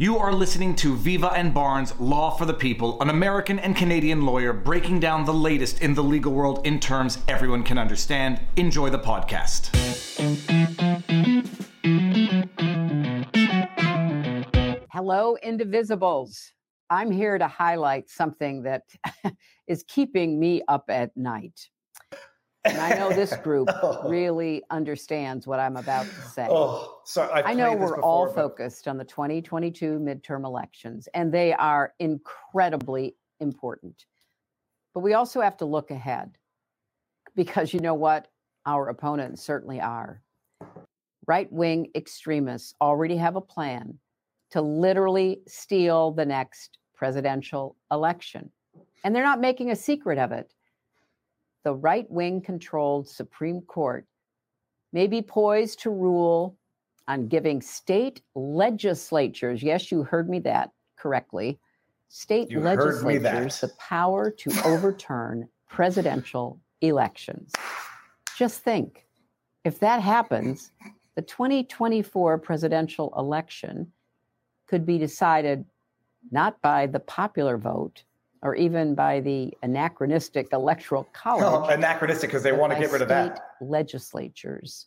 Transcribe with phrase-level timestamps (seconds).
[0.00, 4.24] You are listening to Viva and Barnes Law for the People, an American and Canadian
[4.24, 8.40] lawyer breaking down the latest in the legal world in terms everyone can understand.
[8.54, 9.74] Enjoy the podcast.
[14.92, 16.52] Hello, Indivisibles.
[16.88, 18.84] I'm here to highlight something that
[19.66, 21.58] is keeping me up at night.
[22.68, 24.08] And I know this group Oh.
[24.08, 26.46] really understands what I'm about to say.
[26.50, 27.42] Oh, sorry.
[27.44, 33.16] I know we're all but- focused on the 2022 midterm elections, and they are incredibly
[33.40, 34.04] important.
[34.94, 36.36] But we also have to look ahead
[37.36, 38.28] because you know what?
[38.66, 40.22] Our opponents certainly are.
[41.26, 43.98] Right wing extremists already have a plan
[44.50, 48.50] to literally steal the next presidential election.
[49.04, 50.52] And they're not making a secret of it.
[51.64, 54.06] The right wing controlled Supreme Court
[54.92, 56.56] may be poised to rule
[57.06, 61.58] on giving state legislatures, yes, you heard me that correctly,
[62.08, 67.52] state You legislatures the power to overturn presidential elections.
[68.36, 69.06] Just think
[69.64, 70.70] if that happens,
[71.16, 73.92] the 2024 presidential election
[74.66, 75.64] could be decided
[76.30, 78.04] not by the popular vote
[78.42, 82.92] or even by the anachronistic electoral oh, college Oh, anachronistic because they want to get
[82.92, 83.54] rid of state that.
[83.60, 84.86] Legislatures,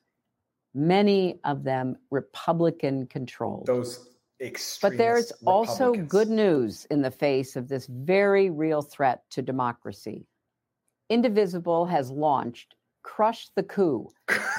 [0.74, 3.66] many of them Republican controlled.
[3.66, 4.92] Those extreme.
[4.92, 10.26] But there's also good news in the face of this very real threat to democracy.
[11.10, 14.08] Indivisible has launched Crush the Coup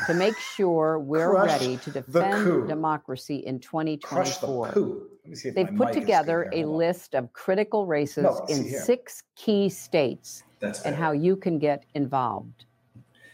[0.07, 5.09] to make sure we're Crush ready to defend democracy in Crush the 2024.
[5.23, 5.29] Poo.
[5.29, 6.65] Let me see if They've put together a.
[6.65, 10.43] List of critical races No, in six key states
[10.85, 12.65] and how you can get involved.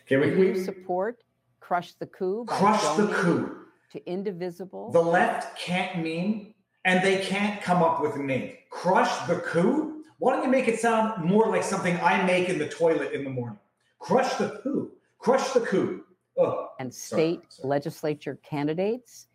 [0.06, 1.22] Can we, we support
[1.61, 3.67] Crush the Coup Crush the coup.
[3.92, 4.91] to Indivisible?
[4.91, 8.55] The left can't meme and they can't come up with a name.
[8.70, 10.02] Crush the coup?
[10.19, 13.23] Why don't you make it sound more like something I make in the toilet in
[13.25, 13.58] the morning?
[13.98, 14.91] Crush the coup.
[15.18, 16.05] Crush the coup.
[16.39, 17.68] Oh, and Sorry, state sorry.
[17.68, 19.27] legislature candidates.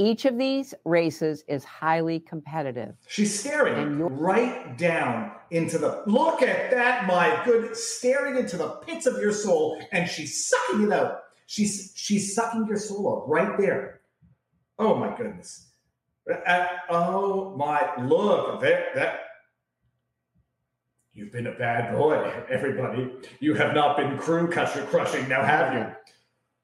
[0.00, 2.94] Each of these races is highly competitive.
[3.08, 6.04] she's staring right down into the.
[6.06, 7.76] Look at that, my good.
[7.76, 11.22] Staring into the pits of your soul and she's sucking it out.
[11.46, 14.00] She's she's sucking your soul out right there.
[14.78, 15.66] Oh my goodness.
[16.46, 19.20] Uh, oh my look there that
[21.18, 23.10] You've been a bad boy, everybody.
[23.40, 25.86] You have not been crew crusher crushing, now have you?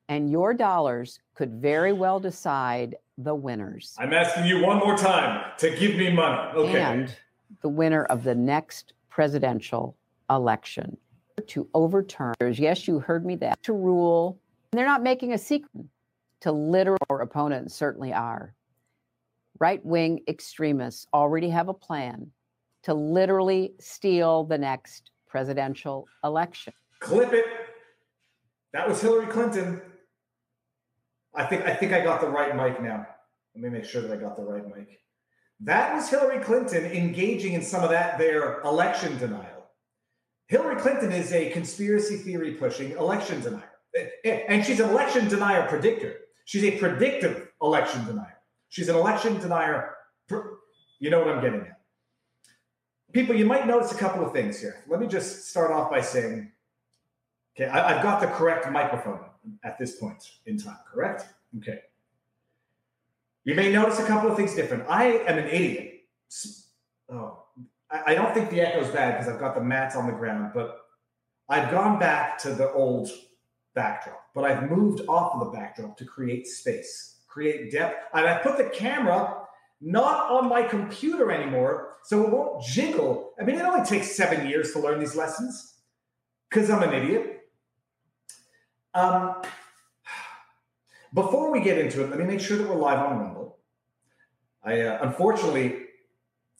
[0.08, 5.52] And your dollars could very well decide the winners I'm asking you one more time
[5.58, 6.52] to give me money.
[6.54, 6.80] Okay.
[6.80, 7.14] and
[7.62, 9.96] the winner of the next presidential
[10.30, 10.96] election
[11.46, 12.34] to overturn.
[12.40, 13.62] Yes, you heard me that.
[13.64, 14.40] To rule.
[14.72, 15.70] And they're not making a secret.
[16.40, 18.54] To literal opponents certainly are.
[19.60, 22.30] Right wing extremists already have a plan
[22.82, 26.72] to literally steal the next presidential election.
[27.00, 27.46] Clip it.
[28.72, 29.80] That was Hillary Clinton.
[31.34, 33.06] I think I think I got the right mic now.
[33.54, 35.00] Let me make sure that I got the right mic.
[35.60, 39.70] That was Hillary Clinton engaging in some of that their election denial.
[40.46, 43.70] Hillary Clinton is a conspiracy theory pushing election denier.
[43.96, 46.16] Eh, eh, and she's an election denier predictor.
[46.44, 48.38] She's a predictive election denier.
[48.68, 49.94] She's an election denier.
[51.00, 51.80] You know what I'm getting at.
[53.12, 54.82] People, you might notice a couple of things here.
[54.88, 56.50] Let me just start off by saying
[57.56, 59.20] Okay, I, I've got the correct microphone
[59.64, 61.26] at this point in time, correct?
[61.58, 61.80] Okay.
[63.44, 64.84] You may notice a couple of things different.
[64.88, 66.02] I am an idiot.
[67.10, 67.44] Oh,
[67.90, 70.80] I, don't think the echo's bad because I've got the mats on the ground, but
[71.48, 73.10] I've gone back to the old
[73.74, 77.96] backdrop, but I've moved off of the backdrop to create space, create depth.
[78.14, 79.42] And I put the camera
[79.80, 83.32] not on my computer anymore, so it won't jiggle.
[83.38, 85.74] I mean, it only takes seven years to learn these lessons
[86.48, 87.42] because I'm an idiot.
[88.94, 89.42] Um,
[91.12, 93.58] before we get into it, let me make sure that we're live on Rumble.
[94.62, 95.82] I uh, unfortunately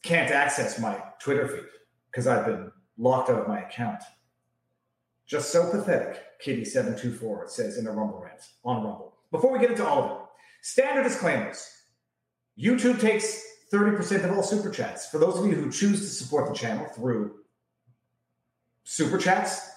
[0.02, 1.64] can't access my Twitter feed
[2.10, 4.02] because I've been locked out of my account.
[5.26, 9.16] Just so pathetic, Kitty724, says in a Rumble rant on Rumble.
[9.30, 10.18] Before we get into all of it,
[10.62, 11.66] standard disclaimers.
[12.58, 13.42] YouTube takes
[13.72, 15.08] 30% of all super chats.
[15.08, 17.36] For those of you who choose to support the channel through
[18.84, 19.70] super chats,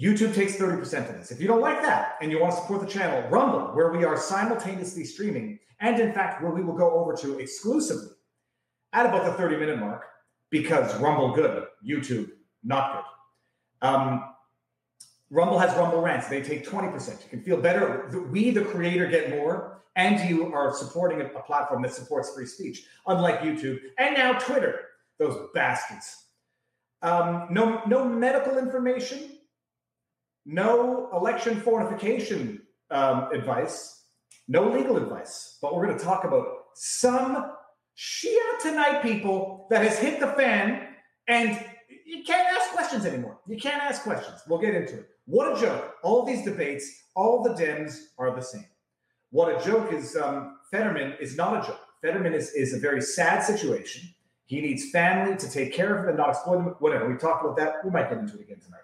[0.00, 1.30] YouTube takes 30% of this.
[1.30, 4.04] If you don't like that and you want to support the channel, Rumble, where we
[4.04, 8.08] are simultaneously streaming, and in fact, where we will go over to exclusively
[8.92, 10.04] at about the 30 minute mark,
[10.48, 12.30] because Rumble good, YouTube
[12.64, 13.88] not good.
[13.88, 14.34] Um,
[15.30, 16.28] Rumble has Rumble rants.
[16.28, 17.22] They take 20%.
[17.22, 18.26] You can feel better.
[18.30, 22.46] We, the creator, get more, and you are supporting a, a platform that supports free
[22.46, 24.80] speech, unlike YouTube and now Twitter.
[25.18, 26.24] Those bastards.
[27.02, 29.38] Um, no, no medical information,
[30.50, 32.60] no election fortification
[32.90, 34.02] um, advice,
[34.48, 35.58] no legal advice.
[35.62, 37.52] But we're going to talk about some
[37.96, 40.88] Shia tonight people that has hit the fan,
[41.28, 41.64] and
[42.04, 43.38] you can't ask questions anymore.
[43.46, 44.40] You can't ask questions.
[44.48, 45.08] We'll get into it.
[45.26, 45.94] What a joke!
[46.02, 48.66] All these debates, all the Dems are the same.
[49.30, 51.80] What a joke is um, Fetterman is not a joke.
[52.02, 54.08] Fetterman is, is a very sad situation.
[54.46, 56.64] He needs family to take care of him and not exploit him.
[56.80, 57.08] Whatever.
[57.08, 57.84] We talked about that.
[57.84, 58.80] We might get into it again tonight.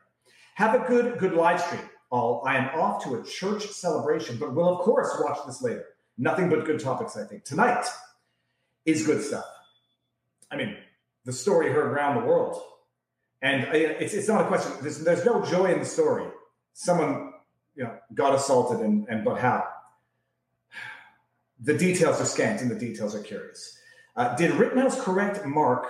[0.56, 1.82] Have a good, good live stream.
[2.08, 5.84] All I am off to a church celebration, but we'll of course watch this later.
[6.16, 7.44] Nothing but good topics, I think.
[7.44, 7.84] Tonight
[8.86, 9.44] is good stuff.
[10.50, 10.74] I mean,
[11.26, 12.58] the story heard around the world.
[13.42, 14.72] And it's, it's not a question.
[14.80, 16.24] There's, there's no joy in the story.
[16.72, 17.34] Someone,
[17.74, 19.62] you know, got assaulted, and, and but how?
[21.60, 23.78] The details are scant, and the details are curious.
[24.16, 25.86] Uh, did Rittenhouse correct mark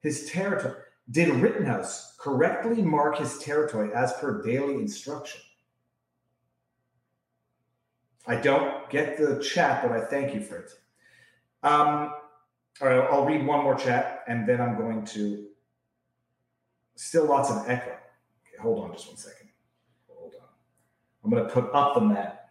[0.00, 0.80] his territory?
[1.10, 5.40] Did Rittenhouse correctly mark his territory as per daily instruction?
[8.26, 10.70] I don't get the chat, but I thank you for it.
[11.64, 12.14] Um,
[12.80, 15.46] all right, I'll read one more chat, and then I'm going to.
[16.94, 17.90] Still lots of echo.
[17.90, 19.48] Okay, hold on just one second.
[20.08, 20.46] Hold on.
[21.24, 22.50] I'm going to put up the mat.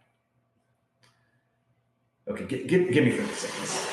[2.28, 3.88] Okay, gi- gi- give me 30 seconds.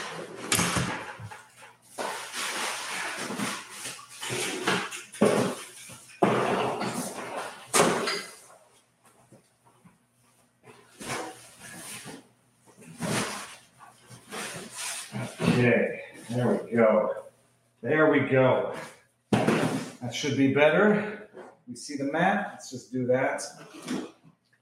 [15.42, 17.14] Okay, there we go.
[17.82, 18.74] There we go.
[19.32, 21.30] That should be better.
[21.68, 22.50] We see the mat.
[22.54, 23.44] Let's just do that.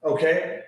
[0.03, 0.61] Okay.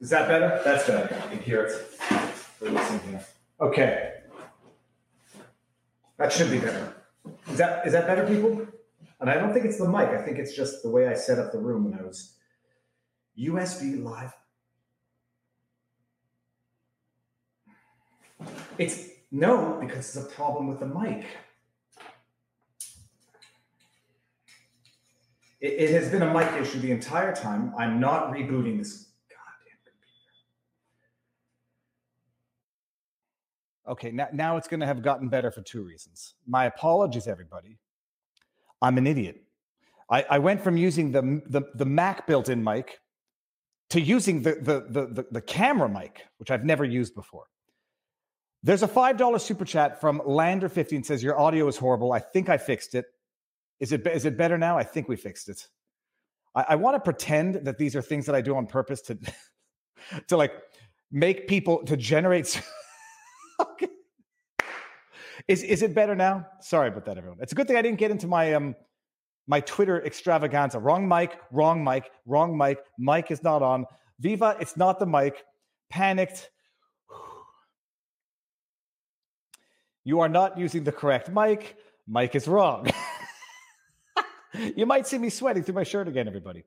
[0.00, 0.60] Is that better?
[0.64, 1.14] That's better.
[1.14, 3.24] I can hear it.
[3.60, 4.12] Okay.
[6.18, 6.94] That should be better.
[7.50, 8.66] Is that is that better, people?
[9.20, 10.08] And I don't think it's the mic.
[10.08, 12.34] I think it's just the way I set up the room when I was
[13.36, 14.32] USB live.
[18.78, 21.26] It's no, because it's a problem with the mic.
[25.60, 27.74] It, it has been a mic issue the entire time.
[27.78, 30.28] I'm not rebooting this goddamn computer.
[33.88, 36.34] Okay, now, now it's going to have gotten better for two reasons.
[36.46, 37.78] My apologies, everybody.
[38.80, 39.42] I'm an idiot.
[40.10, 43.00] I, I went from using the, the, the Mac built in mic
[43.90, 47.46] to using the, the, the, the, the camera mic, which I've never used before.
[48.62, 52.12] There's a $5 super chat from Lander15 and says, Your audio is horrible.
[52.12, 53.06] I think I fixed it.
[53.80, 54.76] Is it, is it better now?
[54.76, 55.68] I think we fixed it.
[56.54, 59.18] I, I want to pretend that these are things that I do on purpose to,
[60.28, 60.52] to like
[61.12, 62.60] make people, to generate.
[63.60, 63.88] okay.
[65.46, 66.46] Is, is it better now?
[66.60, 67.38] Sorry about that, everyone.
[67.40, 68.74] It's a good thing I didn't get into my um
[69.48, 70.78] my Twitter extravaganza.
[70.78, 72.78] Wrong mic, wrong mic, wrong mic.
[72.98, 73.86] Mic is not on.
[74.20, 75.42] Viva, it's not the mic.
[75.88, 76.50] Panicked.
[80.08, 81.76] You are not using the correct mic.
[82.06, 82.90] Mic is wrong.
[84.74, 86.64] you might see me sweating through my shirt again, everybody.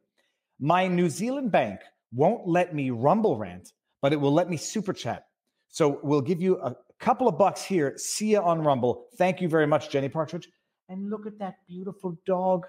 [0.60, 1.80] My New Zealand bank
[2.14, 5.26] won't let me rumble rant, but it will let me super chat.
[5.70, 7.98] So we'll give you a couple of bucks here.
[7.98, 9.08] See you on Rumble.
[9.18, 10.48] Thank you very much, Jenny Partridge.
[10.88, 12.68] And look at that beautiful dog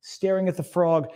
[0.00, 1.08] staring at the frog.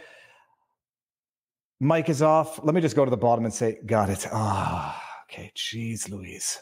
[1.80, 2.62] Mic is off.
[2.62, 4.26] Let me just go to the bottom and say, got it.
[4.30, 5.52] Ah, okay.
[5.56, 6.58] Jeez, Louise.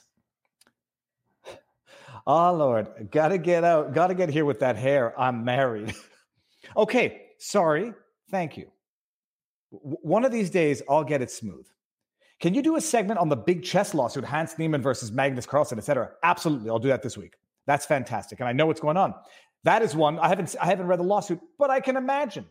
[2.28, 3.08] Oh, Lord.
[3.10, 3.94] Gotta get out.
[3.94, 5.18] Gotta get here with that hair.
[5.18, 5.94] I'm married.
[6.76, 7.22] okay.
[7.38, 7.94] Sorry.
[8.30, 8.70] Thank you.
[9.72, 11.66] W- one of these days, I'll get it smooth.
[12.38, 15.78] Can you do a segment on the big chess lawsuit, Hans Niemann versus Magnus Carlsen,
[15.78, 16.10] et cetera?
[16.22, 16.68] Absolutely.
[16.68, 17.34] I'll do that this week.
[17.66, 18.40] That's fantastic.
[18.40, 19.14] And I know what's going on.
[19.64, 20.18] That is one.
[20.18, 22.44] I haven't I haven't read the lawsuit, but I can imagine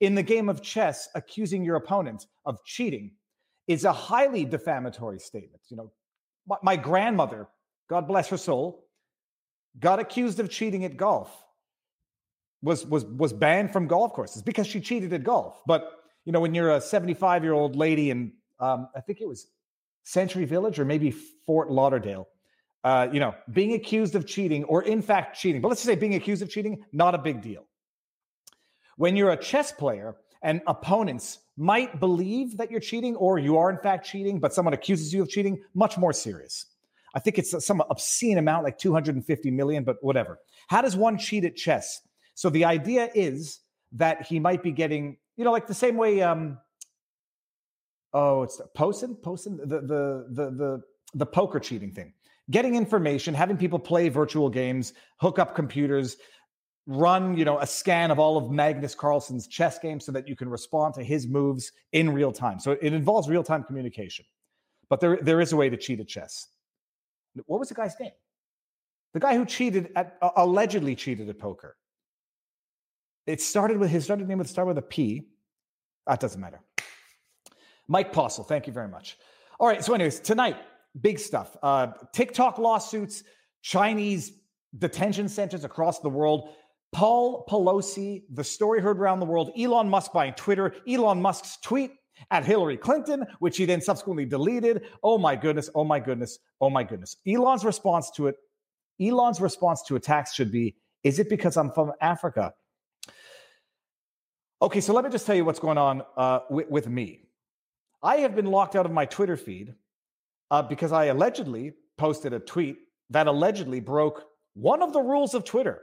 [0.00, 3.12] in the game of chess, accusing your opponent of cheating
[3.66, 5.62] is a highly defamatory statement.
[5.68, 5.92] You know,
[6.46, 7.48] my, my grandmother,
[7.88, 8.81] God bless her soul,
[9.78, 11.30] got accused of cheating at golf.
[12.62, 15.60] Was was was banned from golf courses because she cheated at golf.
[15.66, 15.90] But
[16.24, 19.48] you know, when you're a 75 year old lady in um, I think it was
[20.04, 22.28] Century Village or maybe Fort Lauderdale,
[22.84, 25.96] uh, you know, being accused of cheating or in fact cheating, but let's just say
[25.96, 27.64] being accused of cheating, not a big deal.
[28.96, 33.70] When you're a chess player and opponents might believe that you're cheating or you are
[33.70, 36.66] in fact cheating, but someone accuses you of cheating, much more serious.
[37.14, 40.38] I think it's some obscene amount, like 250 million, but whatever.
[40.68, 42.00] How does one cheat at chess?
[42.34, 43.60] So the idea is
[43.92, 46.22] that he might be getting, you know, like the same way.
[46.22, 46.58] Um,
[48.12, 50.82] oh, it's Posen, Posen, the the the the
[51.14, 52.14] the poker cheating thing.
[52.50, 56.16] Getting information, having people play virtual games, hook up computers,
[56.86, 60.34] run, you know, a scan of all of Magnus Carlsen's chess games so that you
[60.34, 62.58] can respond to his moves in real time.
[62.58, 64.24] So it involves real time communication.
[64.88, 66.48] But there, there is a way to cheat at chess.
[67.46, 68.12] What was the guy's name?
[69.14, 71.76] The guy who cheated at uh, allegedly cheated at poker.
[73.26, 75.28] It started with his started name with start with a P.
[76.06, 76.60] That doesn't matter.
[77.88, 79.18] Mike Postle, thank you very much.
[79.60, 79.84] All right.
[79.84, 80.56] So, anyways, tonight,
[81.00, 81.56] big stuff.
[81.62, 83.22] Uh, TikTok lawsuits,
[83.60, 84.32] Chinese
[84.78, 86.54] detention centers across the world.
[86.92, 91.92] Paul Pelosi, the story heard around the world, Elon Musk buying Twitter, Elon Musk's tweet
[92.30, 94.84] at Hillary Clinton, which he then subsequently deleted.
[95.02, 97.16] Oh my goodness, oh my goodness, oh my goodness.
[97.26, 98.36] Elon's response to it,
[99.00, 102.54] Elon's response to attacks should be, is it because I'm from Africa?
[104.60, 107.22] Okay, so let me just tell you what's going on uh, with, with, me.
[108.00, 109.74] I have been locked out of my Twitter feed
[110.52, 112.76] uh, because I allegedly posted a tweet
[113.10, 114.24] that allegedly broke
[114.54, 115.80] one of the rules of Twitter.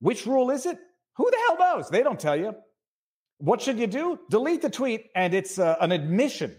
[0.00, 0.78] Which rule is it?
[1.16, 1.88] Who the hell knows?
[1.88, 2.54] They don't tell you.
[3.40, 4.18] What should you do?
[4.28, 6.54] Delete the tweet, and it's uh, an admission.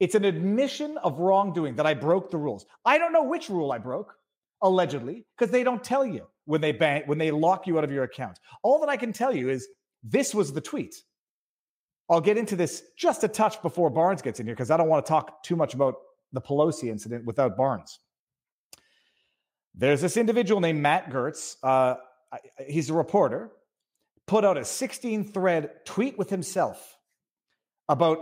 [0.00, 2.66] It's an admission of wrongdoing that I broke the rules.
[2.84, 4.14] I don't know which rule I broke,
[4.60, 7.92] allegedly, because they don't tell you when they ban- when they lock you out of
[7.92, 8.40] your account.
[8.64, 9.68] All that I can tell you is
[10.02, 10.96] this was the tweet.
[12.08, 14.88] I'll get into this just a touch before Barnes gets in here because I don't
[14.88, 15.94] want to talk too much about
[16.32, 18.00] the Pelosi incident without Barnes.
[19.76, 21.54] There's this individual named Matt Gertz.
[21.62, 21.94] Uh,
[22.66, 23.52] he's a reporter,
[24.30, 26.96] put out a 16 thread tweet with himself
[27.88, 28.18] about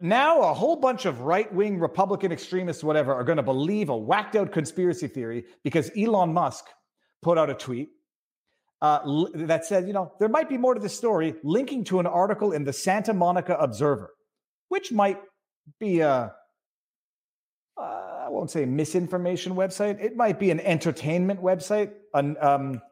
[0.00, 3.96] now a whole bunch of right wing Republican extremists, whatever, are going to believe a
[3.96, 6.66] whacked out conspiracy theory because Elon Musk
[7.22, 7.88] put out a tweet
[8.82, 8.98] uh,
[9.32, 12.52] that said, you know, there might be more to the story, linking to an article
[12.52, 14.12] in the Santa Monica Observer,
[14.68, 15.18] which might
[15.80, 16.34] be a
[17.78, 20.04] uh, I won't say misinformation website.
[20.04, 22.82] It might be an entertainment website, an um,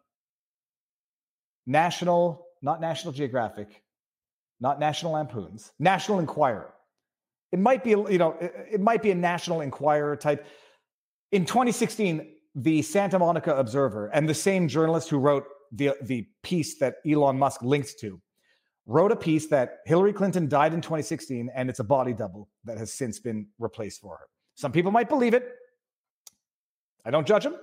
[1.71, 3.83] national, not National Geographic,
[4.61, 6.75] not National Lampoons, National Enquirer.
[7.53, 10.47] It might be, you know, it, might be a National Enquirer type.
[11.33, 16.79] In 2016, the Santa Monica Observer and the same journalist who wrote the the piece
[16.79, 18.21] that Elon Musk linked to
[18.87, 22.77] wrote a piece that Hillary Clinton died in 2016 and it's a body double that
[22.77, 24.27] has since been replaced for her.
[24.57, 25.49] Some people might believe it.
[27.05, 27.55] I don't judge them.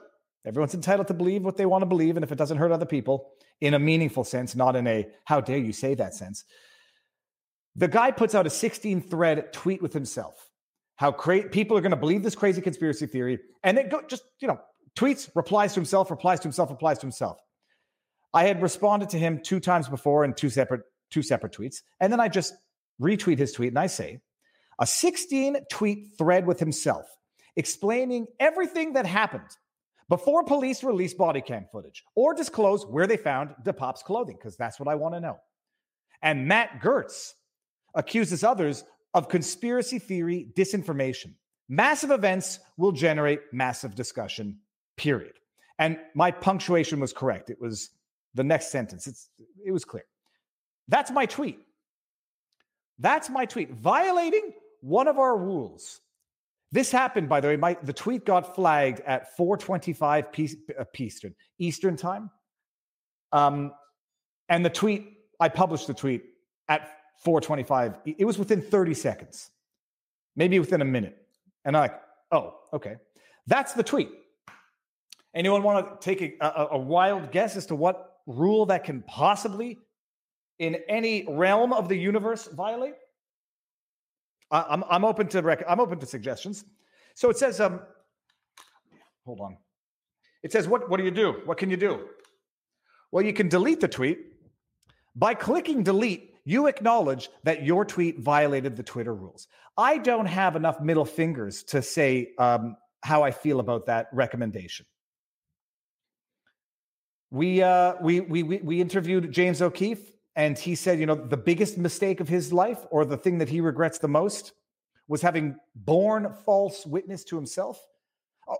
[0.47, 2.15] Everyone's entitled to believe what they want to believe.
[2.15, 5.41] And if it doesn't hurt other people in a meaningful sense, not in a how
[5.41, 6.45] dare you say that sense.
[7.75, 10.49] The guy puts out a 16 thread tweet with himself.
[10.95, 13.39] How cra- people are going to believe this crazy conspiracy theory.
[13.63, 14.59] And it go, just, you know,
[14.95, 17.37] tweets, replies to himself, replies to himself, replies to himself.
[18.33, 21.81] I had responded to him two times before in two separate two separate tweets.
[21.99, 22.53] And then I just
[23.01, 24.19] retweet his tweet and I say,
[24.79, 27.05] a 16 tweet thread with himself
[27.55, 29.49] explaining everything that happened
[30.09, 34.79] before police release body cam footage or disclose where they found DePape's clothing, because that's
[34.79, 35.37] what I want to know.
[36.21, 37.33] And Matt Gertz
[37.95, 38.83] accuses others
[39.13, 41.33] of conspiracy theory disinformation.
[41.69, 44.59] Massive events will generate massive discussion,
[44.95, 45.33] period.
[45.79, 47.49] And my punctuation was correct.
[47.49, 47.89] It was
[48.33, 49.07] the next sentence.
[49.07, 49.29] It's,
[49.65, 50.05] it was clear.
[50.87, 51.59] That's my tweet.
[52.99, 53.71] That's my tweet.
[53.73, 55.99] Violating one of our rules.
[56.71, 57.55] This happened, by the way.
[57.55, 62.29] My, the tweet got flagged at 4:25 P, uh, Eastern Eastern time,
[63.31, 63.73] um,
[64.49, 66.23] and the tweet I published the tweet
[66.67, 66.89] at
[67.25, 67.97] 4:25.
[68.05, 69.49] It was within 30 seconds,
[70.35, 71.17] maybe within a minute,
[71.63, 72.95] and I'm like, oh, okay,
[73.45, 74.09] that's the tweet.
[75.33, 79.03] Anyone want to take a, a, a wild guess as to what rule that can
[79.03, 79.77] possibly,
[80.59, 82.95] in any realm of the universe, violate?
[84.51, 86.63] I'm I'm open to rec- I'm open to suggestions.
[87.15, 87.81] So it says, um,
[89.25, 89.57] hold on.
[90.43, 91.41] It says, what what do you do?
[91.45, 92.07] What can you do?
[93.11, 94.19] Well, you can delete the tweet.
[95.15, 99.47] By clicking delete, you acknowledge that your tweet violated the Twitter rules.
[99.77, 104.85] I don't have enough middle fingers to say um, how I feel about that recommendation.
[107.31, 111.79] We, uh, we, we, we interviewed James O'Keefe and he said, you know, the biggest
[111.79, 114.53] mistake of his life or the thing that he regrets the most
[115.07, 117.83] was having borne false witness to himself.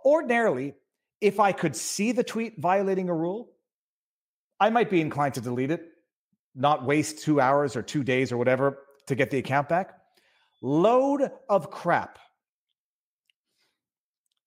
[0.04, 0.74] Ordinarily,
[1.22, 3.52] if I could see the tweet violating a rule,
[4.60, 5.88] I might be inclined to delete it,
[6.56, 9.94] not waste two hours or two days or whatever to get the account back.
[10.64, 12.18] Load of crap.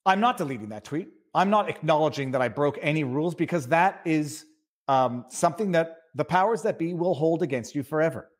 [0.04, 1.10] I'm not deleting that tweet.
[1.32, 4.44] I'm not acknowledging that I broke any rules because that is
[4.88, 8.30] um, something that the powers that be will hold against you forever.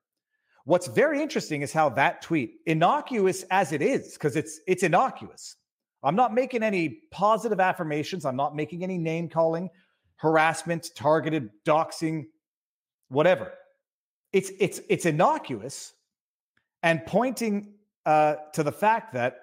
[0.64, 5.56] What's very interesting is how that tweet, innocuous as it is, because it's it's innocuous.
[6.02, 8.24] I'm not making any positive affirmations.
[8.24, 9.70] I'm not making any name calling,
[10.16, 12.26] harassment, targeted doxing,
[13.08, 13.52] whatever.
[14.32, 15.92] It's it's it's innocuous
[16.82, 17.74] and pointing
[18.06, 19.40] uh, to the fact that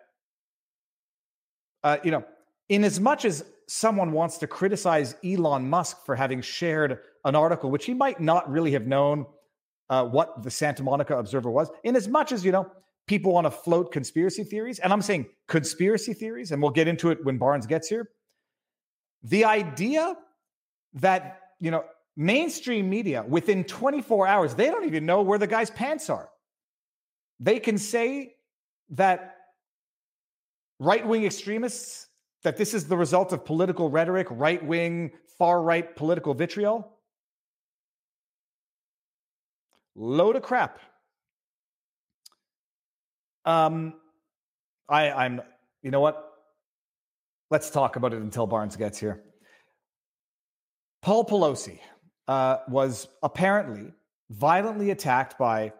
[1.83, 2.23] uh, you know,
[2.69, 7.69] in as much as someone wants to criticize Elon Musk for having shared an article
[7.69, 9.25] which he might not really have known
[9.89, 12.71] uh, what the Santa Monica Observer was, in as much as, you know,
[13.05, 17.09] people want to float conspiracy theories, and I'm saying conspiracy theories, and we'll get into
[17.11, 18.09] it when Barnes gets here.
[19.23, 20.15] The idea
[20.95, 21.83] that, you know,
[22.15, 26.29] mainstream media within 24 hours, they don't even know where the guy's pants are.
[27.41, 28.35] They can say
[28.91, 29.35] that
[30.79, 32.07] right wing extremists,
[32.43, 36.96] that this is the result of political rhetoric, right wing, far right political vitriol.
[39.99, 40.79] Load of crap.
[43.45, 43.95] Um,
[44.87, 45.41] I, I'm,
[45.81, 46.23] you know what?
[47.49, 49.23] Let's talk about it until Barnes gets here.
[51.01, 51.79] Paul Pelosi
[52.27, 53.91] uh, was apparently
[54.29, 55.73] violently attacked by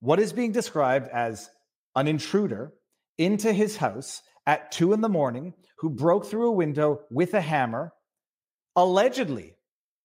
[0.00, 1.48] what is being described as
[1.96, 2.72] an intruder
[3.16, 7.40] into his house at two in the morning who broke through a window with a
[7.40, 7.92] hammer,
[8.76, 9.54] allegedly,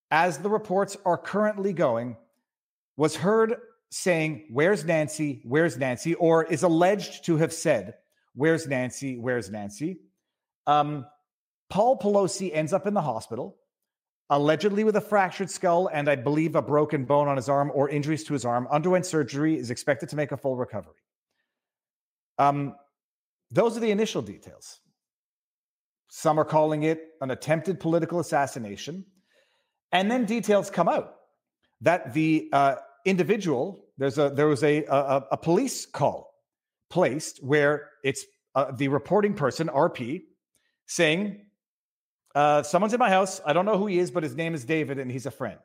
[0.10, 2.16] as the reports are currently going,
[2.98, 3.56] was heard
[3.90, 5.42] saying, Where's Nancy?
[5.46, 6.16] Where's Nancy?
[6.16, 7.94] or is alleged to have said,
[8.34, 9.18] Where's Nancy?
[9.18, 10.00] Where's Nancy?
[10.66, 11.06] Um,
[11.70, 13.58] Paul Pelosi ends up in the hospital,
[14.30, 17.90] allegedly with a fractured skull and I believe a broken bone on his arm or
[17.90, 20.96] injuries to his arm, underwent surgery, is expected to make a full recovery.
[22.38, 22.76] Um,
[23.52, 24.80] those are the initial details.
[26.10, 29.06] Some are calling it an attempted political assassination.
[29.92, 31.16] And then details come out
[31.82, 32.76] that the uh,
[33.08, 36.34] individual, there's a, there was a, a, a police call
[36.90, 40.24] placed where it's uh, the reporting person, RP,
[40.88, 41.46] saying,
[42.36, 43.42] uh, someone's in my house.
[43.46, 45.60] I don't know who he is, but his name is David and he's a friend.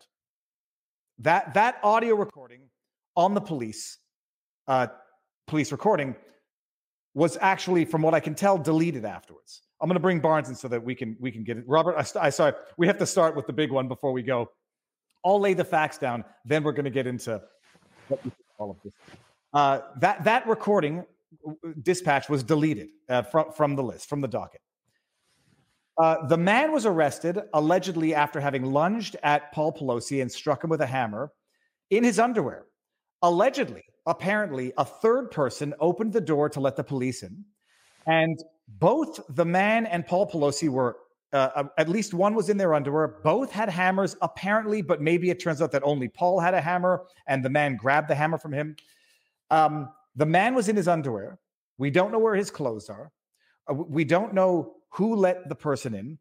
[1.18, 2.62] That, that audio recording
[3.16, 3.98] on the police,
[4.66, 4.86] uh,
[5.46, 6.16] police recording
[7.14, 9.62] was actually, from what I can tell, deleted afterwards.
[9.80, 11.64] I'm going to bring Barnes in so that we can we can get it.
[11.66, 14.48] Robert, I, I sorry, we have to start with the big one before we go.
[15.24, 17.40] I'll lay the facts down, then we're going to get into
[18.58, 18.94] all of this.
[19.52, 21.04] Uh, that that recording
[21.82, 24.60] dispatch was deleted uh, from from the list from the docket.
[25.98, 30.70] Uh, the man was arrested allegedly after having lunged at Paul Pelosi and struck him
[30.70, 31.32] with a hammer
[31.90, 32.64] in his underwear.
[33.20, 37.44] Allegedly, apparently a third person opened the door to let the police in.
[38.06, 40.96] And both the man and Paul Pelosi were,
[41.32, 43.20] uh, uh, at least one was in their underwear.
[43.24, 47.04] Both had hammers, apparently, but maybe it turns out that only Paul had a hammer
[47.26, 48.76] and the man grabbed the hammer from him.
[49.50, 51.38] Um, the man was in his underwear.
[51.78, 53.10] We don't know where his clothes are.
[53.70, 56.18] Uh, we don't know who let the person in.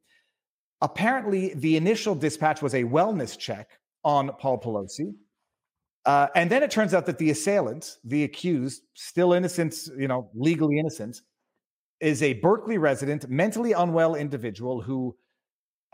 [0.81, 3.69] Apparently, the initial dispatch was a wellness check
[4.03, 5.13] on Paul Pelosi.
[6.05, 10.29] Uh, and then it turns out that the assailant, the accused, still innocent, you know,
[10.33, 11.21] legally innocent,
[12.01, 15.15] is a Berkeley resident, mentally unwell individual who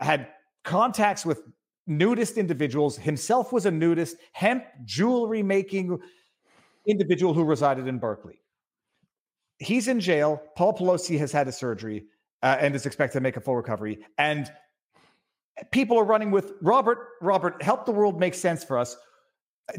[0.00, 0.28] had
[0.64, 1.42] contacts with
[1.86, 5.98] nudist individuals, himself was a nudist, hemp jewelry making
[6.86, 8.40] individual who resided in Berkeley.
[9.58, 10.40] He's in jail.
[10.56, 12.06] Paul Pelosi has had a surgery
[12.42, 13.98] uh, and is expected to make a full recovery.
[14.16, 14.50] And
[15.72, 16.98] people are running with Robert.
[17.20, 18.96] Robert, help the world make sense for us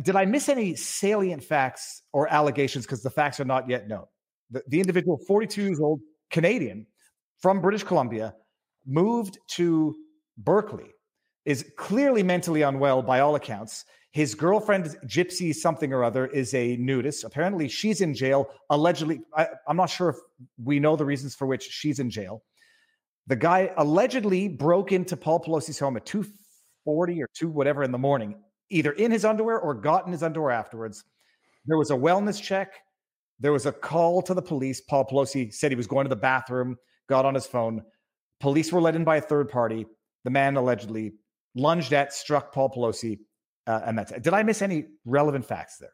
[0.02, 2.86] did I miss any salient facts or allegations?
[2.86, 4.06] Because the facts are not yet known.
[4.52, 6.86] The, the individual, 42 years old, Canadian
[7.38, 8.36] from British Columbia,
[8.86, 9.96] moved to
[10.38, 10.92] Berkeley,
[11.46, 13.86] is clearly mentally unwell by all accounts.
[14.12, 17.24] His girlfriend, Gypsy something or other, is a nudist.
[17.24, 18.50] Apparently, she's in jail.
[18.70, 20.18] Allegedly, I, I'm not sure if
[20.64, 22.44] we know the reasons for which she's in jail.
[23.28, 27.98] The guy allegedly broke into Paul Pelosi's home at 2:40 or 2 whatever in the
[27.98, 28.36] morning
[28.70, 31.04] either in his underwear or got in his underwear afterwards.
[31.66, 32.74] There was a wellness check.
[33.40, 34.82] There was a call to the police.
[34.82, 37.84] Paul Pelosi said he was going to the bathroom, got on his phone.
[38.40, 39.86] Police were let in by a third party.
[40.24, 41.14] The man allegedly
[41.56, 43.20] lunged at, struck Paul Pelosi,
[43.68, 44.24] uh, and that's it.
[44.24, 45.94] Did I miss any relevant facts there?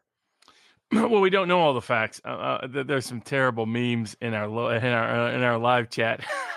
[1.08, 2.20] well, we don't know all the facts.
[2.24, 5.90] Uh, uh, there's some terrible memes in our lo- in our uh, in our live
[5.90, 6.24] chat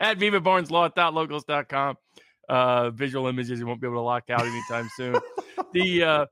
[0.00, 1.96] at vivabarneslaw.locals.com
[2.48, 5.16] uh, visual images you won't be able to lock out anytime soon.
[5.72, 6.26] the uh,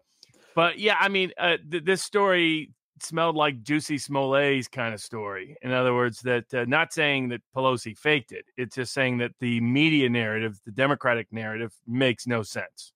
[0.55, 5.57] but yeah, I mean, uh, th- this story smelled like Jussie Smollett's kind of story.
[5.63, 9.33] In other words, that uh, not saying that Pelosi faked it, it's just saying that
[9.41, 12.93] the media narrative, the Democratic narrative, makes no sense.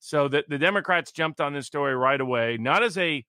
[0.00, 3.24] So that the Democrats jumped on this story right away, not as a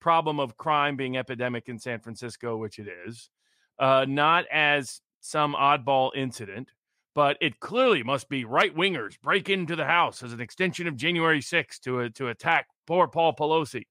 [0.00, 3.30] problem of crime being epidemic in San Francisco, which it is,
[3.78, 6.70] uh, not as some oddball incident,
[7.14, 10.96] but it clearly must be right wingers break into the House as an extension of
[10.96, 13.84] January 6th to uh, to attack poor Paul Pelosi.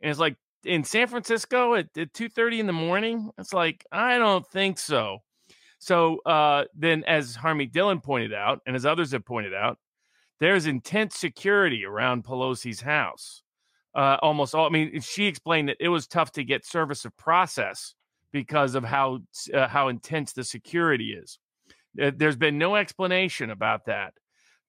[0.00, 3.30] And it's like in San Francisco at, at 2:30 in the morning.
[3.38, 5.18] It's like I don't think so.
[5.78, 9.78] So uh, then, as Harmeet Dhillon pointed out, and as others have pointed out,
[10.40, 13.42] there's intense security around Pelosi's house.
[13.94, 14.66] Uh, almost all.
[14.66, 17.94] I mean, she explained that it was tough to get service of process
[18.32, 19.20] because of how
[19.52, 21.38] uh, how intense the security is.
[21.94, 24.14] There's been no explanation about that.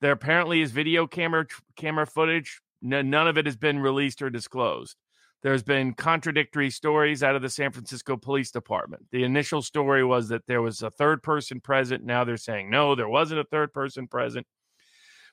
[0.01, 2.61] There apparently is video camera camera footage.
[2.81, 4.95] none of it has been released or disclosed.
[5.43, 9.05] There's been contradictory stories out of the San Francisco Police Department.
[9.11, 12.03] The initial story was that there was a third person present.
[12.03, 14.47] Now they're saying no, there wasn't a third person present.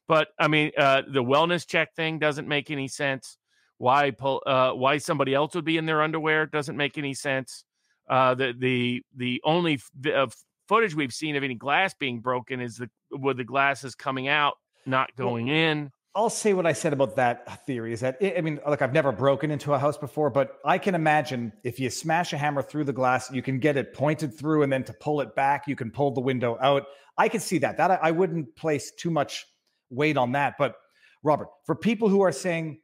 [0.09, 3.39] But I mean, uh, the wellness check thing doesn't make any sense.
[3.79, 7.65] Why uh, why somebody else would be in their underwear doesn't make any sense.
[8.09, 10.27] Uh, the the the only f- uh,
[10.69, 14.29] footage we've seen of any glass being broken is the where the glass is coming
[14.29, 14.55] out,
[14.87, 15.91] not going well, in.
[16.15, 19.13] I'll say what I said about that theory is that I mean, look, I've never
[19.13, 22.85] broken into a house before, but I can imagine if you smash a hammer through
[22.85, 25.75] the glass, you can get it pointed through, and then to pull it back, you
[25.75, 26.85] can pull the window out.
[27.17, 27.79] I can see that.
[27.79, 29.47] That I, I wouldn't place too much
[29.89, 30.57] weight on that.
[30.59, 30.75] But
[31.23, 32.81] Robert, for people who are saying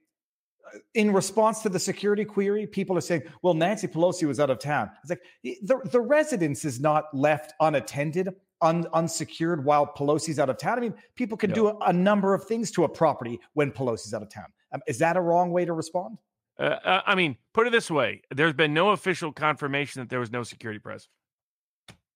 [0.74, 4.48] uh, in response to the security query, people are saying, well, Nancy Pelosi was out
[4.48, 4.90] of town.
[5.02, 10.58] It's like the, the residence is not left unattended, un, unsecured while Pelosi's out of
[10.58, 10.78] town.
[10.78, 14.14] I mean, people can do a, a, number of things to a property when Pelosi's
[14.14, 14.46] out of town.
[14.72, 16.18] Um, is that a wrong way to respond?
[16.58, 20.20] Uh, uh, I mean, put it this way there's been no official confirmation that there
[20.20, 21.10] was no security present.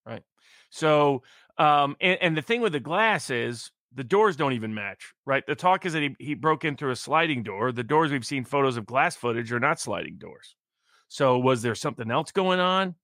[0.05, 0.23] Right.
[0.71, 1.23] So,
[1.59, 5.47] um, and, and the thing with the glass is the doors don't even match, right?
[5.47, 7.73] The talk is that he, he broke in through a sliding door.
[7.73, 10.57] The doors we've seen photos of glass footage are not sliding doors.
[11.09, 12.95] So was there something else going on?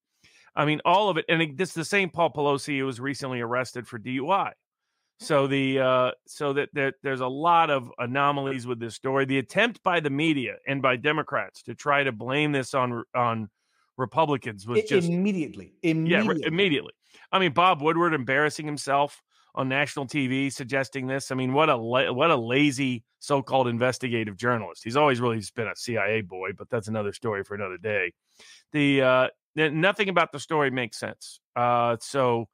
[0.55, 3.41] I mean, all of it, and this is the same Paul Pelosi who was recently
[3.41, 4.53] arrested for DUI.
[5.21, 9.25] So the uh, so that there, there's a lot of anomalies with this story.
[9.25, 13.49] The attempt by the media and by Democrats to try to blame this on on
[13.97, 16.93] Republicans was it, just immediately, immediately, yeah, immediately.
[17.33, 19.21] I mean, Bob Woodward embarrassing himself
[19.57, 21.33] on national TV suggesting this.
[21.33, 24.85] I mean, what a la- what a lazy so-called investigative journalist.
[24.85, 28.13] He's always really been a CIA boy, but that's another story for another day.
[28.73, 31.41] The uh, nothing about the story makes sense.
[31.57, 32.49] Uh, so.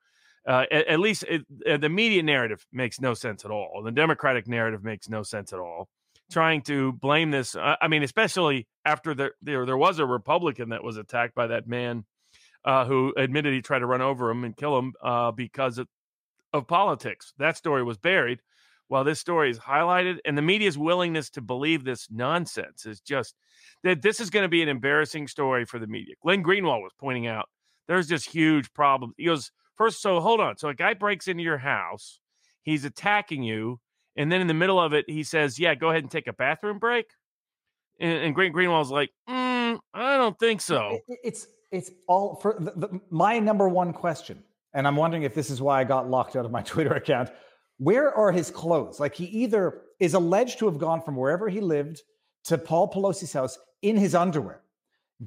[0.47, 3.81] Uh, at, at, least it, uh, the media narrative makes no sense at all.
[3.83, 5.89] The Democratic narrative makes no sense at all.
[6.31, 10.69] Trying to blame this, uh, I mean, especially after there, there, there was a Republican
[10.69, 12.05] that was attacked by that man
[12.65, 15.89] uh, who admitted he tried to run over him and kill him uh, because of,
[16.53, 17.33] of politics.
[17.39, 18.41] That story was buried
[18.95, 20.19] while this story is highlighted.
[20.25, 23.35] And the media's willingness to believe this nonsense is just
[23.83, 26.15] that this is going to be an embarrassing story for the media.
[26.23, 27.49] Glenn Greenwald was pointing out
[27.89, 29.15] there's just huge problems.
[29.19, 30.57] He goes, first, so hold on.
[30.59, 32.21] So a guy breaks into your house,
[32.63, 33.81] he's attacking you.
[34.17, 36.33] And then in the middle of it, he says, Yeah, go ahead and take a
[36.33, 37.07] bathroom break.
[37.99, 41.01] And, and Green Greenwald's like, mm, I don't think so.
[41.09, 45.51] It's it's all for the, the, my number one question and I'm wondering if this
[45.51, 47.31] is why I got locked out of my Twitter account.
[47.79, 49.01] Where are his clothes?
[49.01, 52.03] Like he either is alleged to have gone from wherever he lived
[52.45, 54.63] to Paul Pelosi's house in his underwear,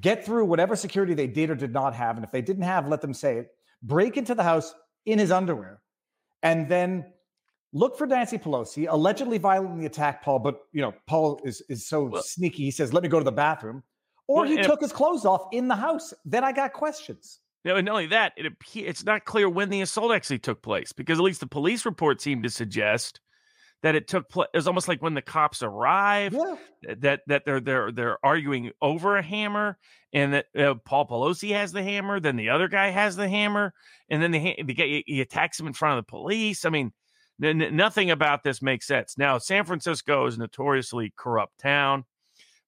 [0.00, 2.16] get through whatever security they did or did not have.
[2.16, 3.50] And if they didn't have, let them say it,
[3.82, 5.80] break into the house in his underwear,
[6.42, 7.04] and then
[7.72, 10.38] look for Nancy Pelosi, allegedly violently attack Paul.
[10.38, 12.64] But, you know, Paul is, is so well, sneaky.
[12.64, 13.82] He says, let me go to the bathroom.
[14.26, 16.12] Or well, he took his clothes off in the house.
[16.24, 17.40] Then I got questions.
[17.64, 20.92] Know, and not only that, it it's not clear when the assault actually took place
[20.92, 23.20] because at least the police report seemed to suggest
[23.82, 24.48] that it took place.
[24.52, 26.94] It was almost like when the cops arrived yeah.
[27.00, 29.78] that that they're they're they're arguing over a hammer,
[30.12, 33.74] and that uh, Paul Pelosi has the hammer, then the other guy has the hammer,
[34.08, 36.64] and then the, the guy he attacks him in front of the police.
[36.64, 36.92] I mean,
[37.42, 39.16] n- nothing about this makes sense.
[39.16, 42.04] Now, San Francisco is a notoriously corrupt town.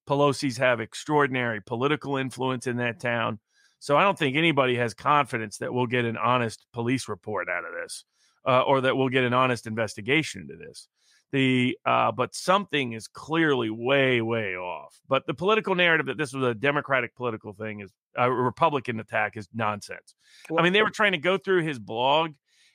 [0.09, 3.38] Pelosi's have extraordinary political influence in that town.
[3.80, 7.64] So I don't think anybody has confidence that we'll get an honest police report out
[7.64, 8.04] of this,
[8.46, 10.86] uh, or that we'll get an honest investigation into this.
[11.32, 15.00] The uh, but something is clearly way way off.
[15.08, 19.36] But the political narrative that this was a Democratic political thing is a Republican attack
[19.36, 20.14] is nonsense.
[20.56, 22.32] I mean, they were trying to go through his blog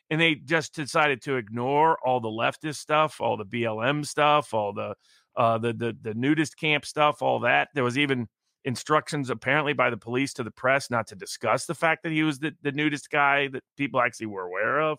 [0.10, 4.74] and they just decided to ignore all the leftist stuff, all the BLM stuff, all
[4.74, 4.96] the
[5.36, 7.70] uh, the, the the nudist camp stuff, all that.
[7.76, 8.28] There was even
[8.66, 12.24] instructions apparently by the police to the press not to discuss the fact that he
[12.24, 14.98] was the, the nudist guy that people actually were aware of.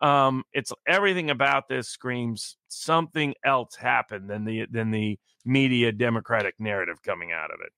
[0.00, 6.54] Um, it's everything about this screams something else happened than the than the media democratic
[6.58, 7.72] narrative coming out of it.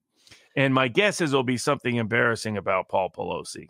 [0.55, 3.67] And my guess is it'll be something embarrassing about Paul Pelosi.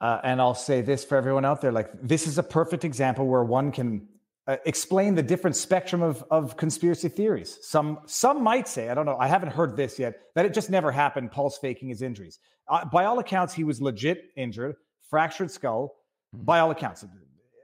[0.00, 3.26] Uh, and I'll say this for everyone out there: like this is a perfect example
[3.26, 4.06] where one can
[4.50, 7.58] uh, explain the different spectrum of, of conspiracy theories.
[7.62, 10.70] Some some might say, I don't know, I haven't heard this yet, that it just
[10.70, 11.30] never happened.
[11.30, 12.40] Paul's faking his injuries.
[12.66, 14.74] Uh, by all accounts, he was legit injured,
[15.08, 15.94] fractured skull.
[16.34, 16.44] Mm-hmm.
[16.44, 17.04] By all accounts,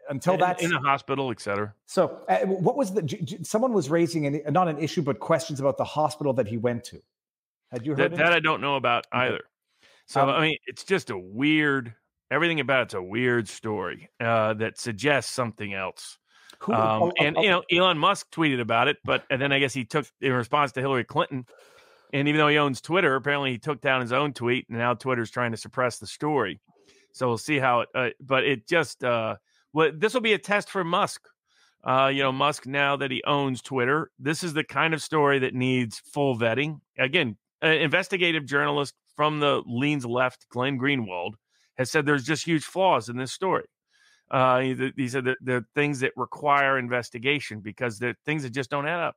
[0.09, 1.75] until that in, the hospital, etc.
[1.87, 3.03] So, uh, what was the?
[3.03, 6.47] J- j- someone was raising an, not an issue, but questions about the hospital that
[6.47, 7.01] he went to.
[7.71, 8.19] Had you heard that?
[8.19, 9.27] That I don't know about Okay.
[9.27, 9.41] either.
[10.07, 11.95] So Um, I mean, it's just a weird.
[12.31, 16.19] Everything about it's a weird story uh, that suggests something else.
[16.61, 19.75] Who, Um, and you know, Elon Musk tweeted about it, but and then I guess
[19.75, 21.47] he took in response to Hillary Clinton.
[22.13, 24.95] And even though he owns Twitter, apparently he took down his own tweet, and now
[24.95, 26.61] Twitter's trying to suppress the story.
[27.13, 27.89] So we'll see how it.
[27.95, 29.37] Uh, but it just uh,
[29.73, 31.23] well, this will be a test for Musk.
[31.85, 35.39] Uh, you know, Musk now that he owns Twitter, this is the kind of story
[35.41, 36.81] that needs full vetting.
[36.99, 41.35] Again, an investigative journalist from the leans left, Glenn Greenwald,
[41.79, 43.67] has said there's just huge flaws in this story.
[44.31, 48.87] Uh, these are the, the things that require investigation because they're things that just don't
[48.87, 49.17] add up.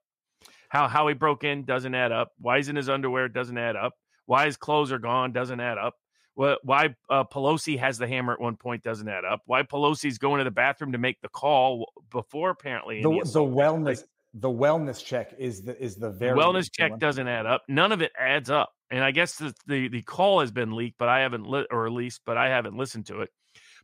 [0.69, 2.31] How how he broke in doesn't add up.
[2.39, 3.93] Why he's in his underwear doesn't add up.
[4.27, 5.95] Why his clothes are gone doesn't add up.
[6.39, 9.41] Wh- Why uh, Pelosi has the hammer at one point doesn't add up.
[9.45, 14.03] Why Pelosi's going to the bathroom to make the call before apparently the, the wellness
[14.35, 16.99] the wellness check is the is the very wellness check one.
[16.99, 17.63] doesn't add up.
[17.67, 18.69] None of it adds up.
[18.91, 21.81] And I guess the the, the call has been leaked, but I haven't lit or
[21.81, 23.31] released, but I haven't listened to it.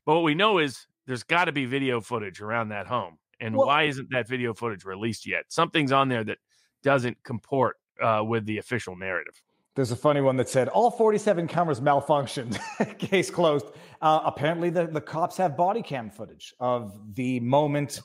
[0.05, 3.17] But what we know is there's got to be video footage around that home.
[3.39, 5.45] And Well- why isn't that video footage released yet?
[5.49, 6.37] Something's on there that
[6.83, 9.41] doesn't comport uh, with the official narrative.
[9.75, 12.57] There's a funny one that said all 47 cameras malfunctioned.
[12.97, 13.65] Case closed.
[14.01, 17.99] Uh, apparently, the, the cops have body cam footage of the moment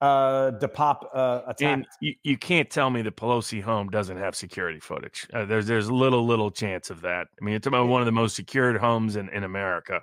[0.00, 1.72] uh, the pop uh, attack.
[1.72, 5.26] And you, you can't tell me the Pelosi home doesn't have security footage.
[5.32, 7.26] Uh, there's there's little little chance of that.
[7.40, 10.00] I mean, it's about one of the most secured homes in in America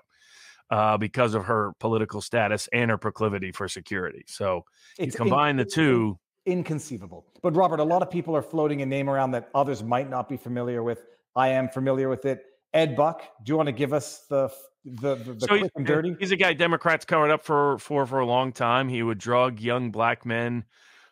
[0.69, 4.23] uh, because of her political status and her proclivity for security.
[4.27, 4.63] So
[4.97, 6.17] you It's combine the two.
[6.45, 7.25] inconceivable.
[7.41, 10.29] But Robert, a lot of people are floating a name around that others might not
[10.29, 11.03] be familiar with.
[11.35, 12.43] I am familiar with it.
[12.73, 14.51] Ed Buck, do you want to give us the
[14.83, 16.15] the the, the so quick and he's, dirty?
[16.19, 18.89] he's a guy Democrats covered up for for for a long time.
[18.89, 20.65] He would drug young black men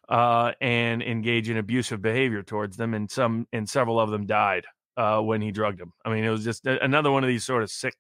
[0.09, 4.65] uh, and engage in abusive behavior towards them, and some and several of them died
[4.97, 5.93] uh, when he drugged them.
[6.05, 7.95] I mean, it was just another one of these sort of sick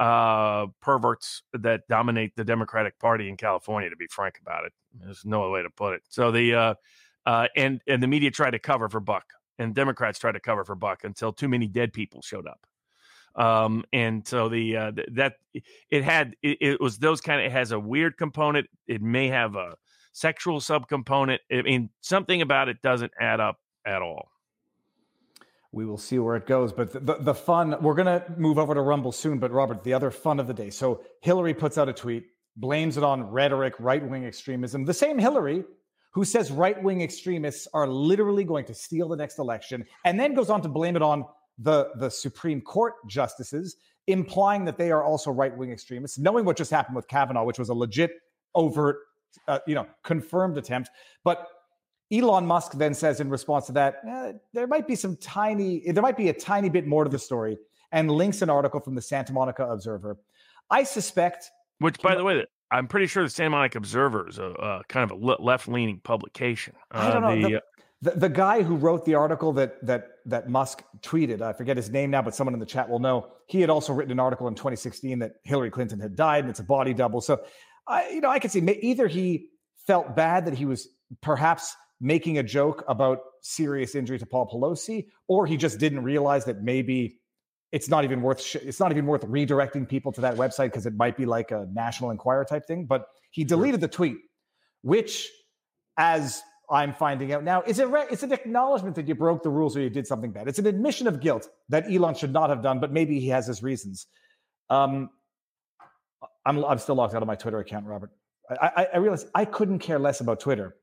[0.00, 3.90] uh, perverts that dominate the Democratic Party in California.
[3.90, 6.02] To be frank about it, there's no other way to put it.
[6.08, 6.74] So the uh,
[7.26, 9.24] uh, and and the media tried to cover for Buck,
[9.58, 12.66] and Democrats tried to cover for Buck until too many dead people showed up.
[13.36, 15.34] Um, and so the uh, th- that
[15.90, 18.68] it had it, it was those kind of it has a weird component.
[18.86, 19.76] It may have a
[20.12, 21.38] sexual subcomponent.
[21.52, 24.28] I mean, something about it doesn't add up at all.
[25.74, 26.72] We will see where it goes.
[26.72, 29.38] But the, the, the fun, we're going to move over to Rumble soon.
[29.38, 30.70] But Robert, the other fun of the day.
[30.70, 32.24] So Hillary puts out a tweet,
[32.56, 34.84] blames it on rhetoric, right wing extremism.
[34.84, 35.64] The same Hillary
[36.14, 40.32] who says right wing extremists are literally going to steal the next election, and then
[40.32, 41.24] goes on to blame it on
[41.58, 46.56] the, the Supreme Court justices, implying that they are also right wing extremists, knowing what
[46.56, 48.12] just happened with Kavanaugh, which was a legit,
[48.54, 48.98] overt,
[49.48, 50.88] uh, you know, confirmed attempt.
[51.24, 51.48] But
[52.12, 56.02] Elon Musk then says in response to that, eh, there might be some tiny, there
[56.02, 57.56] might be a tiny bit more to the story,
[57.92, 60.18] and links an article from the Santa Monica Observer.
[60.70, 64.48] I suspect, Which, by the way, I'm pretty sure the Santa Monica Observer is a,
[64.52, 66.74] uh kind of a left-leaning publication.
[66.90, 67.62] I don't Uh, know, the, the-
[68.02, 71.88] the, the guy who wrote the article that that that Musk tweeted, I forget his
[71.88, 73.28] name now, but someone in the chat will know.
[73.46, 76.60] He had also written an article in 2016 that Hillary Clinton had died, and it's
[76.60, 77.22] a body double.
[77.22, 77.42] So,
[77.88, 79.48] I, you know, I could see either he
[79.86, 80.86] felt bad that he was
[81.22, 86.44] perhaps making a joke about serious injury to Paul Pelosi, or he just didn't realize
[86.44, 87.18] that maybe
[87.72, 90.86] it's not even worth sh- it's not even worth redirecting people to that website because
[90.86, 92.86] it might be like a National Enquirer type thing.
[92.86, 94.16] But he deleted the tweet,
[94.82, 95.28] which,
[95.96, 99.50] as I'm finding out now, is a re- it's an acknowledgement that you broke the
[99.50, 100.46] rules or you did something bad.
[100.46, 103.46] It's an admission of guilt that Elon should not have done, but maybe he has
[103.46, 104.06] his reasons.
[104.70, 105.10] Um,
[106.46, 108.10] I'm I'm still locked out of my Twitter account, Robert.
[108.50, 110.76] I, I, I realize I couldn't care less about Twitter,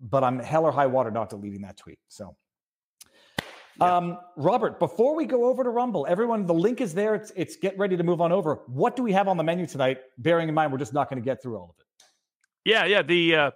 [0.00, 1.98] but I'm hell or high water not deleting that tweet.
[2.08, 2.36] So.
[3.80, 3.96] Yeah.
[3.96, 7.14] Um, Robert, before we go over to Rumble, everyone, the link is there.
[7.16, 8.60] It's, it's get ready to move on over.
[8.66, 9.98] What do we have on the menu tonight?
[10.18, 12.04] Bearing in mind, we're just not going to get through all of it.
[12.64, 13.02] Yeah, yeah.
[13.02, 13.50] The uh,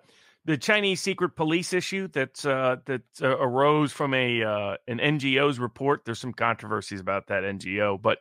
[0.44, 5.58] the Chinese secret police issue that uh, that uh, arose from a uh, an NGO's
[5.58, 6.04] report.
[6.04, 8.18] There's some controversies about that NGO, but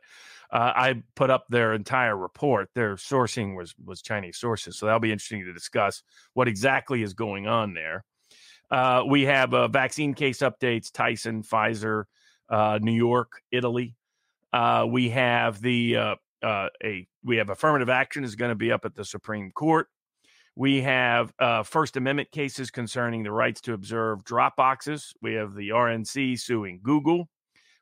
[0.51, 2.69] uh, I put up their entire report.
[2.75, 7.13] Their sourcing was was Chinese sources, so that'll be interesting to discuss what exactly is
[7.13, 8.05] going on there.
[8.69, 12.05] Uh, we have uh, vaccine case updates: Tyson, Pfizer,
[12.81, 13.95] New York, Italy.
[14.87, 19.05] we have the a we have affirmative action is going to be up at the
[19.05, 19.87] Supreme Court.
[20.57, 25.13] We have uh, First Amendment cases concerning the rights to observe drop boxes.
[25.21, 27.29] We have the RNC suing Google.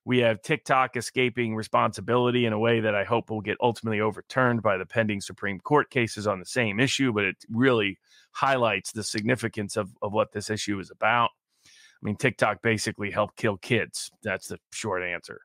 [0.06, 4.62] We have TikTok escaping responsibility in a way that I hope will get ultimately overturned
[4.62, 7.98] by the pending Supreme Court cases on the same issue, but it really
[8.32, 11.32] highlights the significance of, of what this issue is about.
[11.65, 14.12] I mean, TikTok basically helped kill kids.
[14.22, 15.41] That's the short answer.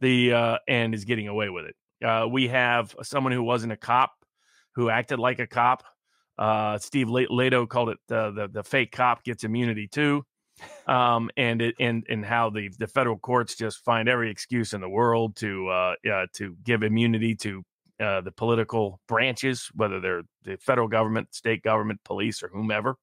[0.00, 2.04] The uh, and is getting away with it.
[2.04, 4.12] Uh, we have someone who wasn't a cop
[4.74, 5.84] who acted like a cop
[6.40, 10.24] uh, Steve Lehto called it the, the, the fake cop gets immunity too,
[10.86, 14.80] um, and it and and how the the federal courts just find every excuse in
[14.80, 17.62] the world to uh, uh, to give immunity to
[18.00, 22.96] uh, the political branches, whether they're the federal government, state government, police, or whomever.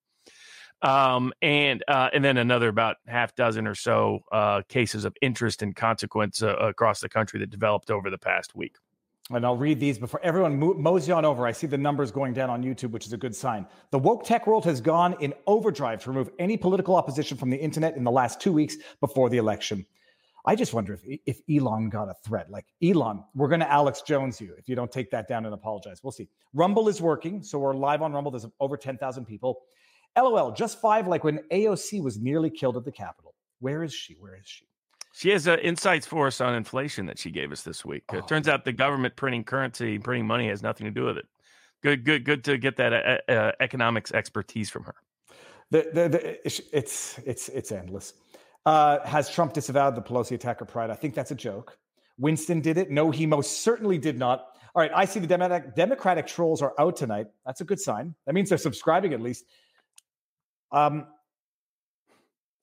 [0.82, 5.62] Um, and uh, and then another about half dozen or so uh, cases of interest
[5.64, 8.76] and consequence uh, across the country that developed over the past week
[9.30, 11.46] and I'll read these before everyone mo- mosey on over.
[11.46, 13.68] I see the numbers going down on YouTube, which is a good sign.
[13.92, 17.58] The woke tech world has gone in overdrive to remove any political opposition from the
[17.58, 19.86] internet in the last two weeks before the election.
[20.46, 22.50] I just wonder if if Elon got a threat.
[22.50, 25.54] Like Elon, we're going to Alex Jones you if you don't take that down and
[25.54, 26.00] apologize.
[26.02, 26.30] We'll see.
[26.54, 28.32] Rumble is working, so we're live on Rumble.
[28.32, 29.60] There's over ten thousand people.
[30.18, 33.36] LOL, just five, like when AOC was nearly killed at the Capitol.
[33.60, 34.14] Where is she?
[34.14, 34.67] Where is she?
[35.18, 38.04] She has uh, insights for us on inflation that she gave us this week.
[38.10, 38.18] Oh.
[38.20, 41.26] It turns out the government printing currency, printing money, has nothing to do with it.
[41.82, 44.94] Good, good, good to get that uh, uh, economics expertise from her.
[45.72, 48.14] The, the, the, it's it's it's endless.
[48.64, 50.92] Uh, has Trump disavowed the Pelosi attack attacker pride?
[50.92, 51.80] I think that's a joke.
[52.20, 52.92] Winston did it.
[52.92, 54.46] No, he most certainly did not.
[54.76, 57.26] All right, I see the Democratic, Democratic trolls are out tonight.
[57.44, 58.14] That's a good sign.
[58.28, 59.46] That means they're subscribing at least.
[60.72, 61.08] Um,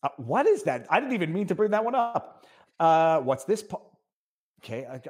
[0.05, 0.87] uh, what is that?
[0.91, 2.47] I didn't even mean to bring that one up.
[2.79, 3.63] Uh, what's this?
[3.63, 3.91] Po-
[4.63, 5.01] okay, I,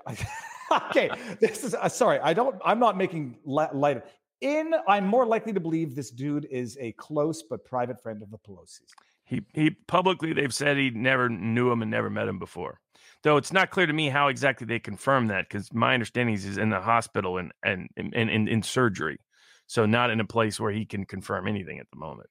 [0.71, 1.11] I, okay.
[1.41, 2.21] This is uh, sorry.
[2.21, 2.57] I don't.
[2.65, 4.05] I'm not making light of.
[4.41, 8.31] In, I'm more likely to believe this dude is a close but private friend of
[8.31, 8.95] the Pelosi's.
[9.25, 12.81] He he publicly they've said he never knew him and never met him before.
[13.23, 16.45] Though it's not clear to me how exactly they confirm that because my understanding is
[16.45, 19.19] he's in the hospital and and in, in, in surgery,
[19.67, 22.29] so not in a place where he can confirm anything at the moment.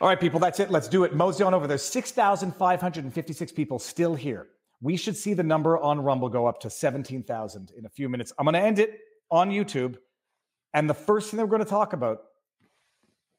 [0.00, 0.70] All right, people, that's it.
[0.70, 1.12] Let's do it.
[1.12, 1.66] Mosey on over.
[1.66, 4.46] There's 6,556 people still here.
[4.80, 8.32] We should see the number on Rumble go up to 17,000 in a few minutes.
[8.38, 9.96] I'm going to end it on YouTube.
[10.72, 12.18] And the first thing that we're going to talk about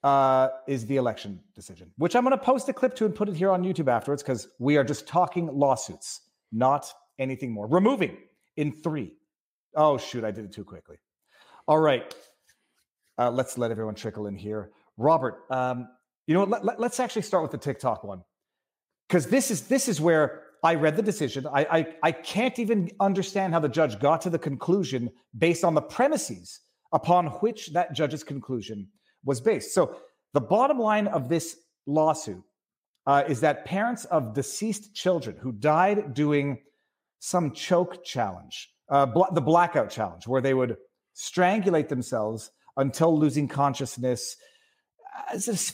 [0.03, 3.29] uh, is the election decision, which I'm going to post a clip to and put
[3.29, 7.67] it here on YouTube afterwards because we are just talking lawsuits, not anything more.
[7.67, 8.17] Removing
[8.57, 9.13] in three.
[9.75, 10.97] Oh, shoot, I did it too quickly.
[11.67, 12.13] All right.
[13.17, 14.71] Uh, let's let everyone trickle in here.
[14.97, 15.87] Robert, um,
[16.29, 16.43] you know?
[16.43, 18.21] Let, us actually start with the TikTok one
[19.07, 21.47] because this is this is where I read the decision.
[21.47, 25.73] I, I I can't even understand how the judge got to the conclusion based on
[25.73, 26.59] the premises
[26.93, 28.89] upon which that judge's conclusion
[29.25, 29.73] was based.
[29.73, 29.95] So
[30.33, 32.43] the bottom line of this lawsuit
[33.07, 36.59] uh, is that parents of deceased children who died doing
[37.17, 40.77] some choke challenge, uh, bl- the blackout challenge, where they would
[41.17, 44.35] strangulate themselves until losing consciousness.
[45.17, 45.73] Uh, it's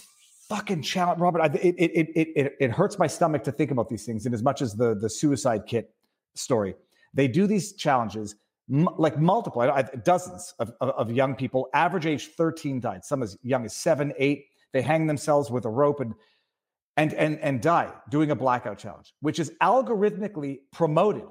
[0.49, 1.41] fucking challenge, Robert.
[1.41, 4.25] I, it, it, it, it, it hurts my stomach to think about these things.
[4.25, 5.93] And as much as the, the suicide kit
[6.33, 6.75] story,
[7.13, 8.35] they do these challenges
[8.71, 13.23] m- like multiple, I, dozens of, of, of, young people, average age 13 died, some
[13.23, 14.45] as young as seven, eight.
[14.73, 16.13] They hang themselves with a rope and,
[16.97, 21.25] and, and, and die doing a blackout challenge, which is algorithmically promoted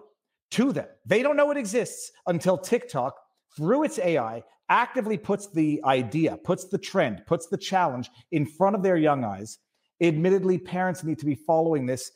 [0.53, 0.87] to them.
[1.05, 3.17] They don't know it exists until TikTok,
[3.57, 8.77] through its AI, actively puts the idea, puts the trend, puts the challenge in front
[8.77, 9.59] of their young eyes.
[10.01, 12.11] Admittedly, parents need to be following this.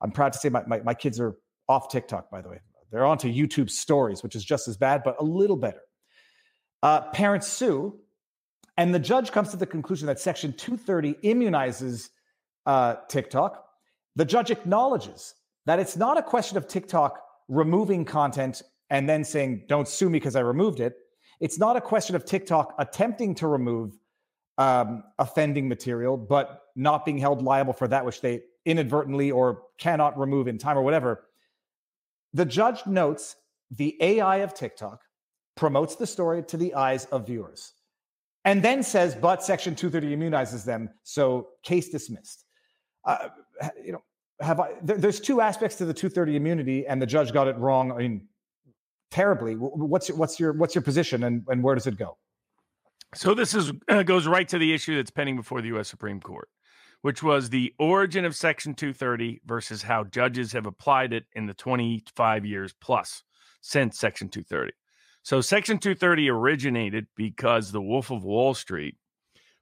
[0.00, 1.36] I'm proud to say my, my, my kids are
[1.68, 2.60] off TikTok, by the way.
[2.90, 5.80] They're onto YouTube stories, which is just as bad, but a little better.
[6.82, 7.98] Uh, parents sue,
[8.76, 12.10] and the judge comes to the conclusion that Section 230 immunizes
[12.66, 13.64] uh, TikTok.
[14.16, 15.34] The judge acknowledges
[15.66, 20.18] that it's not a question of TikTok removing content and then saying, don't sue me
[20.18, 20.94] because I removed it.
[21.40, 23.98] It's not a question of TikTok attempting to remove
[24.58, 30.18] um, offending material, but not being held liable for that which they inadvertently or cannot
[30.18, 31.24] remove in time or whatever.
[32.32, 33.36] The judge notes
[33.70, 35.00] the AI of TikTok
[35.56, 37.72] promotes the story to the eyes of viewers.
[38.44, 42.44] and then says, but Section 230 immunizes them, so case dismissed.
[43.04, 43.28] Uh,
[43.84, 44.02] you know,
[44.40, 44.74] have I?
[44.82, 47.90] There, there's two aspects to the 230 immunity, and the judge got it wrong.
[47.90, 48.28] I mean,
[49.10, 49.54] terribly.
[49.54, 52.18] What's your, what's your what's your position, and, and where does it go?
[53.14, 55.88] So this is uh, goes right to the issue that's pending before the U.S.
[55.88, 56.48] Supreme Court,
[57.02, 61.54] which was the origin of Section 230 versus how judges have applied it in the
[61.54, 63.22] 25 years plus
[63.60, 64.72] since Section 230.
[65.22, 68.96] So Section 230 originated because the Wolf of Wall Street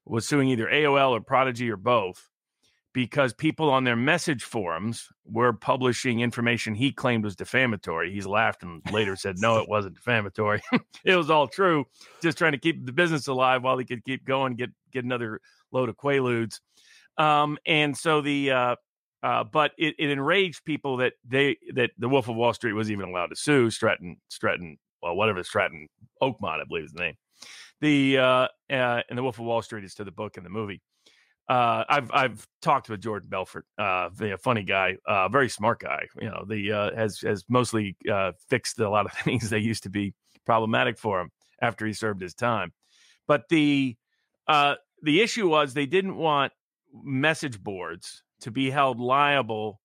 [0.04, 2.28] was suing either AOL or Prodigy or both
[2.94, 8.12] because people on their message forums were publishing information he claimed was defamatory.
[8.12, 10.62] He's laughed and later said, no, it wasn't defamatory.
[11.04, 11.84] it was all true,
[12.22, 15.40] just trying to keep the business alive while he could keep going, get get another
[15.72, 16.60] load of Quaaludes.
[17.18, 18.76] Um, and so the uh,
[19.24, 22.90] uh, but it, it enraged people that they that the Wolf of Wall Street was
[22.92, 25.88] even allowed to sue Stratton Stratton well whatever Stratton
[26.22, 27.14] Oakmont I believe is the name.
[27.80, 30.50] The uh, uh, and the Wolf of Wall Street is to the book and the
[30.50, 30.80] movie
[31.48, 36.06] uh, I've I've talked with Jordan Belfort, uh, a funny guy, uh, very smart guy.
[36.20, 39.82] You know, the uh, has has mostly uh, fixed a lot of things that used
[39.82, 40.14] to be
[40.46, 41.30] problematic for him
[41.60, 42.72] after he served his time.
[43.26, 43.96] But the
[44.48, 46.52] uh, the issue was they didn't want
[46.94, 49.80] message boards to be held liable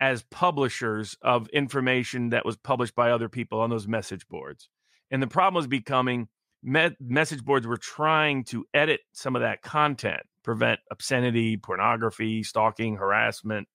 [0.00, 4.68] as publishers of information that was published by other people on those message boards.
[5.10, 6.28] And the problem was becoming
[6.62, 12.96] me- message boards were trying to edit some of that content prevent obscenity, pornography, stalking,
[12.96, 13.68] harassment,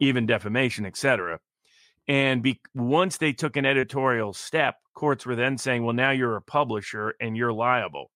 [0.00, 1.38] even defamation, etc.
[2.08, 6.36] And be, once they took an editorial step, courts were then saying, well, now you're
[6.36, 8.10] a publisher and you're liable.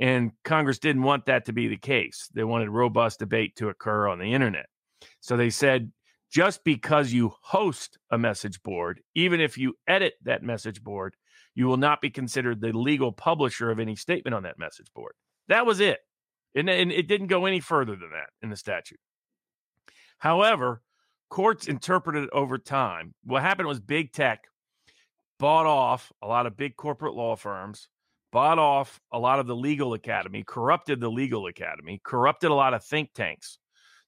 [0.00, 2.28] And Congress didn't want that to be the case.
[2.32, 4.66] They wanted robust debate to occur on the internet.
[5.20, 5.92] So they said,
[6.30, 11.16] just because you host a message board, even if you edit that message board,
[11.54, 15.14] you will not be considered the legal publisher of any statement on that message board.
[15.48, 15.98] That was it.
[16.54, 18.98] And, and it didn't go any further than that in the statute.
[20.18, 20.82] However,
[21.28, 23.14] courts interpreted it over time.
[23.24, 24.44] What happened was big tech
[25.38, 27.88] bought off a lot of big corporate law firms,
[28.32, 32.74] bought off a lot of the legal academy, corrupted the legal academy, corrupted a lot
[32.74, 33.58] of think tanks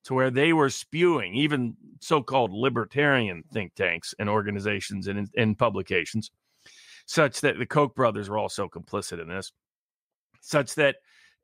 [0.05, 6.31] to where they were spewing even so-called libertarian think tanks and organizations and, and publications
[7.07, 9.53] such that the koch brothers were also complicit in this
[10.41, 10.97] such that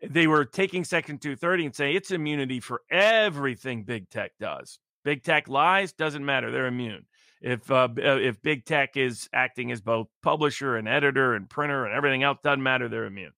[0.03, 4.79] they were taking Section 230 and saying it's immunity for everything big tech does.
[5.05, 6.51] Big tech lies, doesn't matter.
[6.51, 7.07] They're immune.
[7.41, 11.85] If uh, uh, if big tech is acting as both publisher and editor and printer
[11.85, 12.89] and everything else, doesn't matter.
[12.89, 13.33] They're immune.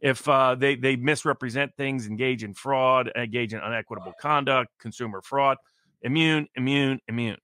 [0.00, 5.56] If uh, they they misrepresent things, engage in fraud, engage in unequitable conduct, consumer fraud,
[6.02, 7.38] immune, immune, immune.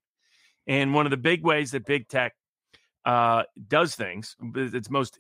[0.67, 2.35] And one of the big ways that big tech
[3.05, 5.19] uh, does things, its most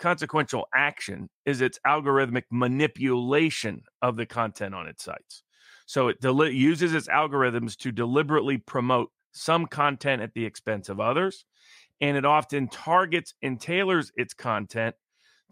[0.00, 5.42] consequential action is its algorithmic manipulation of the content on its sites.
[5.86, 10.98] So it deli- uses its algorithms to deliberately promote some content at the expense of
[10.98, 11.44] others,
[12.00, 14.96] and it often targets and tailors its content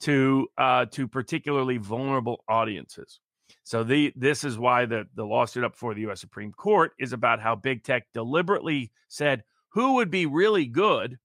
[0.00, 3.20] to uh, to particularly vulnerable audiences.
[3.64, 6.20] So the this is why the the lawsuit up for the U.S.
[6.20, 11.18] Supreme Court is about how big tech deliberately said who would be really good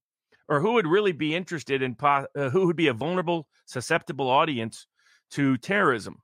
[0.50, 4.88] or who would really be interested in uh, who would be a vulnerable, susceptible audience
[5.32, 6.18] to terrorism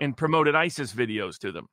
[0.00, 1.68] and promoted ISIS videos to them.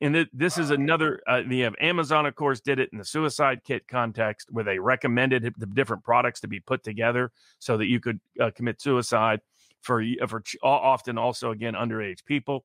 [0.00, 1.20] And it, this is another.
[1.28, 4.78] Uh, you have Amazon, of course, did it in the suicide kit context, where they
[4.78, 9.40] recommended the different products to be put together so that you could uh, commit suicide
[9.82, 12.64] for for often also again underage people.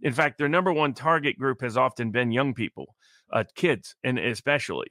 [0.00, 2.94] In fact, their number one target group has often been young people,
[3.32, 4.86] uh, kids, and especially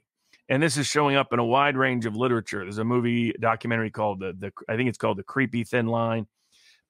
[0.48, 2.64] and this is showing up in a wide range of literature.
[2.64, 6.26] There's a movie documentary called the the I think it's called the Creepy Thin Line.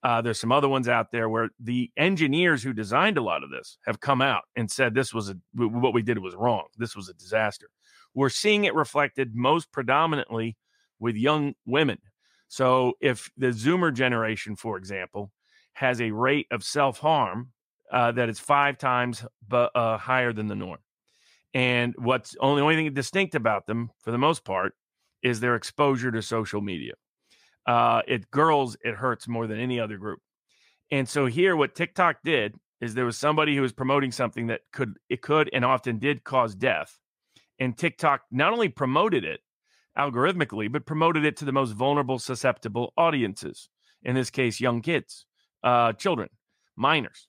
[0.02, 3.50] Uh, there's some other ones out there where the engineers who designed a lot of
[3.50, 6.64] this have come out and said this was a what we did was wrong.
[6.76, 7.68] This was a disaster.
[8.14, 10.56] We're seeing it reflected most predominantly
[10.98, 11.98] with young women.
[12.48, 15.30] So if the Zoomer generation, for example,
[15.74, 17.52] has a rate of self harm
[17.90, 20.78] uh, that is five times uh, higher than the norm.
[21.54, 24.74] And what's only the only thing distinct about them, for the most part,
[25.22, 26.94] is their exposure to social media.
[27.66, 30.20] Uh, it girls, it hurts more than any other group.
[30.90, 34.62] And so here, what TikTok did is there was somebody who was promoting something that
[34.72, 36.98] could it could and often did cause death.
[37.58, 39.40] And TikTok not only promoted it
[39.96, 43.68] algorithmically, but promoted it to the most vulnerable, susceptible audiences.
[44.02, 45.26] In this case, young kids,
[45.62, 46.28] uh, children,
[46.76, 47.28] minors.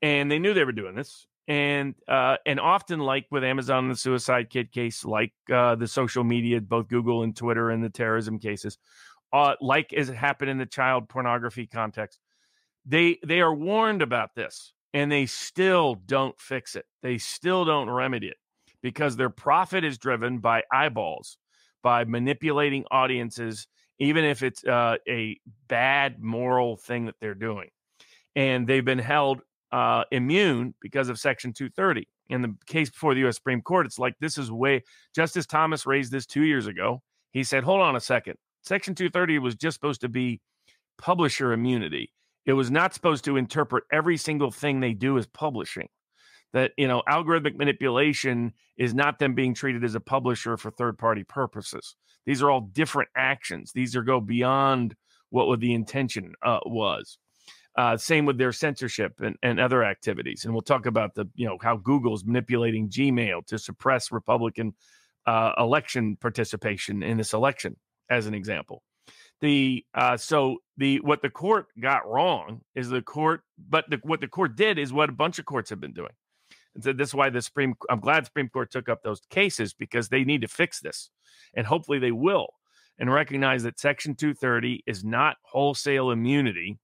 [0.00, 3.92] And they knew they were doing this and uh, and often like with Amazon and
[3.92, 7.90] the suicide kit case, like uh, the social media, both Google and Twitter, and the
[7.90, 8.78] terrorism cases,
[9.32, 12.18] uh, like as it happened in the child pornography context,
[12.86, 16.86] they they are warned about this and they still don't fix it.
[17.02, 18.36] They still don't remedy it
[18.80, 21.36] because their profit is driven by eyeballs,
[21.82, 23.66] by manipulating audiences,
[23.98, 25.38] even if it's uh, a
[25.68, 27.68] bad moral thing that they're doing.
[28.36, 29.40] And they've been held
[29.74, 32.06] uh, immune because of Section 230.
[32.28, 33.34] In the case before the U.S.
[33.34, 34.84] Supreme Court, it's like this is way.
[35.16, 37.02] Justice Thomas raised this two years ago.
[37.32, 38.36] He said, "Hold on a second.
[38.62, 40.40] Section 230 was just supposed to be
[40.96, 42.12] publisher immunity.
[42.46, 45.88] It was not supposed to interpret every single thing they do as publishing.
[46.52, 51.24] That you know, algorithmic manipulation is not them being treated as a publisher for third-party
[51.24, 51.96] purposes.
[52.26, 53.72] These are all different actions.
[53.74, 54.94] These are go beyond
[55.30, 57.18] what the intention uh, was."
[57.76, 60.44] Uh, same with their censorship and, and other activities.
[60.44, 64.74] And we'll talk about the, you know, how Google's manipulating Gmail to suppress Republican
[65.26, 67.76] uh, election participation in this election,
[68.08, 68.82] as an example.
[69.40, 74.20] The uh, so the what the court got wrong is the court, but the, what
[74.20, 76.12] the court did is what a bunch of courts have been doing.
[76.74, 77.74] And so this is why the Supreme.
[77.90, 81.10] I'm glad Supreme Court took up those cases because they need to fix this,
[81.54, 82.48] and hopefully they will,
[82.98, 86.78] and recognize that Section 230 is not wholesale immunity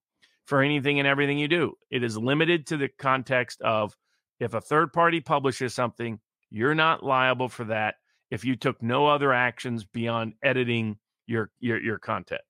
[0.50, 1.74] for anything and everything you do.
[1.92, 3.96] It is limited to the context of
[4.40, 6.18] if a third party publishes something,
[6.50, 7.94] you're not liable for that
[8.32, 10.98] if you took no other actions beyond editing
[11.28, 12.40] your your, your content.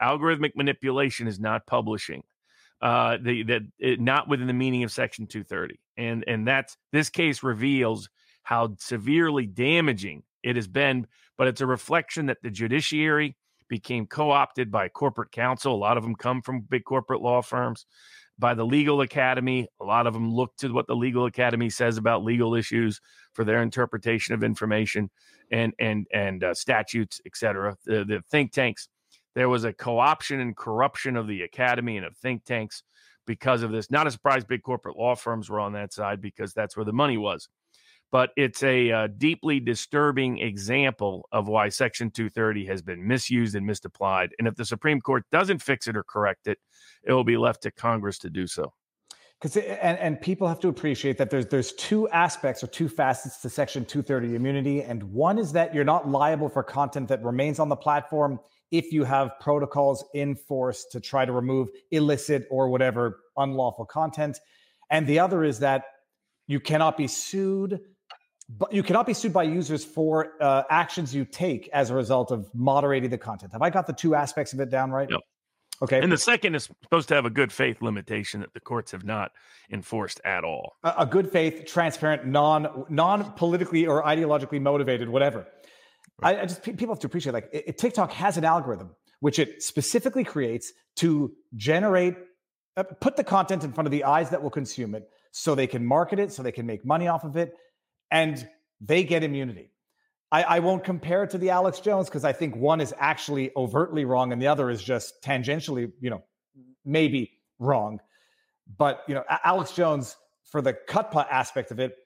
[0.00, 2.22] Algorithmic manipulation is not publishing.
[2.80, 3.62] Uh, the that
[3.98, 8.08] not within the meaning of Section 230, and and that's this case reveals
[8.44, 11.08] how severely damaging it has been.
[11.36, 13.36] But it's a reflection that the judiciary
[13.68, 15.74] became co opted by corporate counsel.
[15.74, 17.86] A lot of them come from big corporate law firms,
[18.38, 19.68] by the legal academy.
[19.80, 23.00] A lot of them look to what the legal academy says about legal issues
[23.34, 25.10] for their interpretation of information
[25.50, 27.76] and and and uh, statutes, et cetera.
[27.84, 28.88] The, the think tanks.
[29.34, 32.82] There was a co-option and corruption of the academy and of think tanks
[33.26, 33.90] because of this.
[33.90, 36.92] Not a surprise, big corporate law firms were on that side because that's where the
[36.92, 37.48] money was
[38.10, 43.66] but it's a uh, deeply disturbing example of why Section 230 has been misused and
[43.66, 44.30] misapplied.
[44.38, 46.58] And if the Supreme Court doesn't fix it or correct it,
[47.04, 48.72] it will be left to Congress to do so.
[49.40, 53.40] Because and, and people have to appreciate that there's there's two aspects or two facets
[53.42, 57.60] to Section 230 immunity, and one is that you're not liable for content that remains
[57.60, 58.40] on the platform
[58.72, 64.40] if you have protocols in force to try to remove illicit or whatever unlawful content,
[64.90, 65.84] and the other is that
[66.48, 67.78] you cannot be sued
[68.48, 72.30] but you cannot be sued by users for uh, actions you take as a result
[72.30, 73.52] of moderating the content.
[73.52, 75.08] Have I got the two aspects of it down right?
[75.10, 75.20] Yep.
[75.80, 76.00] Okay.
[76.00, 79.04] And the second is supposed to have a good faith limitation that the courts have
[79.04, 79.30] not
[79.70, 80.76] enforced at all.
[80.82, 85.46] A, a good faith, transparent, non non politically or ideologically motivated, whatever.
[86.20, 86.38] Right.
[86.38, 88.90] I, I, just people have to appreciate like it, it, TikTok has an algorithm
[89.20, 92.16] which it specifically creates to generate
[92.76, 95.66] uh, put the content in front of the eyes that will consume it so they
[95.66, 97.54] can market it so they can make money off of it
[98.10, 98.48] and
[98.80, 99.70] they get immunity.
[100.30, 103.50] I, I won't compare it to the Alex Jones because I think one is actually
[103.56, 106.22] overtly wrong and the other is just tangentially, you know,
[106.84, 108.00] maybe wrong.
[108.76, 111.96] But you know, Alex Jones for the cut aspect of it,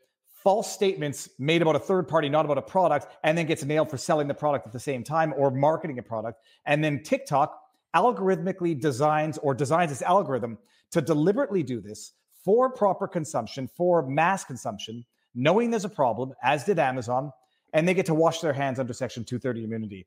[0.43, 3.91] false statements made about a third party, not about a product, and then gets nailed
[3.91, 6.41] for selling the product at the same time or marketing a product.
[6.65, 7.59] And then TikTok
[7.95, 10.59] algorithmically designs or designs its algorithm
[10.93, 12.13] to deliberately do this
[12.45, 15.05] for proper consumption, for mass consumption,
[15.35, 17.33] knowing there's a problem, as did Amazon,
[17.73, 20.07] and they get to wash their hands under Section 230 immunity.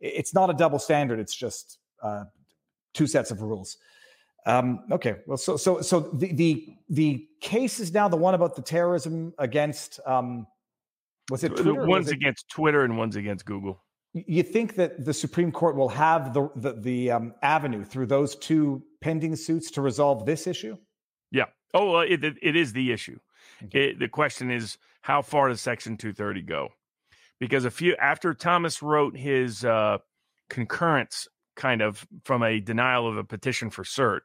[0.00, 1.20] It's not a double standard.
[1.20, 2.24] It's just uh,
[2.94, 3.76] two sets of rules.
[4.44, 8.56] Um, okay, well, so so so the the the case is now the one about
[8.56, 10.48] the terrorism against um,
[11.30, 13.80] was it Twitter one's it, against Twitter and one's against Google.
[14.14, 18.34] You think that the Supreme Court will have the the, the um, avenue through those
[18.34, 20.76] two pending suits to resolve this issue?
[21.30, 21.46] Yeah.
[21.72, 23.18] Oh, it, it is the issue.
[23.72, 26.68] It, the question is, how far does Section 230 go?
[27.38, 29.98] Because a few after Thomas wrote his uh,
[30.48, 34.20] concurrence, kind of from a denial of a petition for cert,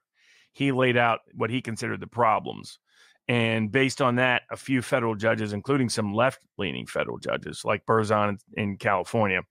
[0.53, 2.79] he laid out what he considered the problems.
[3.27, 7.85] And based on that, a few federal judges, including some left leaning federal judges like
[7.85, 9.41] Berzon in California,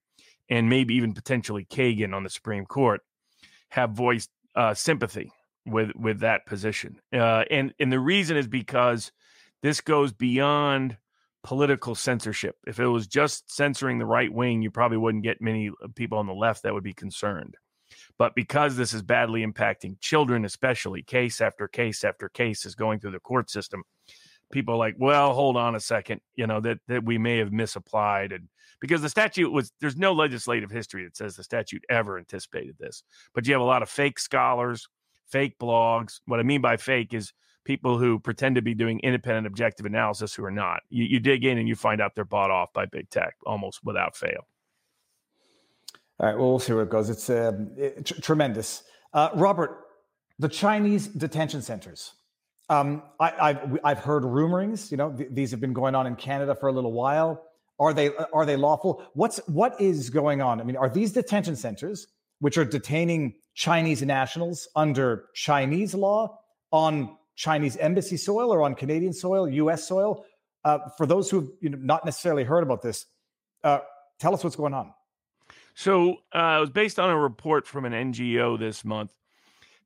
[0.48, 3.02] and maybe even potentially Kagan on the Supreme Court,
[3.70, 5.30] have voiced uh, sympathy
[5.66, 7.00] with with that position.
[7.12, 9.12] Uh, and and the reason is because
[9.62, 10.96] this goes beyond
[11.42, 12.56] political censorship.
[12.66, 16.18] If it was just censoring the right wing, you probably wouldn't get many uh, people
[16.18, 17.56] on the left that would be concerned.
[18.18, 22.98] But because this is badly impacting children, especially case after case after case is going
[22.98, 23.84] through the court system,
[24.50, 27.52] people are like, well, hold on a second, you know, that, that we may have
[27.52, 28.32] misapplied.
[28.32, 28.48] And
[28.80, 33.02] because the statute was, there's no legislative history that says the statute ever anticipated this.
[33.34, 34.88] But you have a lot of fake scholars,
[35.28, 36.20] fake blogs.
[36.26, 37.32] What I mean by fake is
[37.64, 40.80] people who pretend to be doing independent, objective analysis who are not.
[40.88, 43.84] You, you dig in and you find out they're bought off by big tech almost
[43.84, 44.46] without fail.
[46.18, 47.10] All right, well, we'll see where it goes.
[47.10, 48.84] It's um, it, tr- tremendous.
[49.12, 49.84] Uh, Robert,
[50.38, 52.12] the Chinese detention centers.
[52.68, 54.90] Um, I, have I've heard rumorings.
[54.90, 57.42] You know, th- these have been going on in Canada for a little while.
[57.78, 59.04] Are they are they lawful?
[59.12, 60.60] What's what is going on?
[60.60, 62.06] I mean, are these detention centers
[62.40, 66.38] which are detaining Chinese nationals under Chinese law
[66.70, 69.86] on Chinese embassy soil or on Canadian soil, U.S.
[69.86, 70.24] soil?
[70.64, 73.06] Uh, for those who have you know, not necessarily heard about this,
[73.62, 73.78] uh,
[74.18, 74.92] tell us what's going on.
[75.74, 79.12] So uh, it was based on a report from an NGO this month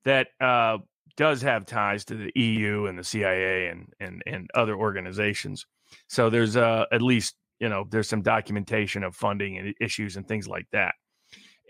[0.04, 0.78] that uh,
[1.16, 5.66] does have ties to the EU and the CIA and and and other organizations.
[6.08, 10.26] So there's uh, at least you know there's some documentation of funding and issues and
[10.26, 10.94] things like that.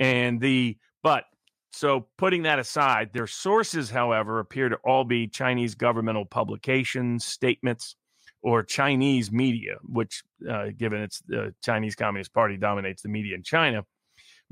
[0.01, 1.25] And the but
[1.73, 7.95] so putting that aside, their sources, however, appear to all be Chinese governmental publications, statements,
[8.43, 13.43] or Chinese media, which, uh, given it's the Chinese Communist Party dominates the media in
[13.43, 13.85] China,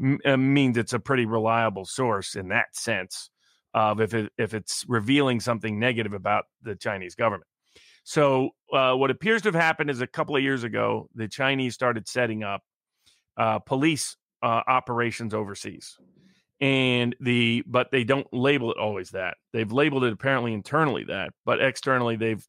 [0.00, 3.30] m- uh, means it's a pretty reliable source in that sense
[3.74, 7.48] of if it, if it's revealing something negative about the Chinese government.
[8.04, 11.74] So uh, what appears to have happened is a couple of years ago, the Chinese
[11.74, 12.62] started setting up
[13.36, 15.98] uh, police uh, operations overseas,
[16.60, 19.36] and the but they don't label it always that.
[19.52, 22.44] They've labeled it apparently internally that, but externally they've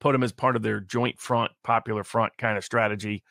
[0.00, 3.22] put them as part of their joint front, popular front kind of strategy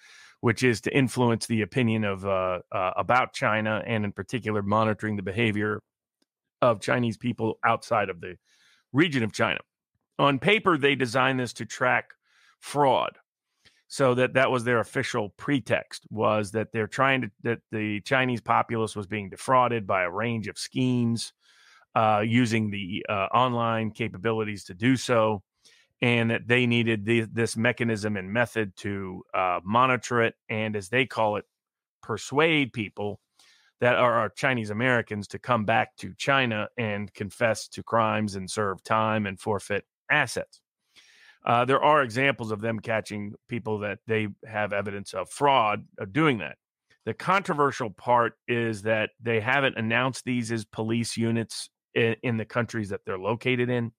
[0.44, 5.16] which is to influence the opinion of uh, uh, about China and in particular monitoring
[5.16, 5.82] the behavior
[6.62, 8.36] of Chinese people outside of the
[8.92, 9.60] region of China.
[10.20, 12.10] On paper, they designed this to track
[12.60, 13.18] fraud,
[13.94, 18.42] so that that was their official pretext was that they're trying to that the Chinese
[18.42, 21.32] populace was being defrauded by a range of schemes
[21.94, 25.44] uh, using the uh, online capabilities to do so
[26.02, 30.90] and that they needed the, this mechanism and method to uh, monitor it and, as
[30.90, 31.46] they call it,
[32.02, 33.20] persuade people
[33.80, 38.50] that are, are Chinese Americans to come back to China and confess to crimes and
[38.50, 40.63] serve time and forfeit assets.
[41.46, 46.14] Uh, there are examples of them catching people that they have evidence of fraud of
[46.14, 46.58] doing that.
[47.06, 52.46] The controversial part is that they haven't announced these as police units in, in the
[52.46, 53.92] countries that they're located in.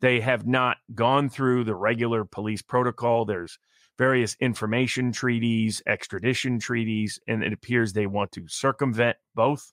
[0.00, 3.26] They have not gone through the regular police protocol.
[3.26, 3.58] There's
[3.98, 9.72] various information treaties, extradition treaties, and it appears they want to circumvent both.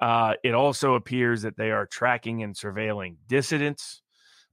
[0.00, 4.02] Uh, it also appears that they are tracking and surveilling dissidents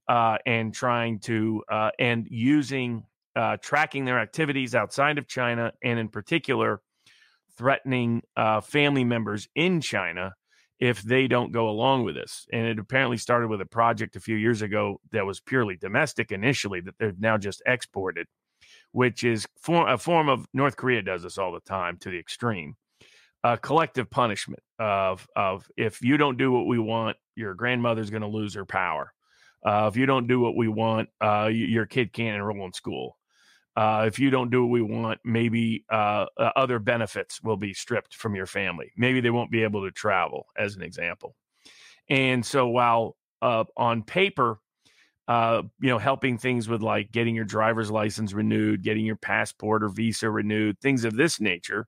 [0.07, 3.03] uh, and trying to uh, and using
[3.35, 6.81] uh, tracking their activities outside of China, and in particular,
[7.57, 10.33] threatening uh, family members in China
[10.79, 12.45] if they don't go along with this.
[12.51, 16.31] And it apparently started with a project a few years ago that was purely domestic
[16.31, 18.27] initially that they've now just exported,
[18.91, 22.19] which is for, a form of North Korea does this all the time to the
[22.19, 22.75] extreme.
[23.45, 28.21] A collective punishment of of if you don't do what we want, your grandmother's going
[28.21, 29.13] to lose her power.
[29.65, 33.17] Uh, if you don't do what we want, uh, your kid can't enroll in school.
[33.75, 37.73] Uh, if you don't do what we want, maybe uh, uh, other benefits will be
[37.73, 38.91] stripped from your family.
[38.97, 41.35] Maybe they won't be able to travel, as an example.
[42.09, 44.59] And so, while on paper,
[45.27, 49.83] uh, you know, helping things with like getting your driver's license renewed, getting your passport
[49.83, 51.87] or visa renewed, things of this nature,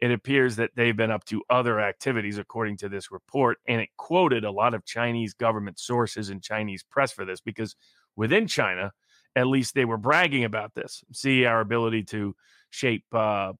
[0.00, 3.58] it appears that they've been up to other activities, according to this report.
[3.66, 7.74] And it quoted a lot of Chinese government sources and Chinese press for this because
[8.14, 8.92] within China,
[9.34, 11.02] at least they were bragging about this.
[11.12, 12.34] See our ability to
[12.70, 13.52] shape uh,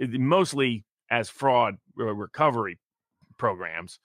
[0.00, 2.78] mostly as fraud recovery
[3.38, 3.98] programs.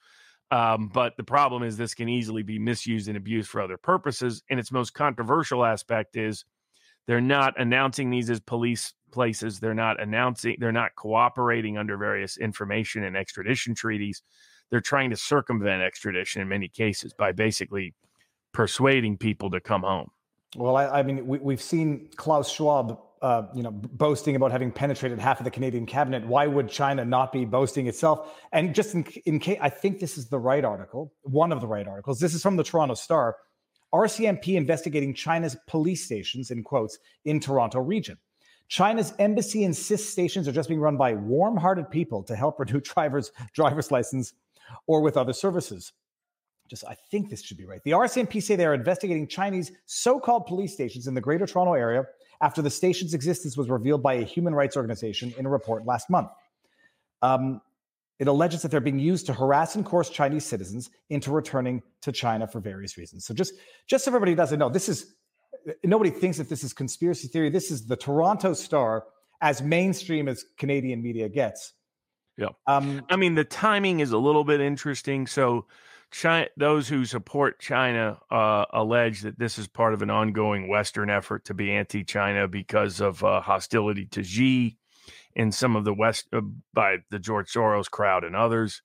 [0.50, 4.42] Um, but the problem is this can easily be misused and abused for other purposes.
[4.48, 6.44] And its most controversial aspect is
[7.06, 9.60] they're not announcing these as police places.
[9.60, 14.22] They're not announcing, they're not cooperating under various information and extradition treaties.
[14.70, 17.94] They're trying to circumvent extradition in many cases by basically
[18.52, 20.10] persuading people to come home.
[20.56, 24.70] Well, I, I mean, we, have seen Klaus Schwab, uh, you know, boasting about having
[24.70, 26.26] penetrated half of the Canadian cabinet.
[26.26, 28.32] Why would China not be boasting itself?
[28.52, 31.66] And just in, in case, I think this is the right article, one of the
[31.66, 32.18] right articles.
[32.18, 33.36] This is from the Toronto Star.
[33.92, 38.18] RCMP investigating China's police stations, in quotes, in Toronto region.
[38.68, 43.32] China's embassy insists stations are just being run by warm-hearted people to help renew drivers'
[43.52, 44.32] driver's license
[44.86, 45.92] or with other services
[46.68, 47.82] just I think this should be right.
[47.84, 52.04] The RCMP say they are investigating Chinese so-called police stations in the Greater Toronto Area
[52.40, 56.10] after the station's existence was revealed by a human rights organization in a report last
[56.10, 56.28] month.
[57.22, 57.60] Um,
[58.18, 62.12] It alleges that they're being used to harass and coerce Chinese citizens into returning to
[62.12, 63.26] China for various reasons.
[63.26, 63.54] So just
[63.86, 65.14] just so everybody doesn't know, this is
[65.82, 67.50] nobody thinks that this is conspiracy theory.
[67.50, 69.04] This is the Toronto Star,
[69.40, 71.72] as mainstream as Canadian media gets.
[72.36, 72.48] Yeah.
[72.66, 75.26] Um, I mean, the timing is a little bit interesting.
[75.26, 75.66] So,
[76.10, 81.10] China, those who support China uh, allege that this is part of an ongoing Western
[81.10, 84.76] effort to be anti-China because of uh, hostility to Xi
[85.34, 86.40] in some of the West uh,
[86.72, 88.82] by the George Soros crowd and others,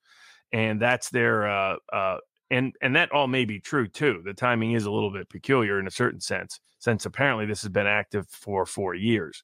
[0.52, 2.18] and that's their uh, uh,
[2.52, 4.22] and and that all may be true too.
[4.24, 7.70] The timing is a little bit peculiar in a certain sense, since apparently this has
[7.70, 9.43] been active for four years,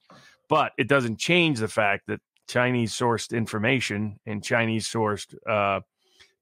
[0.49, 5.82] but it doesn't change the fact that Chinese sourced information and Chinese sourced uh,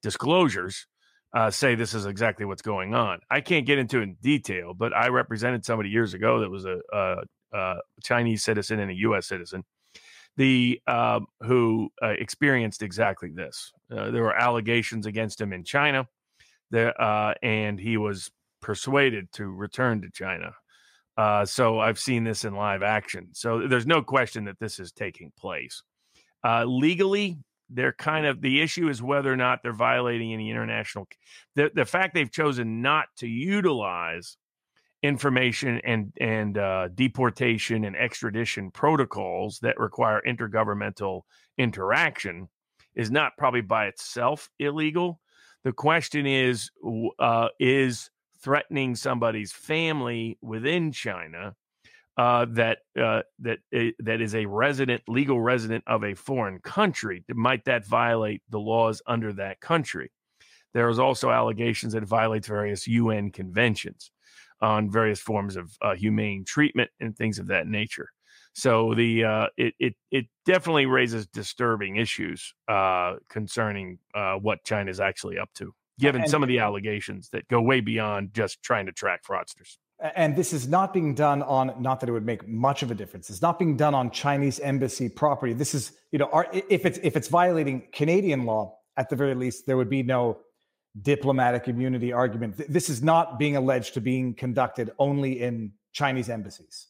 [0.01, 0.88] disclosures
[1.34, 3.20] uh, say this is exactly what's going on.
[3.30, 6.66] I can't get into it in detail, but I represented somebody years ago that was
[6.66, 7.16] a, a,
[7.53, 9.28] a Chinese citizen and a U.S.
[9.28, 9.64] citizen
[10.38, 13.72] the uh, who experienced exactly this.
[13.91, 16.07] Uh, there were allegations against him in China,
[16.74, 20.53] there, uh, and he was persuaded to return to China.
[21.15, 23.30] Uh, so I've seen this in live action.
[23.34, 25.84] So there's no question that this is taking place.
[26.43, 27.38] Uh, legally,
[27.69, 31.07] they're kind of the issue is whether or not they're violating any international.
[31.55, 34.38] The the fact they've chosen not to utilize
[35.03, 41.21] information and and uh, deportation and extradition protocols that require intergovernmental
[41.57, 42.49] interaction
[42.95, 45.19] is not probably by itself illegal.
[45.64, 46.70] The question is,
[47.20, 48.09] uh, is
[48.41, 51.55] threatening somebody's family within China
[52.18, 57.24] uh, that uh, that uh, that is a resident, legal resident of a foreign country,
[57.30, 60.11] might that violate the laws under that country?
[60.74, 64.11] There is also allegations that it violates various UN conventions
[64.61, 68.09] on various forms of uh, humane treatment and things of that nature.
[68.54, 74.91] So the uh, it it it definitely raises disturbing issues uh, concerning uh, what China
[74.91, 78.62] is actually up to, given and, some of the allegations that go way beyond just
[78.62, 79.78] trying to track fraudsters.
[80.16, 82.95] And this is not being done on not that it would make much of a
[82.95, 83.30] difference.
[83.30, 85.54] It's not being done on Chinese embassy property.
[85.54, 89.34] This is you know our, if it's if it's violating Canadian law at the very
[89.34, 90.38] least, there would be no
[91.01, 92.62] diplomatic immunity argument.
[92.70, 96.88] This is not being alleged to being conducted only in Chinese embassies.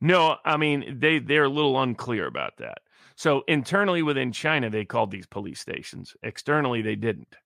[0.00, 2.78] No, I mean they they're a little unclear about that.
[3.16, 6.16] So internally within China, they called these police stations.
[6.22, 7.36] Externally, they didn't.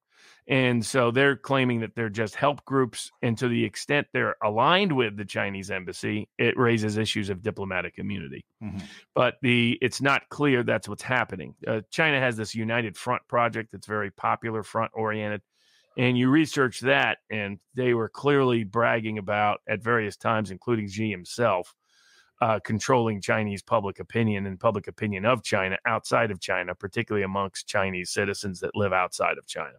[0.46, 3.10] And so they're claiming that they're just help groups.
[3.22, 7.94] And to the extent they're aligned with the Chinese embassy, it raises issues of diplomatic
[7.96, 8.44] immunity.
[8.62, 8.78] Mm-hmm.
[9.14, 11.54] But the it's not clear that's what's happening.
[11.66, 15.40] Uh, China has this United Front project that's very popular, front oriented
[15.96, 21.10] and you research that and they were clearly bragging about at various times including Xi
[21.10, 21.74] himself
[22.40, 27.66] uh, controlling chinese public opinion and public opinion of china outside of china particularly amongst
[27.66, 29.76] chinese citizens that live outside of china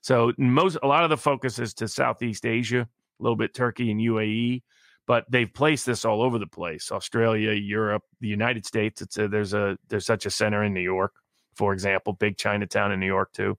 [0.00, 3.90] so most a lot of the focus is to southeast asia a little bit turkey
[3.90, 4.62] and uae
[5.06, 9.28] but they've placed this all over the place australia europe the united states it's a,
[9.28, 11.12] there's a there's such a center in new york
[11.54, 13.56] for example big chinatown in new york too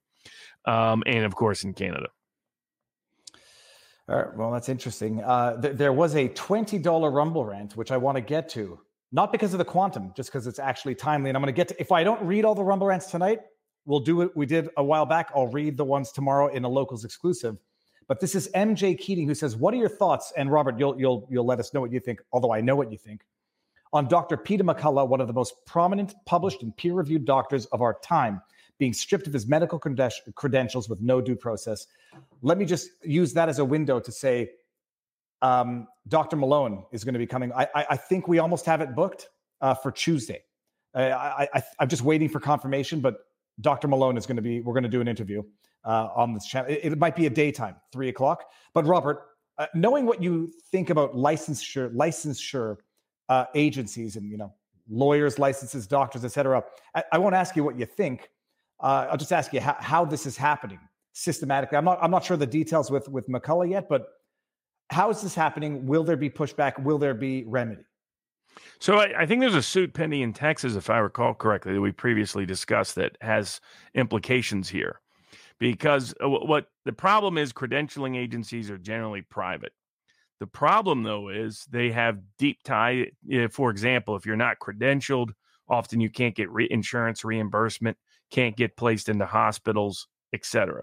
[0.64, 2.08] um, and of course in Canada.
[4.08, 4.36] All right.
[4.36, 5.22] Well, that's interesting.
[5.22, 8.80] Uh, th- there was a $20 Rumble rant, which I want to get to,
[9.12, 11.30] not because of the quantum, just because it's actually timely.
[11.30, 13.40] And I'm going to get to, if I don't read all the Rumble rants tonight,
[13.84, 15.30] we'll do what we did a while back.
[15.34, 17.56] I'll read the ones tomorrow in a locals exclusive.
[18.08, 21.26] But this is MJ Keating who says, "What are your thoughts?" And Robert, you'll you'll
[21.30, 22.20] you'll let us know what you think.
[22.32, 23.24] Although I know what you think
[23.92, 24.36] on Dr.
[24.36, 28.40] Peter McCullough, one of the most prominent, published, and peer-reviewed doctors of our time
[28.78, 31.86] being stripped of his medical credentials with no due process.
[32.42, 34.50] Let me just use that as a window to say
[35.40, 36.36] um, Dr.
[36.36, 37.52] Malone is going to be coming.
[37.52, 39.28] I, I, I, think we almost have it booked
[39.60, 40.42] uh, for Tuesday.
[40.94, 43.16] I, I, am just waiting for confirmation, but
[43.60, 43.88] Dr.
[43.88, 45.42] Malone is going to be, we're going to do an interview
[45.84, 46.70] uh, on this channel.
[46.70, 48.44] It, it, might be a daytime, three o'clock.
[48.72, 49.22] But Robert,
[49.58, 52.76] uh, knowing what you think about licensure, licensure
[53.28, 54.52] uh, agencies and, you know,
[54.88, 56.62] lawyers, licenses, doctors, etc.
[56.94, 58.28] I, I won't ask you what you think,
[58.82, 60.80] uh, I'll just ask you how, how this is happening
[61.12, 61.78] systematically.
[61.78, 64.08] I'm not I'm not sure the details with with McCullough yet, but
[64.90, 65.86] how is this happening?
[65.86, 66.82] Will there be pushback?
[66.82, 67.84] Will there be remedy?
[68.78, 71.80] So I, I, think there's a suit pending in Texas, if I recall correctly, that
[71.80, 73.60] we previously discussed that has
[73.94, 75.00] implications here.
[75.58, 79.72] Because uh, what the problem is, credentialing agencies are generally private.
[80.40, 83.12] The problem, though, is they have deep tie.
[83.52, 85.30] For example, if you're not credentialed,
[85.68, 87.96] often you can't get re- insurance reimbursement
[88.32, 90.82] can't get placed into hospitals, etc.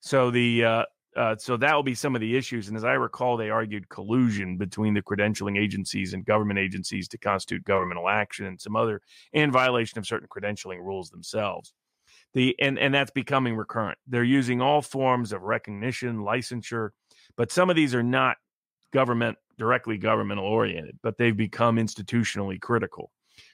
[0.00, 0.84] So the uh,
[1.16, 2.68] uh, so that will be some of the issues.
[2.68, 7.18] And as I recall, they argued collusion between the credentialing agencies and government agencies to
[7.18, 9.00] constitute governmental action and some other
[9.32, 11.72] and violation of certain credentialing rules themselves.
[12.34, 13.98] The and and that's becoming recurrent.
[14.06, 16.90] They're using all forms of recognition, licensure,
[17.36, 18.36] but some of these are not
[18.92, 23.10] government directly governmental oriented, but they've become institutionally critical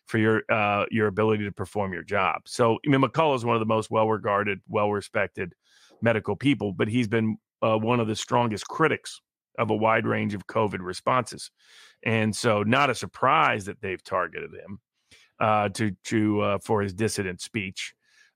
[0.07, 2.43] for your uh, your ability to perform your job.
[2.47, 5.55] So, I mean, McCullough is one of the most well regarded, well respected
[6.01, 9.21] medical people, but he's been uh, one of the strongest critics
[9.59, 11.51] of a wide range of COVID responses,
[12.05, 14.79] and so not a surprise that they've targeted him
[15.41, 17.95] uh, to to uh, for his dissident speech.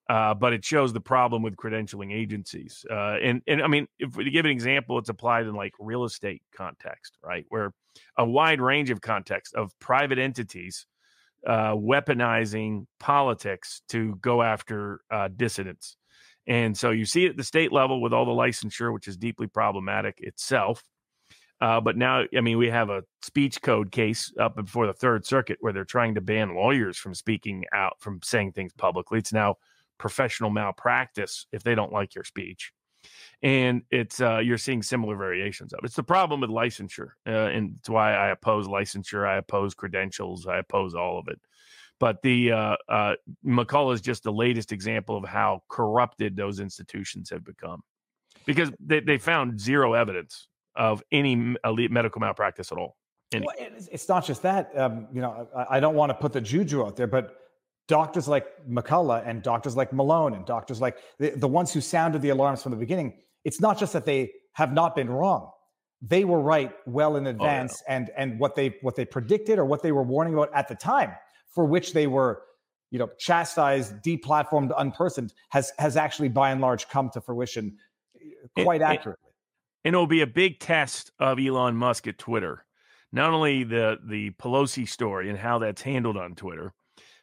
[0.09, 2.85] Uh, but it shows the problem with credentialing agencies.
[2.89, 6.05] Uh, and and I mean, if to give an example, it's applied in like real
[6.05, 7.45] estate context, right?
[7.49, 7.73] Where
[8.17, 10.87] a wide range of context of private entities
[11.47, 15.97] uh, weaponizing politics to go after uh, dissidents.
[16.47, 19.17] And so you see it at the state level with all the licensure, which is
[19.17, 20.83] deeply problematic itself.
[21.61, 25.25] Uh, but now, I mean, we have a speech code case up before the Third
[25.25, 29.19] Circuit where they're trying to ban lawyers from speaking out, from saying things publicly.
[29.19, 29.57] It's now
[29.99, 32.73] professional malpractice if they don't like your speech
[33.43, 35.87] and it's uh, you're seeing similar variations of it.
[35.87, 39.26] It's the problem with licensure, uh, and it's why I oppose licensure.
[39.26, 40.47] I oppose credentials.
[40.47, 41.41] I oppose all of it.
[41.99, 43.14] But the uh, uh,
[43.45, 47.82] McCullough is just the latest example of how corrupted those institutions have become,
[48.45, 52.97] because they, they found zero evidence of any elite medical malpractice at all.
[53.32, 54.70] Well, it's not just that.
[54.78, 57.37] Um, you know, I, I don't want to put the juju out there, but
[57.89, 62.22] doctors like McCullough and doctors like Malone and doctors like the, the ones who sounded
[62.22, 63.14] the alarms from the beginning,
[63.47, 65.51] it's not just that they have not been wrong.
[66.03, 67.97] They were right well in advance oh, yeah.
[67.97, 70.75] and and what they what they predicted or what they were warning about at the
[70.75, 71.13] time,
[71.55, 72.43] for which they were,
[72.91, 77.79] you know, chastised, deplatformed, unpersoned, has has actually by and large come to fruition
[78.17, 79.29] uh, quite it, accurately.
[79.29, 82.65] It, and it'll be a big test of Elon Musk at Twitter.
[83.13, 86.75] Not only the the Pelosi story and how that's handled on Twitter,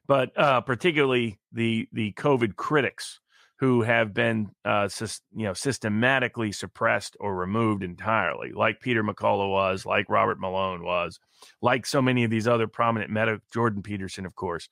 [0.08, 3.20] but uh, particularly the the COVID critics
[3.64, 4.90] who have been uh,
[5.34, 11.18] you know systematically suppressed or removed entirely, like Peter McCullough was, like Robert Malone was,
[11.62, 14.68] like so many of these other prominent medical Jordan Peterson, of course,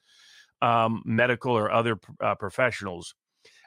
[0.62, 3.16] um, medical or other uh, professionals.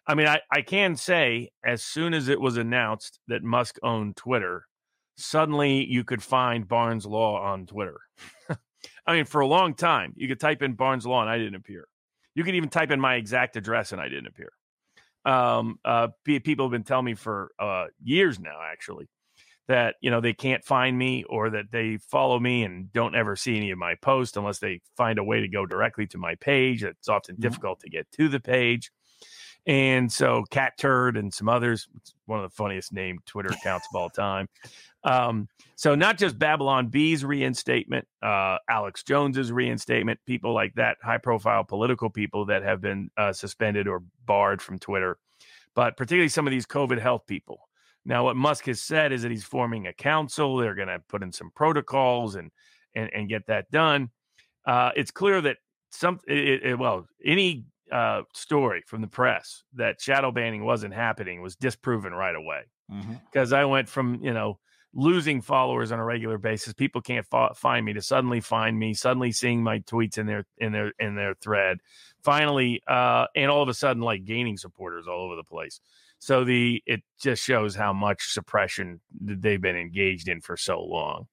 [0.06, 4.16] I mean, I, I can say as soon as it was announced that Musk owned
[4.16, 4.66] Twitter,
[5.16, 7.96] suddenly you could find Barnes Law on Twitter.
[9.06, 11.54] I mean, for a long time, you could type in Barnes Law and I didn't
[11.54, 11.88] appear.
[12.34, 14.52] You could even type in my exact address and I didn't appear.
[15.24, 19.08] Um, uh, people have been telling me for uh, years now, actually,
[19.68, 23.36] that you know they can't find me or that they follow me and don't ever
[23.36, 26.34] see any of my posts unless they find a way to go directly to my
[26.36, 26.84] page.
[26.84, 27.42] It's often mm-hmm.
[27.42, 28.90] difficult to get to the page.
[29.66, 31.88] And so Catturd and some others,
[32.26, 34.48] one of the funniest named Twitter accounts of all time.
[35.05, 41.18] Um, so not just Babylon Bee's reinstatement, uh, Alex Jones's reinstatement, people like that, high
[41.18, 45.18] profile political people that have been uh, suspended or barred from Twitter,
[45.74, 47.59] but particularly some of these COVID health people.
[48.07, 50.57] Now, what Musk has said is that he's forming a council.
[50.57, 52.50] They're going to put in some protocols and
[52.94, 54.11] and and get that done.
[54.66, 55.57] Uh, it's clear that
[55.90, 61.40] some it, it, well any uh, story from the press that shadow banning wasn't happening
[61.40, 62.62] was disproven right away.
[63.30, 63.61] Because mm-hmm.
[63.61, 64.59] I went from you know
[64.95, 68.95] losing followers on a regular basis, people can't fa- find me to suddenly find me,
[68.95, 71.78] suddenly seeing my tweets in their in their in their thread,
[72.22, 75.80] finally, uh, and all of a sudden like gaining supporters all over the place.
[76.18, 81.26] So the it just shows how much suppression they've been engaged in for so long.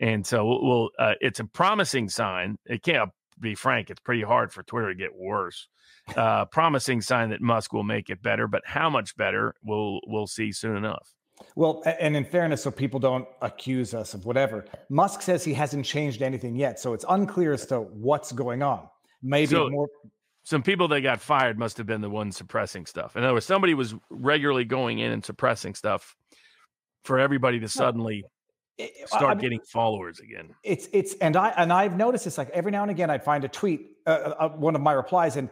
[0.00, 2.58] And so, well, uh, it's a promising sign.
[2.66, 5.68] It can't be frank, it's pretty hard for Twitter to get worse.
[6.16, 10.26] Uh, promising sign that Musk will make it better, but how much better we'll we'll
[10.26, 11.14] see soon enough.
[11.56, 15.84] Well, and in fairness, so people don't accuse us of whatever, Musk says he hasn't
[15.84, 18.88] changed anything yet, so it's unclear as to what's going on.
[19.22, 19.88] Maybe so, more.
[20.44, 23.16] Some people that got fired must have been the ones suppressing stuff.
[23.16, 26.16] In other words, somebody was regularly going in and suppressing stuff
[27.04, 28.24] for everybody to suddenly
[29.06, 30.50] start I mean, getting followers again.
[30.64, 33.44] It's it's and I and I've noticed this like every now and again I'd find
[33.44, 35.48] a tweet, uh, uh, uh, one of my replies, and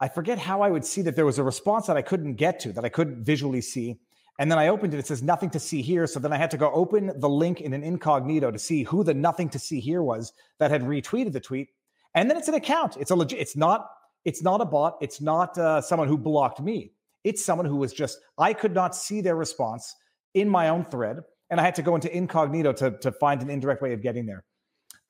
[0.00, 2.60] I forget how I would see that there was a response that I couldn't get
[2.60, 3.98] to that I couldn't visually see.
[4.38, 4.98] And then I opened it.
[4.98, 6.06] It says nothing to see here.
[6.06, 9.04] So then I had to go open the link in an incognito to see who
[9.04, 11.68] the nothing to see here was that had retweeted the tweet.
[12.14, 12.96] And then it's an account.
[12.98, 13.38] It's a legit.
[13.38, 13.90] It's not.
[14.24, 14.96] It's not a bot.
[15.00, 16.92] It's not uh, someone who blocked me.
[17.24, 18.18] It's someone who was just.
[18.38, 19.94] I could not see their response
[20.34, 21.20] in my own thread
[21.50, 24.26] and I had to go into incognito to to find an indirect way of getting
[24.26, 24.44] there.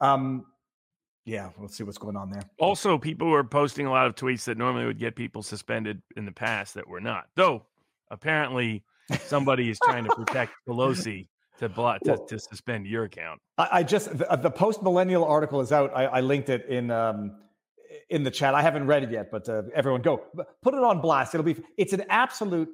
[0.00, 0.46] Um,
[1.24, 2.42] yeah, let's see what's going on there.
[2.58, 6.26] Also, people were posting a lot of tweets that normally would get people suspended in
[6.26, 7.28] the past that were not.
[7.34, 7.64] Though
[8.10, 8.84] apparently
[9.20, 11.26] somebody is trying to protect Pelosi
[11.58, 13.40] to block to, well, to suspend your account.
[13.58, 15.92] I, I just the, the post millennial article is out.
[15.94, 17.36] I, I linked it in um,
[18.10, 18.54] in the chat.
[18.54, 20.24] I haven't read it yet, but uh, everyone go
[20.62, 21.34] put it on blast.
[21.34, 21.56] It'll be.
[21.76, 22.68] It's an absolute.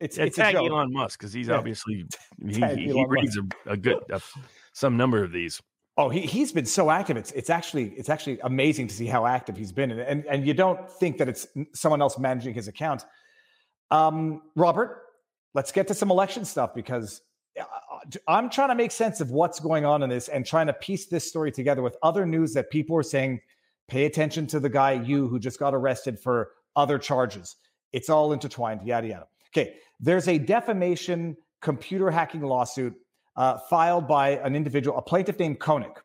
[0.00, 0.54] It's Yeah, it's a tag.
[0.56, 1.56] Elon Musk because he's Yeah.
[1.56, 2.04] obviously
[2.48, 4.20] he, he, he reads a, a good a,
[4.72, 5.60] some number of these.
[5.98, 7.18] Oh, he he's been so active.
[7.18, 10.46] It's it's actually it's actually amazing to see how active he's been, and and, and
[10.46, 13.04] you don't think that it's someone else managing his account.
[13.90, 15.02] Um, Robert,
[15.54, 17.22] let's get to some election stuff because
[17.60, 17.64] uh,
[18.26, 21.06] I'm trying to make sense of what's going on in this and trying to piece
[21.06, 23.40] this story together with other news that people are saying.
[23.88, 27.56] Pay attention to the guy you who just got arrested for other charges.
[27.92, 28.80] It's all intertwined.
[28.86, 29.26] Yada yada.
[29.50, 32.94] Okay, there's a defamation computer hacking lawsuit
[33.36, 36.00] uh, filed by an individual, a plaintiff named Koenig,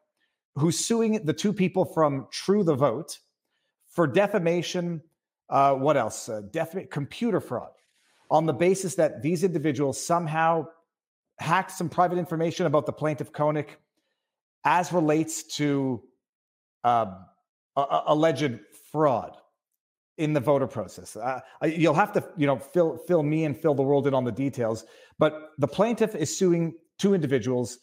[0.55, 3.19] who's suing the two people from True the Vote
[3.89, 5.01] for defamation.
[5.49, 6.27] Uh, what else?
[6.27, 7.71] Uh, defam- computer fraud
[8.29, 10.67] on the basis that these individuals somehow
[11.39, 13.69] hacked some private information about the plaintiff Konnech
[14.65, 16.03] as relates to
[16.83, 17.07] a-
[17.75, 18.59] a- alleged
[18.91, 19.37] fraud
[20.17, 21.15] in the voter process.
[21.15, 24.23] Uh, you'll have to, you know, fill fill me and fill the world in on
[24.23, 24.83] the details.
[25.19, 27.77] But the plaintiff is suing two individuals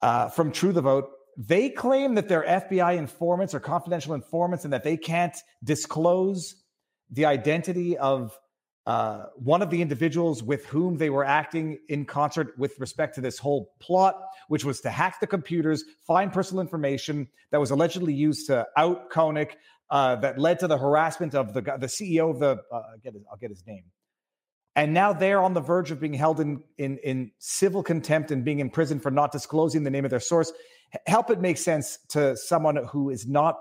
[0.00, 1.10] uh, from True the Vote.
[1.36, 6.56] They claim that they're FBI informants or confidential informants, and that they can't disclose
[7.10, 8.38] the identity of
[8.86, 13.20] uh, one of the individuals with whom they were acting in concert with respect to
[13.22, 14.14] this whole plot,
[14.48, 19.10] which was to hack the computers, find personal information that was allegedly used to out
[19.10, 19.52] Konnech,
[19.90, 22.62] uh, that led to the harassment of the the CEO of the.
[22.70, 23.84] Uh, I'll get his, I'll get his name.
[24.76, 28.44] And now they're on the verge of being held in, in in civil contempt and
[28.44, 30.52] being imprisoned for not disclosing the name of their source.
[31.06, 33.56] Help it make sense to someone who is not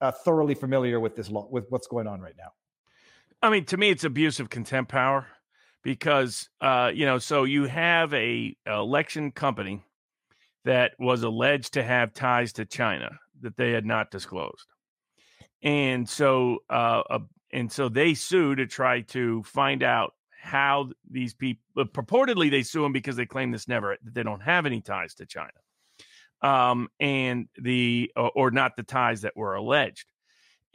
[0.00, 2.50] uh, thoroughly familiar with this law, with what's going on right now.
[3.46, 5.28] I mean, to me, it's abuse of contempt power
[5.84, 9.84] because, uh, you know, so you have a election company
[10.64, 13.08] that was alleged to have ties to China
[13.42, 14.66] that they had not disclosed,
[15.62, 17.20] and so, uh,
[17.52, 22.82] and so they sue to try to find out how these people purportedly they sue
[22.82, 25.52] them because they claim this never that they don't have any ties to China,
[26.42, 30.06] um, and the or not the ties that were alleged,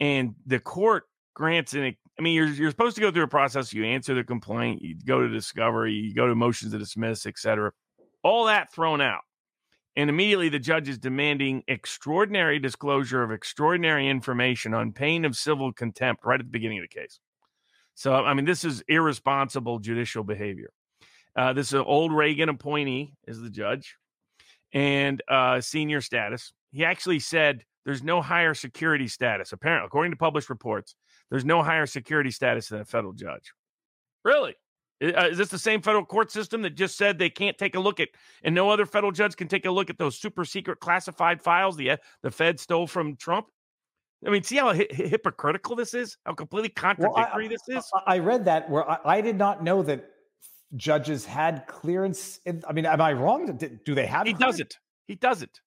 [0.00, 1.04] and the court
[1.34, 1.82] grants an
[2.18, 3.72] I mean, you're you're supposed to go through a process.
[3.72, 7.38] You answer the complaint, you go to discovery, you go to motions to dismiss, et
[7.38, 7.72] cetera.
[8.22, 9.22] All that thrown out.
[9.96, 15.72] And immediately the judge is demanding extraordinary disclosure of extraordinary information on pain of civil
[15.72, 17.18] contempt right at the beginning of the case.
[17.94, 20.70] So, I mean, this is irresponsible judicial behavior.
[21.36, 23.96] Uh, this is an old Reagan appointee, is the judge,
[24.72, 26.52] and uh, senior status.
[26.70, 29.52] He actually said there's no higher security status.
[29.52, 30.94] Apparently, according to published reports,
[31.32, 33.54] there's no higher security status than a federal judge.
[34.22, 34.54] Really?
[35.02, 37.80] Uh, Is this the same federal court system that just said they can't take a
[37.80, 38.10] look at,
[38.44, 41.74] and no other federal judge can take a look at those super secret classified files
[41.74, 43.46] the uh, the Fed stole from Trump?
[44.26, 46.18] I mean, see how hi- hi- hypocritical this is?
[46.26, 47.82] How completely contradictory this is?
[48.06, 50.04] I, I read that where I, I did not know that
[50.76, 52.40] judges had clearance.
[52.44, 53.56] In, I mean, am I wrong?
[53.56, 54.26] Do, do they have?
[54.26, 54.58] He clearance?
[54.58, 54.78] doesn't.
[55.06, 55.60] He doesn't.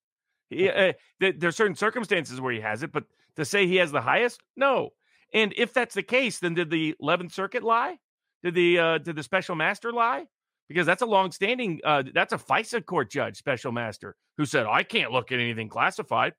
[0.52, 3.06] He, uh, there, there's certain circumstances where he has it, but
[3.36, 4.92] to say he has the highest, no.
[5.34, 7.98] And if that's the case, then did the 11th Circuit lie?
[8.44, 10.26] Did the uh, did the special master lie?
[10.68, 14.82] Because that's a long-standing, uh, that's a FISA court judge, special master, who said I
[14.82, 16.34] can't look at anything classified.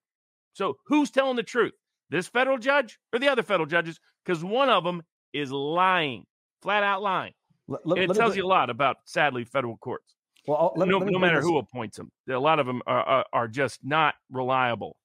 [0.52, 1.74] So who's telling the truth?
[2.10, 4.00] This federal judge or the other federal judges?
[4.24, 6.24] Because one of them is lying,
[6.62, 7.34] flat out lying.
[7.68, 10.14] Let- let- it let tells bring- you a lot about, sadly, federal courts
[10.46, 12.10] Well, let no, me no matter who appoints them.
[12.28, 14.96] A lot of them are, are, are just not reliable.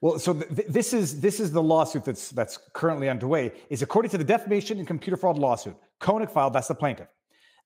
[0.00, 3.52] Well, so th- th- this is this is the lawsuit that's that's currently underway.
[3.70, 6.52] Is according to the defamation and computer fraud lawsuit, Konnech filed.
[6.52, 7.08] That's the plaintiff.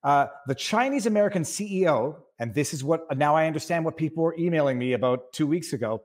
[0.03, 4.35] Uh, the Chinese American CEO, and this is what now I understand what people were
[4.37, 6.01] emailing me about two weeks ago.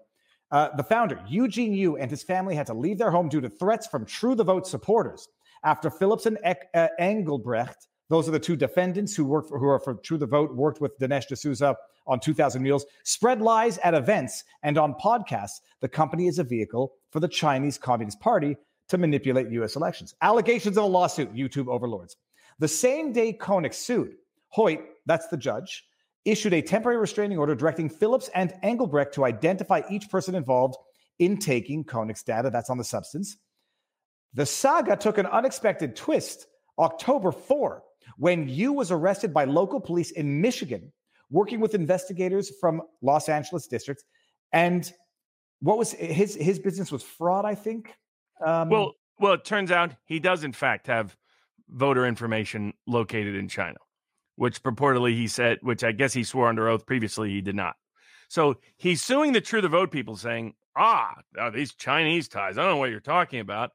[0.50, 3.48] Uh, the founder, Eugene Yu, and his family had to leave their home due to
[3.48, 5.28] threats from True the Vote supporters
[5.64, 9.66] after Phillips and Ek- uh, Engelbrecht, those are the two defendants who work for, who
[9.66, 11.76] are for True the Vote, worked with Dinesh D'Souza
[12.06, 15.60] on 2000 Mules, spread lies at events and on podcasts.
[15.80, 18.56] The company is a vehicle for the Chinese Communist Party
[18.88, 19.74] to manipulate U.S.
[19.74, 20.14] elections.
[20.22, 22.16] Allegations of a lawsuit, YouTube overlords.
[22.60, 24.14] The same day Konnech sued,
[24.50, 25.84] Hoyt, that's the judge,
[26.24, 30.76] issued a temporary restraining order directing Phillips and Engelbrecht to identify each person involved
[31.18, 32.50] in taking Konnech's data.
[32.50, 33.36] That's on the substance.
[34.34, 36.46] The saga took an unexpected twist
[36.78, 37.82] October 4
[38.16, 40.92] when Yu was arrested by local police in Michigan,
[41.30, 44.04] working with investigators from Los Angeles districts.
[44.52, 44.90] And
[45.60, 47.94] what was his his business was fraud, I think.
[48.44, 51.16] Um, Well, well, it turns out he does in fact have
[51.68, 53.78] voter information located in China,
[54.36, 57.74] which purportedly he said, which I guess he swore under oath previously he did not.
[58.28, 62.58] So he's suing the True the Vote people, saying, ah, oh, these Chinese ties.
[62.58, 63.70] I don't know what you're talking about.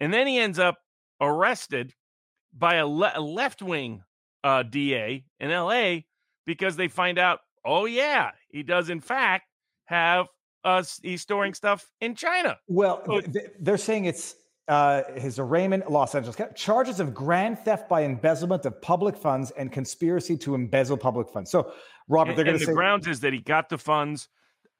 [0.00, 0.78] And then he ends up
[1.20, 1.92] arrested
[2.58, 4.02] by a, le- a left wing
[4.44, 5.98] uh, DA in LA
[6.46, 9.46] because they find out, oh, yeah, he does, in fact,
[9.86, 10.26] have
[10.64, 12.58] us, he's storing stuff in China.
[12.68, 14.36] Well, So- th- th- they're saying it's
[14.68, 19.70] uh, his arraignment, Los Angeles, charges of grand theft by embezzlement of public funds and
[19.70, 21.50] conspiracy to embezzle public funds.
[21.52, 21.72] So,
[22.08, 24.28] Robert, And, they're going to the say grounds is that he got the funds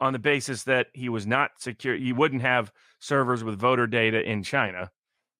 [0.00, 1.94] on the basis that he was not secure.
[1.96, 4.90] He wouldn't have servers with voter data in China.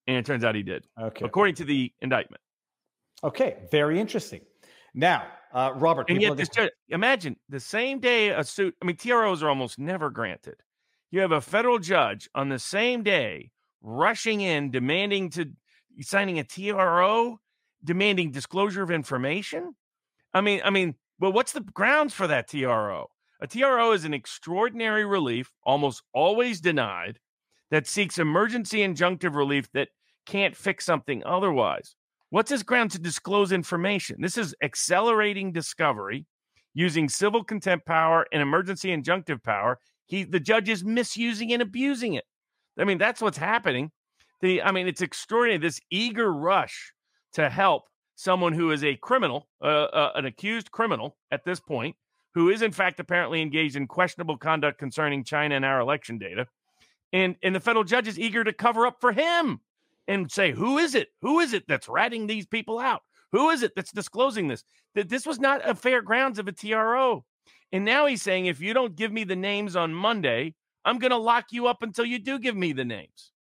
[0.07, 2.41] And it turns out he did, okay, according to the indictment.
[3.25, 4.41] okay, very interesting.
[4.95, 6.51] Now, uh, Robert, And yet, this
[6.89, 8.75] imagine the same day a suit.
[8.83, 10.57] I mean, TROs are almost never granted.
[11.11, 13.51] You have a federal judge on the same day
[13.83, 15.51] rushing in, demanding to
[16.01, 17.41] signing a TRO,
[17.85, 19.75] demanding disclosure of information.
[20.35, 23.07] I mean, I mean, well, what's the grounds for that TRO?
[23.41, 27.19] A TRO is an extraordinary relief, almost always denied,
[27.71, 29.89] that seeks emergency injunctive relief that
[30.27, 31.95] can't fix something otherwise.
[32.31, 34.21] What's his ground to disclose information?
[34.21, 36.27] This is accelerating discovery
[36.75, 39.79] using civil contempt power and emergency injunctive power.
[40.07, 42.25] He the judge is misusing and abusing it.
[42.79, 43.91] I mean, that's what's happening.
[44.41, 45.59] The I mean, it's extraordinary.
[45.59, 46.93] This eager rush
[47.35, 47.85] to help
[48.17, 51.97] someone who is a criminal, uh, uh, an accused criminal at this point,
[52.35, 56.47] who is in fact apparently engaged in questionable conduct concerning China and our election data,
[57.13, 59.61] and and the federal judge is eager to cover up for him
[60.09, 61.09] and say, who is it?
[61.23, 63.03] Who is it that's ratting these people out?
[63.33, 64.65] Who is it that's disclosing this?
[64.95, 67.25] That this was not a fair grounds of a TRO.
[67.73, 70.55] And now he's saying, if you don't give me the names on Monday,
[70.85, 73.33] I'm going to lock you up until you do give me the names.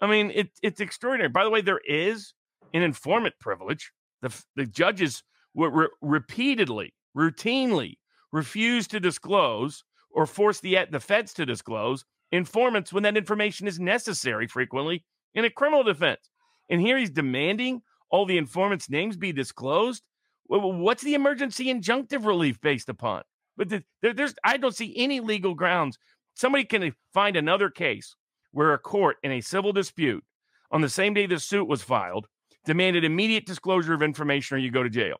[0.00, 1.28] I mean, it, it's extraordinary.
[1.28, 2.32] By the way, there is
[2.72, 3.90] an informant privilege.
[4.22, 5.22] The, the judges
[5.54, 7.94] were re- repeatedly, routinely
[8.32, 13.78] refuse to disclose or force the, the feds to disclose informants when that information is
[13.78, 15.04] necessary frequently
[15.36, 16.28] in a criminal defense.
[16.68, 20.02] And here he's demanding all the informants' names be disclosed.
[20.48, 23.22] What's the emergency injunctive relief based upon?
[23.56, 25.98] But the, there, there's, I don't see any legal grounds.
[26.34, 28.16] Somebody can find another case
[28.52, 30.24] where a court in a civil dispute
[30.70, 32.26] on the same day the suit was filed
[32.64, 35.16] demanded immediate disclosure of information or you go to jail.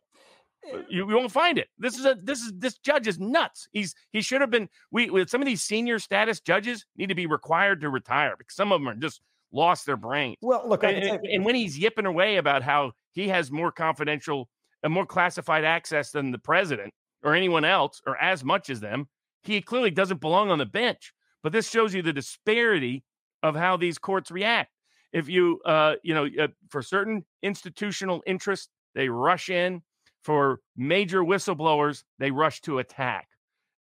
[0.66, 0.76] Eh.
[0.88, 1.68] You, you won't find it.
[1.78, 3.68] This is a this is this judge is nuts.
[3.72, 4.68] He's he should have been.
[4.90, 8.56] We with some of these senior status judges need to be required to retire because
[8.56, 9.20] some of them are just
[9.52, 10.34] lost their brain.
[10.40, 14.48] well, look, And, and when he's yipping away about how he has more confidential
[14.82, 16.92] and more classified access than the president
[17.22, 19.08] or anyone else or as much as them,
[19.42, 21.12] he clearly doesn't belong on the bench.
[21.42, 23.04] But this shows you the disparity
[23.42, 24.70] of how these courts react.
[25.12, 29.82] If you, uh, you know, uh, for certain institutional interests, they rush in.
[30.22, 33.28] For major whistleblowers, they rush to attack.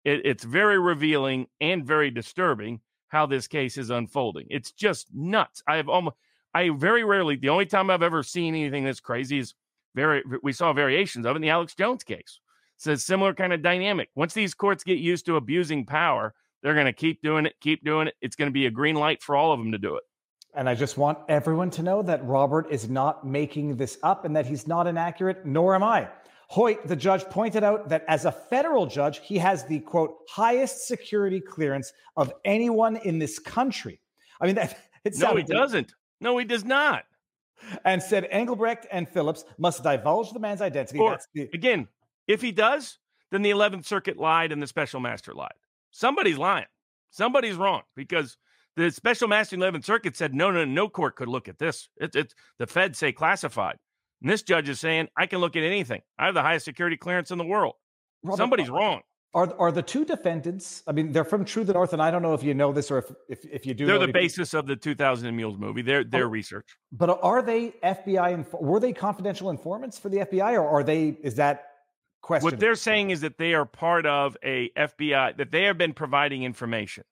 [0.04, 4.48] It, it's very revealing and very disturbing how this case is unfolding.
[4.50, 5.64] It's just nuts.
[5.68, 6.16] I have almost,
[6.54, 9.54] I very rarely, the only time I've ever seen anything this crazy is
[9.94, 12.40] very, we saw variations of it in the Alex Jones case.
[12.78, 14.10] It's a similar kind of dynamic.
[14.16, 17.84] Once these courts get used to abusing power, they're going to keep doing it, keep
[17.86, 18.16] doing it.
[18.22, 20.04] It's going to be a green light for all of them to do it.
[20.56, 24.36] And I just want everyone to know that Robert is not making this up and
[24.36, 26.08] that he's not inaccurate, nor am I.
[26.48, 30.88] Hoyt, the judge, pointed out that as a federal judge, he has the quote highest
[30.88, 34.00] security clearance of anyone in this country.
[34.40, 35.94] I mean, that it No, he doesn't.
[36.22, 37.06] No, he does not.
[37.86, 41.00] and said Engelbrecht and Phillips must divulge the man's identity.
[41.00, 41.88] Or- the, Again,
[42.28, 43.00] if he does,
[43.32, 45.54] then the 11th Circuit lied and the special master lied.
[45.92, 46.66] Somebody's lying.
[47.12, 48.38] Somebody's wrong because
[48.76, 51.60] the special master in the 11th Circuit said, no, no, no court could look at
[51.60, 51.88] this.
[51.98, 53.78] It's it's the feds say classified.
[54.22, 56.02] And this judge is saying, I can look at anything.
[56.18, 57.76] I have the highest security clearance in the world.
[58.24, 59.02] Robert, Somebody's wrong.
[59.34, 60.82] Are are the two defendants?
[60.88, 62.90] I mean, they're from True the North, and I don't know if you know this
[62.90, 63.86] or if if, if you do.
[63.86, 65.82] They're the basis of the 2000 Mules movie.
[65.82, 66.30] Their their Oh.
[66.30, 66.66] research.
[66.94, 68.46] But are they FBI?
[68.54, 71.10] Were they confidential informants for the FBI, or are they?
[71.22, 71.66] Is that
[72.22, 72.46] question?
[72.46, 75.94] What they're saying is that they are part of a FBI that they have been
[75.94, 77.04] providing information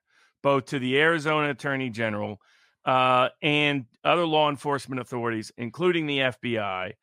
[0.41, 2.39] both to the Arizona Attorney General
[2.85, 6.93] uh, and other law enforcement authorities, including the FBI,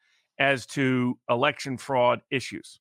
[0.40, 2.80] as to election fraud issues.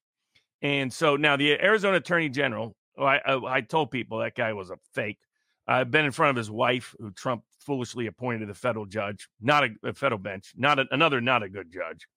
[0.61, 4.53] And so now the Arizona Attorney General, oh, I, I, I told people that guy
[4.53, 5.19] was a fake.
[5.67, 9.65] I've been in front of his wife, who Trump foolishly appointed a federal judge, not
[9.65, 12.07] a, a federal bench, not a, another, not a good judge.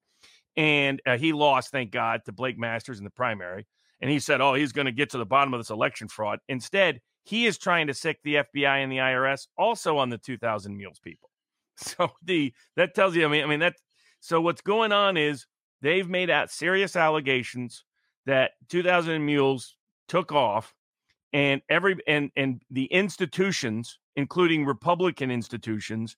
[0.57, 3.67] And uh, he lost, thank God, to Blake Masters in the primary.
[4.01, 6.39] And he said, oh, he's going to get to the bottom of this election fraud.
[6.49, 10.77] Instead, he is trying to sic the FBI and the IRS also on the 2000
[10.77, 11.29] Mules people.
[11.79, 13.75] So the that tells you, I mean, I mean that.
[14.23, 15.47] So what's going on is
[15.83, 17.85] they've made out serious allegations
[18.25, 19.77] that 2000 Mules
[20.09, 20.75] took off,
[21.33, 26.17] and every and and the institutions including Republican institutions,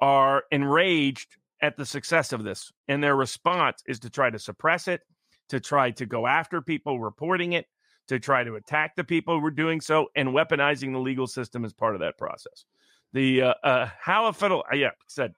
[0.00, 2.72] are enraged at the success of this.
[2.88, 5.02] And their response is to try to suppress it,
[5.50, 7.66] to try to go after people reporting it,
[8.08, 11.64] to try to attack the people who are doing so, and weaponizing the legal system
[11.64, 12.64] as part of that process.
[13.12, 15.34] The uh, uh, how a federal, uh, yeah, said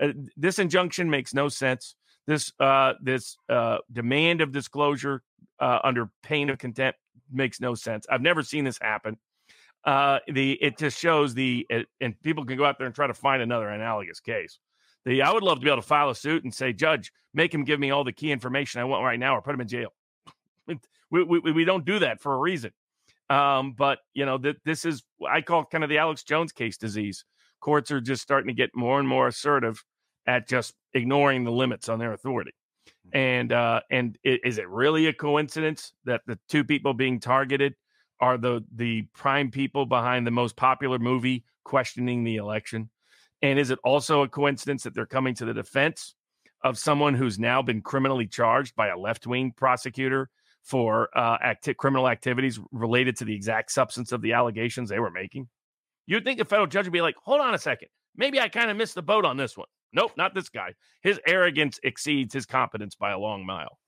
[0.00, 1.94] uh, this injunction makes no sense.
[2.26, 5.22] This uh, this uh, demand of disclosure
[5.60, 6.98] uh, under pain of contempt
[7.30, 8.06] makes no sense.
[8.10, 9.16] I've never seen this happen.
[9.84, 13.06] Uh, the it just shows the it, and people can go out there and try
[13.06, 14.58] to find another analogous case.
[15.04, 17.54] The I would love to be able to file a suit and say, Judge, make
[17.54, 19.68] him give me all the key information I want right now, or put him in
[19.68, 19.94] jail.
[20.66, 22.72] we, we we don't do that for a reason.
[23.30, 26.76] Um, but you know that this is I call kind of the Alex Jones case
[26.76, 27.24] disease.
[27.60, 29.82] Courts are just starting to get more and more assertive
[30.26, 32.52] at just ignoring the limits on their authority.
[33.12, 37.74] And uh, and it, is it really a coincidence that the two people being targeted
[38.20, 42.90] are the the prime people behind the most popular movie questioning the election?
[43.40, 46.14] And is it also a coincidence that they're coming to the defense
[46.62, 50.28] of someone who's now been criminally charged by a left wing prosecutor
[50.64, 55.10] for uh, acti- criminal activities related to the exact substance of the allegations they were
[55.10, 55.48] making?
[56.08, 57.88] You'd think a federal judge would be like, hold on a second.
[58.16, 59.66] Maybe I kind of missed the boat on this one.
[59.92, 60.72] Nope, not this guy.
[61.02, 63.78] His arrogance exceeds his competence by a long mile.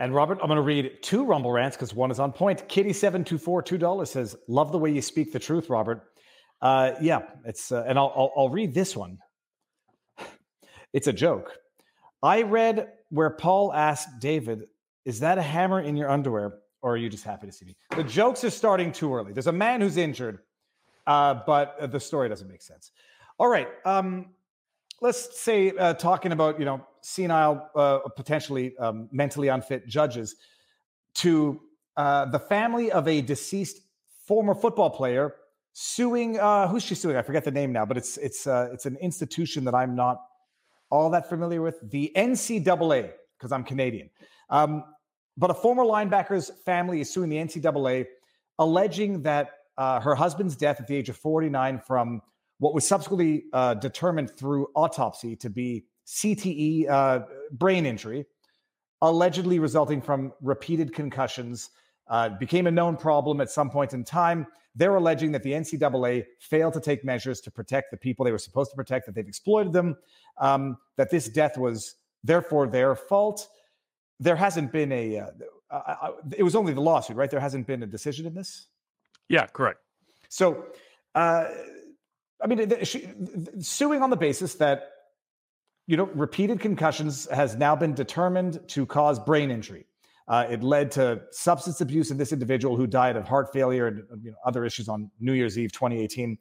[0.00, 2.68] And Robert, I'm going to read two Rumble rants because one is on point.
[2.68, 6.02] Kitty724, $2 says, Love the way you speak the truth, Robert.
[6.60, 9.18] Uh, yeah, it's, uh, and I'll, I'll, I'll read this one.
[10.92, 11.56] It's a joke.
[12.20, 14.64] I read where Paul asked David,
[15.04, 16.58] Is that a hammer in your underwear?
[16.82, 17.76] Or are you just happy to see me?
[17.94, 19.32] The jokes are starting too early.
[19.32, 20.40] There's a man who's injured,
[21.10, 22.92] uh, but the story doesn't make sense.
[23.36, 23.66] All right.
[23.84, 24.26] Um,
[25.00, 30.36] let's say uh, talking about you know senile, uh, potentially um, mentally unfit judges,
[31.14, 31.60] to
[31.96, 33.80] uh, the family of a deceased
[34.24, 35.34] former football player
[35.72, 36.38] suing.
[36.38, 37.16] Uh, who's she suing?
[37.16, 40.22] I forget the name now, but it's it's uh, it's an institution that I'm not
[40.90, 41.80] all that familiar with.
[41.90, 44.10] The NCAA, because I'm Canadian.
[44.48, 44.84] Um,
[45.36, 48.06] but a former linebacker's family is suing the NCAA,
[48.60, 52.20] alleging that uh, her husband's death at the age of 49 from
[52.58, 57.20] what was subsequently uh, determined through autopsy to be CTE uh,
[57.52, 58.26] brain injury,
[59.00, 61.70] allegedly resulting from repeated concussions,
[62.08, 64.46] uh, became a known problem at some point in time.
[64.74, 68.38] They're alleging that the NCAA failed to take measures to protect the people they were
[68.38, 69.96] supposed to protect, that they've exploited them,
[70.36, 73.48] um, that this death was therefore their fault.
[74.18, 75.30] There hasn't been a, uh,
[75.70, 77.30] uh, it was only the lawsuit, right?
[77.30, 78.66] There hasn't been a decision in this.
[79.30, 79.78] Yeah, correct.
[80.28, 80.66] So,
[81.14, 81.46] uh,
[82.42, 83.08] I mean, she,
[83.60, 84.90] suing on the basis that
[85.86, 89.86] you know repeated concussions has now been determined to cause brain injury.
[90.26, 94.02] Uh, it led to substance abuse in this individual who died of heart failure and
[94.22, 96.36] you know, other issues on New Year's Eve 2018.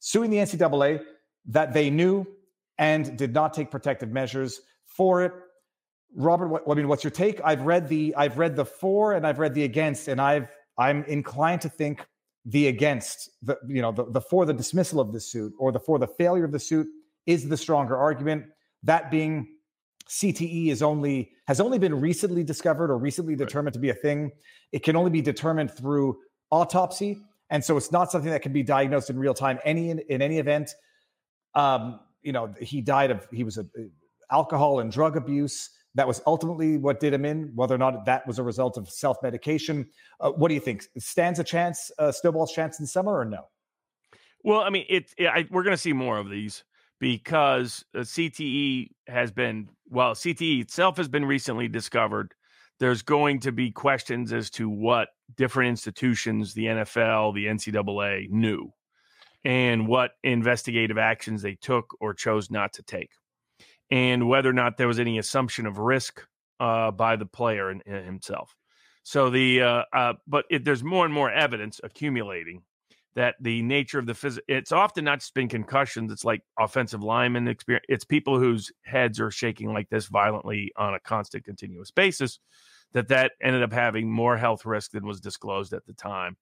[0.00, 1.02] Suing the NCAA
[1.46, 2.26] that they knew
[2.78, 5.32] and did not take protective measures for it.
[6.14, 7.40] Robert, what, I mean, what's your take?
[7.44, 10.48] I've read the I've read the for and I've read the against, and I've
[10.78, 12.06] I'm inclined to think
[12.44, 15.78] the against the you know the, the for the dismissal of the suit or the
[15.78, 16.88] for the failure of the suit
[17.26, 18.44] is the stronger argument.
[18.82, 19.48] That being
[20.08, 23.80] cte is only has only been recently discovered or recently determined right.
[23.80, 24.32] to be a thing.
[24.72, 26.18] It can only be determined through
[26.50, 27.18] autopsy.
[27.50, 30.20] And so it's not something that can be diagnosed in real time any in, in
[30.20, 30.74] any event.
[31.54, 33.66] Um you know he died of he was a
[34.30, 37.52] alcohol and drug abuse that was ultimately what did him in.
[37.54, 39.88] Whether or not that was a result of self medication,
[40.20, 40.86] uh, what do you think?
[40.98, 43.48] Stands a chance, uh, snowball's chance in summer, or no?
[44.42, 46.64] Well, I mean, it, it we're going to see more of these
[46.98, 52.34] because uh, CTE has been well, CTE itself has been recently discovered.
[52.80, 58.72] There's going to be questions as to what different institutions, the NFL, the NCAA, knew,
[59.44, 63.10] and what investigative actions they took or chose not to take
[63.92, 66.26] and whether or not there was any assumption of risk
[66.58, 68.56] uh, by the player himself.
[69.04, 72.62] So the uh, uh, but it, there's more and more evidence accumulating
[73.14, 76.10] that the nature of the phys- it's often not just been concussions.
[76.10, 77.84] It's like offensive lineman experience.
[77.90, 82.38] It's people whose heads are shaking like this violently on a constant, continuous basis.
[82.94, 86.36] That that ended up having more health risk than was disclosed at the time.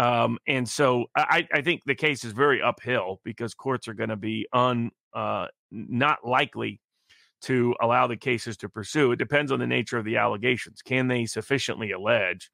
[0.00, 4.08] Um, and so I, I, think the case is very uphill because courts are going
[4.08, 6.80] to be un uh, not likely
[7.42, 9.12] to allow the cases to pursue.
[9.12, 10.80] It depends on the nature of the allegations.
[10.80, 12.50] Can they sufficiently allege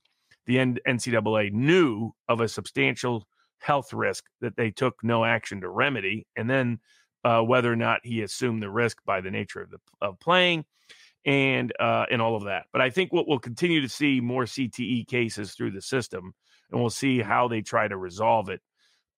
[0.46, 3.28] the NCAA knew of a substantial
[3.58, 6.80] health risk that they took no action to remedy, and then
[7.22, 10.64] uh, whether or not he assumed the risk by the nature of the of playing
[11.24, 12.64] and uh, and all of that.
[12.72, 16.32] But I think what we'll continue to see more CTE cases through the system,
[16.70, 18.60] and we'll see how they try to resolve it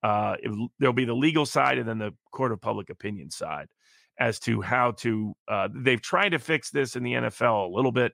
[0.03, 3.69] uh, it, there'll be the legal side and then the court of public opinion side
[4.19, 5.35] as to how to.
[5.47, 8.13] Uh, they've tried to fix this in the NFL a little bit.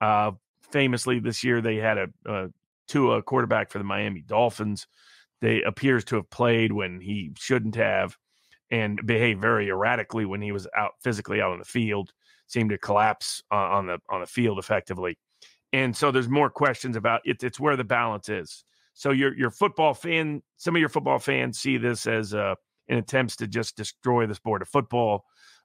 [0.00, 0.32] Uh,
[0.70, 2.48] famously, this year they had a, a
[2.86, 4.86] Tua quarterback for the Miami Dolphins.
[5.40, 8.16] They appears to have played when he shouldn't have,
[8.70, 12.12] and behaved very erratically when he was out physically out on the field.
[12.46, 15.18] Seemed to collapse uh, on the on the field effectively,
[15.72, 17.42] and so there's more questions about it.
[17.42, 18.64] It's where the balance is.
[18.94, 22.54] So your your football fan, some of your football fans see this as uh,
[22.88, 25.24] an attempts to just destroy the sport of football.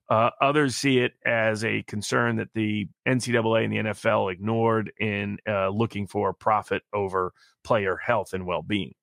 [0.10, 5.38] Uh, others see it as a concern that the NCAA and the NFL ignored in
[5.48, 7.32] uh, looking for profit over
[7.64, 8.94] player health and well being.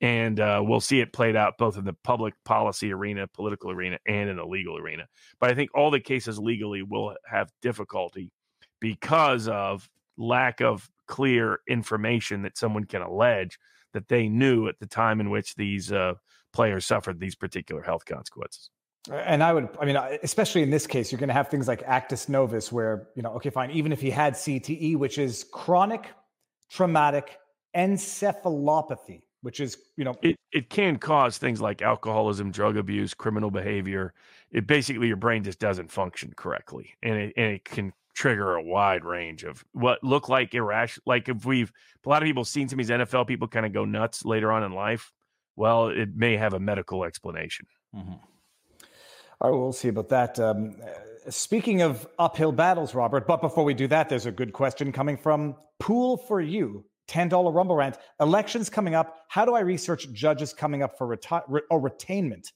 [0.00, 3.98] And uh, we'll see it played out both in the public policy arena, political arena,
[4.06, 5.06] and in the legal arena.
[5.38, 8.32] But I think all the cases legally will have difficulty
[8.80, 9.88] because of
[10.20, 13.58] lack of clear information that someone can allege
[13.92, 16.14] that they knew at the time in which these uh,
[16.52, 18.70] players suffered these particular health consequences.
[19.10, 21.82] And I would, I mean, especially in this case, you're going to have things like
[21.86, 26.12] actus novus, where, you know, okay, fine, even if he had CTE, which is chronic
[26.70, 27.38] traumatic
[27.74, 33.50] encephalopathy, which is, you know, it, it can cause things like alcoholism, drug abuse, criminal
[33.50, 34.12] behavior.
[34.52, 36.94] It basically, your brain just doesn't function correctly.
[37.02, 41.02] And it, and it can trigger a wide range of what look like irrational.
[41.06, 41.72] Like if we've,
[42.04, 44.52] a lot of people seen some of these NFL people kind of go nuts later
[44.52, 45.12] on in life.
[45.56, 47.66] Well, it may have a medical explanation.
[47.94, 48.14] Mm-hmm.
[49.40, 50.38] All right, we'll see about that.
[50.38, 54.52] Um, uh, speaking of uphill battles, Robert, but before we do that, there's a good
[54.52, 56.84] question coming from Pool for You.
[57.08, 57.96] $10 Rumble Rant.
[58.20, 59.24] Elections coming up.
[59.28, 62.52] How do I research judges coming up for reti- re- or retainment?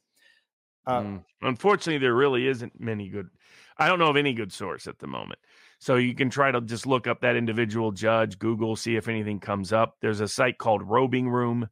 [0.86, 1.24] Uh, mm.
[1.43, 3.28] Unfortunately, there really isn't many good.
[3.76, 5.40] I don't know of any good source at the moment.
[5.80, 9.40] So you can try to just look up that individual judge, Google, see if anything
[9.40, 9.96] comes up.
[10.01, 11.68] There's a site called Robing Room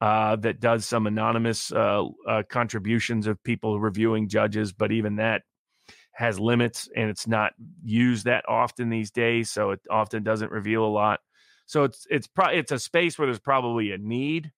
[0.00, 5.42] uh, that does some anonymous uh, uh, contributions of people reviewing judges, but even that
[6.12, 7.52] has limits and it's not
[7.84, 9.50] used that often these days.
[9.50, 11.20] So it often doesn't reveal a lot.
[11.66, 14.52] So it's it's pro- it's a space where there's probably a need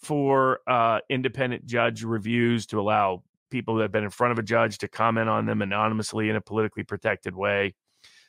[0.00, 4.42] for uh, independent judge reviews to allow people that have been in front of a
[4.42, 7.74] judge to comment on them anonymously in a politically protected way.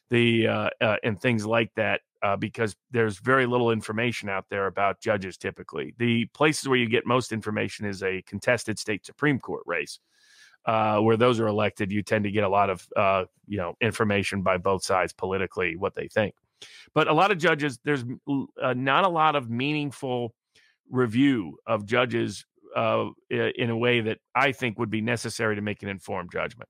[0.10, 4.68] The uh, uh, and things like that uh, because there's very little information out there
[4.68, 5.94] about judges typically.
[5.98, 10.00] The places where you get most information is a contested state Supreme Court race.
[10.66, 13.76] Uh, where those are elected, you tend to get a lot of uh, you know
[13.80, 16.36] information by both sides politically what they think.
[16.94, 18.04] But a lot of judges, there's
[18.62, 20.34] uh, not a lot of meaningful
[20.90, 22.46] review of judges
[23.30, 26.70] in a way that I think would be necessary to make an informed judgment.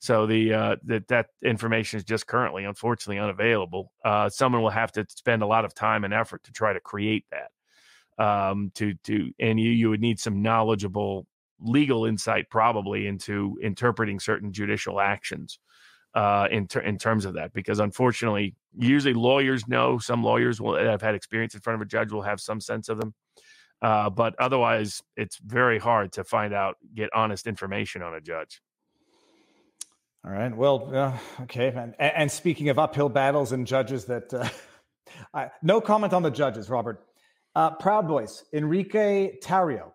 [0.00, 3.90] So the uh, that that information is just currently, unfortunately, unavailable.
[4.04, 6.80] Uh, someone will have to spend a lot of time and effort to try to
[6.80, 8.22] create that.
[8.22, 11.26] Um, to to and you you would need some knowledgeable
[11.58, 15.58] legal insight probably into interpreting certain judicial actions
[16.14, 20.76] uh, in ter- in terms of that because unfortunately usually lawyers know some lawyers will
[20.76, 23.14] have had experience in front of a judge will have some sense of them
[23.84, 28.60] uh, but otherwise it's very hard to find out get honest information on a judge
[30.26, 30.56] all right.
[30.56, 31.68] Well, uh, okay.
[31.68, 34.48] And, and, speaking of uphill battles and judges, that uh,
[35.34, 37.04] I, no comment on the judges, Robert.
[37.54, 39.92] Uh, Proud Boys, Enrique Tarrio,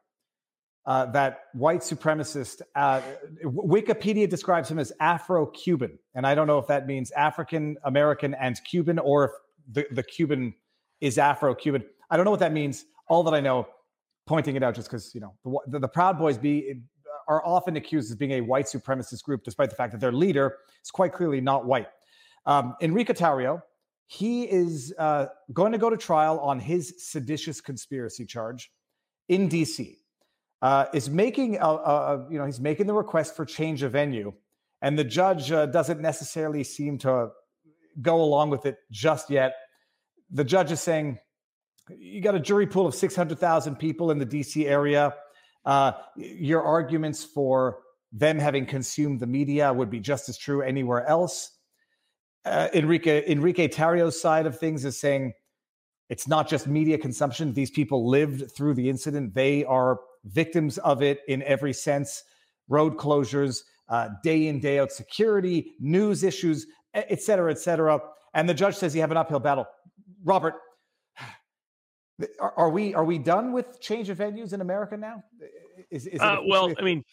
[0.86, 2.62] uh, that white supremacist.
[2.76, 3.02] Uh,
[3.44, 8.56] Wikipedia describes him as Afro-Cuban, and I don't know if that means African American and
[8.64, 9.32] Cuban, or if
[9.72, 10.54] the, the Cuban
[11.02, 11.84] is Afro-Cuban.
[12.12, 12.86] I don't know what that means.
[13.08, 13.68] All that I know,
[14.30, 15.34] pointing it out just because you know
[15.68, 16.76] the, the, Proud Boys be
[17.28, 20.58] are often accused as being a white supremacist group, despite the fact that their leader
[20.84, 21.88] is quite clearly not white.
[22.46, 23.64] Um, Enrique Tarrio,
[24.06, 28.72] he is uh, going to go to trial on his seditious conspiracy charge
[29.28, 29.96] in DC.
[30.62, 34.32] Uh, is making a, a, you know he's making the request for change of venue,
[34.84, 37.30] and the judge uh, doesn't necessarily seem to
[38.00, 39.54] go along with it just yet.
[40.30, 41.18] The judge is saying
[41.98, 45.14] you got a jury pool of six hundred thousand people in the DC area.
[45.66, 47.80] Uh, your arguments for
[48.12, 51.52] them having consumed the media would be just as true anywhere else.
[52.46, 55.34] Uh, Enrique Enrique Tarrio's side of things is saying
[56.10, 57.54] it's not just media consumption.
[57.54, 59.34] These people lived through the incident.
[59.34, 62.24] They are victims of it in every sense.
[62.68, 68.00] Road closures, uh, day in day out security, news issues, et cetera, et cetera.
[68.34, 69.68] And the judge says you have an uphill battle.
[70.24, 70.56] Robert,
[72.40, 75.24] are, are, we are we done with change of venues in America now?
[75.90, 77.04] Is, is uh, well, I mean,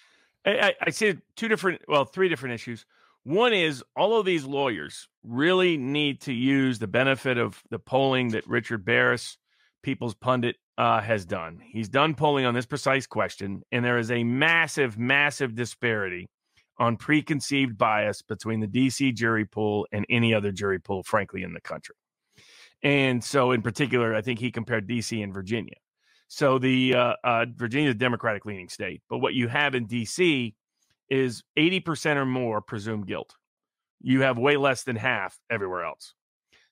[0.44, 2.86] I, I see two different, well, three different issues.
[3.24, 8.28] One is all of these lawyers really need to use the benefit of the polling
[8.28, 9.36] that Richard Baris,
[9.82, 11.60] People's Pundit uh, has done.
[11.64, 16.28] He's done polling on this precise question, and there is a massive, massive disparity
[16.78, 21.52] on preconceived bias between the DC jury pool and any other jury pool, frankly, in
[21.52, 21.96] the country.
[22.82, 25.76] And so, in particular, I think he compared DC and Virginia.
[26.28, 29.86] So the uh, uh, Virginia is a Democratic leaning state, but what you have in
[29.86, 30.54] DC
[31.08, 33.36] is 80% or more presumed guilt.
[34.02, 36.14] You have way less than half everywhere else.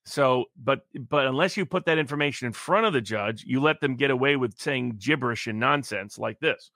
[0.06, 3.80] So, but but unless you put that information in front of the judge, you let
[3.80, 6.70] them get away with saying gibberish and nonsense like this.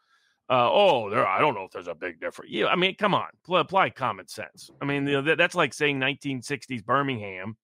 [0.50, 2.50] Uh, oh, there, I don't know if there's a big difference.
[2.50, 4.70] Yeah, I mean, come on, apply common sense.
[4.80, 7.59] I mean, you know, that's like saying 1960s Birmingham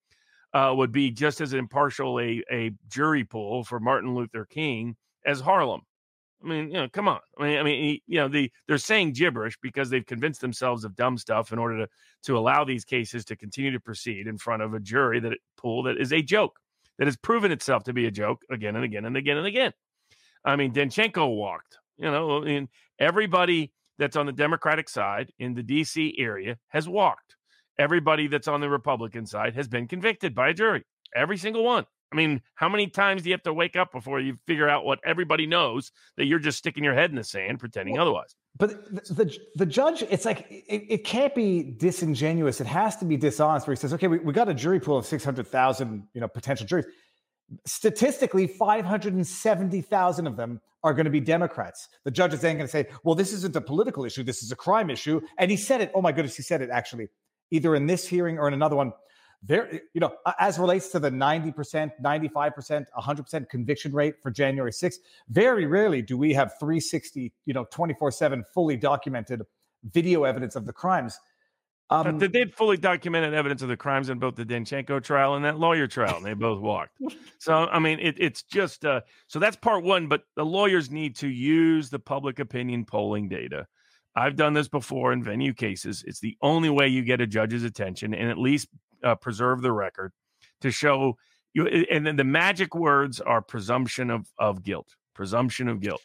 [0.55, 5.40] uh, would be just as impartial a, a jury pool for Martin Luther King as
[5.40, 5.82] Harlem.
[6.43, 7.20] I mean, you know, come on.
[7.39, 10.94] I mean, I mean, you know, the they're saying gibberish because they've convinced themselves of
[10.94, 11.89] dumb stuff in order to
[12.24, 15.82] to allow these cases to continue to proceed in front of a jury that pool
[15.85, 16.60] that is a joke
[16.98, 19.72] that has proven itself to be a joke again and again and again and again.
[20.44, 21.78] I mean, Danchenko walked.
[21.97, 22.68] You know, I mean,
[22.98, 26.14] everybody that's on the Democratic side in the D.C.
[26.18, 27.36] area has walked.
[27.78, 30.84] Everybody that's on the Republican side has been convicted by a jury.
[31.14, 31.86] Every single one.
[32.14, 34.84] I mean, how many times do you have to wake up before you figure out
[34.84, 38.36] what everybody knows that you're just sticking your head in the sand pretending well, otherwise?
[38.56, 42.60] But the, the, the judge, it's like it, it, can't be disingenuous.
[42.60, 43.66] It has to be dishonest.
[43.66, 46.20] Where he says, "Okay, we, we got a jury pool of six hundred thousand, you
[46.20, 46.86] know, potential juries.
[47.66, 52.32] Statistically, five hundred and seventy thousand of them are going to be Democrats." The judge
[52.32, 54.22] is then going to say, "Well, this isn't a political issue.
[54.22, 55.90] This is a crime issue." And he said it.
[55.96, 57.09] Oh my goodness, he said it actually,
[57.50, 58.92] either in this hearing or in another one
[59.46, 64.96] there, you know, as relates to the 90%, 95%, 100% conviction rate for January 6th,
[65.28, 69.42] very rarely do we have 360, you know, 24 7 fully documented
[69.92, 71.18] video evidence of the crimes.
[71.90, 75.44] Um, they did fully documented evidence of the crimes in both the Danchenko trial and
[75.44, 76.98] that lawyer trial, and they both walked.
[77.38, 80.06] So, I mean, it, it's just uh, so that's part one.
[80.06, 83.66] But the lawyers need to use the public opinion polling data.
[84.16, 86.04] I've done this before in venue cases.
[86.06, 88.68] It's the only way you get a judge's attention and at least
[89.02, 90.12] uh, preserve the record
[90.60, 91.16] to show
[91.52, 91.66] you.
[91.66, 96.02] And then the magic words are presumption of, of guilt, presumption of guilt.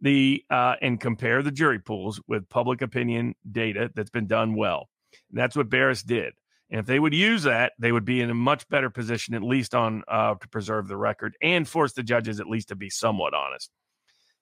[0.00, 4.88] The uh, and compare the jury pools with public opinion data that's been done well.
[5.30, 6.32] And that's what Baris did.
[6.70, 9.42] And if they would use that, they would be in a much better position, at
[9.42, 12.90] least on uh, to preserve the record and force the judges at least to be
[12.90, 13.70] somewhat honest.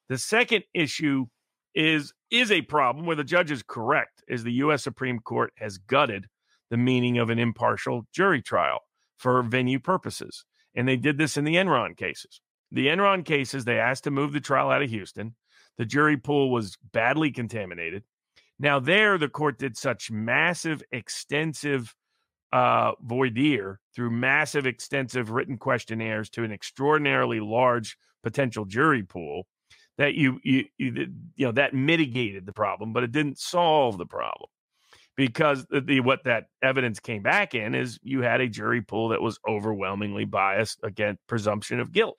[0.08, 1.26] The second issue
[1.74, 4.82] is is a problem where the judge is correct, is the U.S.
[4.82, 6.26] Supreme Court has gutted
[6.70, 8.80] the meaning of an impartial jury trial
[9.16, 10.44] for venue purposes.
[10.74, 12.40] And they did this in the Enron cases.
[12.70, 15.34] The Enron cases, they asked to move the trial out of Houston.
[15.76, 18.04] The jury pool was badly contaminated.
[18.58, 21.94] Now, there, the court did such massive, extensive
[22.52, 29.46] uh, through massive, extensive written questionnaires to an extraordinarily large potential jury pool
[30.00, 34.06] that you, you, you, you know, that mitigated the problem, but it didn't solve the
[34.06, 34.48] problem
[35.14, 39.20] because the, what that evidence came back in is you had a jury pool that
[39.20, 42.16] was overwhelmingly biased against presumption of guilt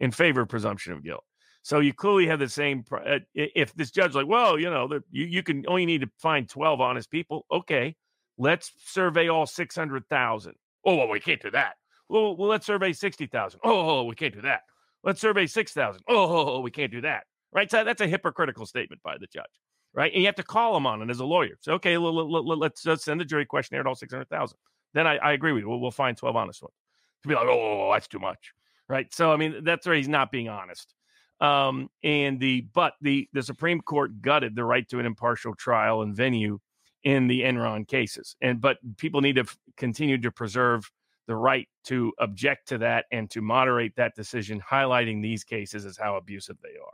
[0.00, 1.22] in favor of presumption of guilt.
[1.60, 2.82] So you clearly have the same.
[2.90, 6.48] Uh, if this judge like, well, you know, you you can only need to find
[6.48, 7.44] twelve honest people.
[7.52, 7.94] Okay,
[8.38, 10.54] let's survey all six hundred thousand.
[10.86, 11.74] Oh, well, we can't do that.
[12.08, 13.60] Well, well let's survey sixty thousand.
[13.62, 14.62] Oh, we can't do that.
[15.04, 16.02] Let's survey six thousand.
[16.08, 17.24] Oh, we can't do that.
[17.52, 17.70] Right.
[17.70, 19.50] So that's a hypocritical statement by the judge
[19.94, 20.12] right?
[20.12, 21.56] And you have to call them on it as a lawyer.
[21.60, 24.56] So, okay, let's, let's send the jury questionnaire to all 600,000.
[24.94, 25.68] Then I, I, agree with you.
[25.68, 26.74] We'll, we'll, find 12 honest ones.
[27.22, 28.52] To be like, oh, that's too much,
[28.88, 29.12] right?
[29.14, 30.94] So, I mean, that's where he's not being honest.
[31.40, 36.02] Um, and the, but the, the Supreme Court gutted the right to an impartial trial
[36.02, 36.58] and venue
[37.04, 38.36] in the Enron cases.
[38.40, 40.90] And, but people need to f- continue to preserve
[41.26, 45.96] the right to object to that and to moderate that decision, highlighting these cases as
[45.96, 46.92] how abusive they are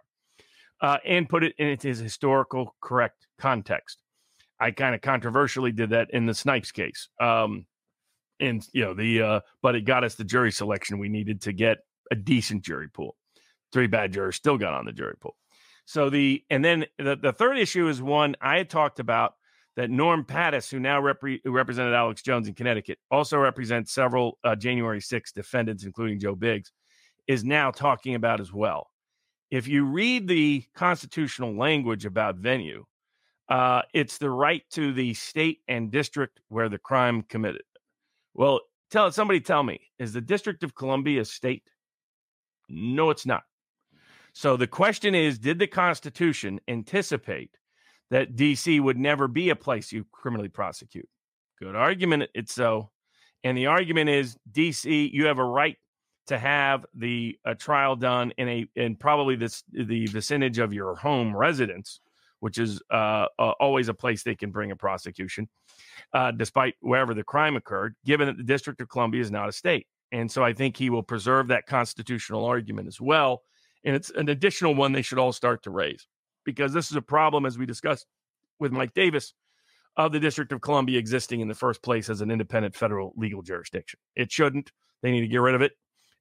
[0.81, 4.03] uh, and put it in its historical correct context.
[4.61, 7.09] I kind of controversially did that in the Snipes case.
[7.21, 7.67] Um,
[8.41, 11.53] and you know the uh, but it got us the jury selection we needed to
[11.53, 11.79] get
[12.11, 13.17] a decent jury pool.
[13.73, 15.37] Three bad jurors still got on the jury pool.
[15.87, 19.35] So the and then the, the third issue is one I had talked about
[19.79, 24.55] that Norm Pattis, who now who represented Alex Jones in Connecticut, also represents several uh,
[24.55, 26.71] January 6 defendants, including Joe Biggs,
[27.27, 28.91] is now talking about as well
[29.51, 32.85] if you read the constitutional language about venue,
[33.49, 37.63] uh, it's the right to the state and district where the crime committed.
[38.35, 38.61] Well,
[38.91, 41.71] tell somebody tell me, is the District of Columbia a state?
[42.69, 43.45] No, it's not.
[44.35, 47.58] So the question is, did the Constitution anticipate
[48.11, 51.09] that DC would never be a place you criminally prosecute?
[51.59, 52.31] Good argument.
[52.35, 52.91] It's so.
[53.45, 55.77] And the argument is DC, you have a right
[56.29, 60.95] to have the uh, trial done in a in probably this the vicinage of your
[60.95, 62.01] home residence,
[62.41, 65.49] which is uh, uh, always a place they can bring a prosecution,
[66.13, 67.95] uh, despite wherever the crime occurred.
[68.05, 70.91] Given that the District of Columbia is not a state, and so I think he
[70.91, 73.43] will preserve that constitutional argument as well.
[73.85, 76.07] And it's an additional one they should all start to raise
[76.44, 78.06] because this is a problem, as we discussed
[78.59, 79.35] with Mike Davis,
[79.97, 83.43] of the District of Columbia existing in the first place as an independent federal legal
[83.43, 83.98] jurisdiction.
[84.15, 84.70] It shouldn't.
[85.02, 85.73] They need to get rid of it.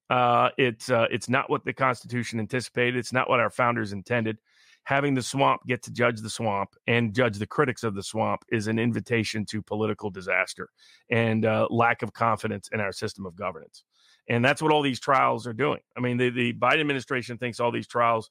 [0.09, 2.95] Uh, it's uh, it's not what the Constitution anticipated.
[2.95, 4.37] It's not what our founders intended.
[4.83, 8.43] Having the swamp get to judge the swamp and judge the critics of the swamp
[8.49, 10.69] is an invitation to political disaster
[11.11, 13.83] and uh, lack of confidence in our system of governance.
[14.29, 15.79] And that's what all these trials are doing.
[15.97, 18.29] I mean, the, the Biden administration thinks all these trials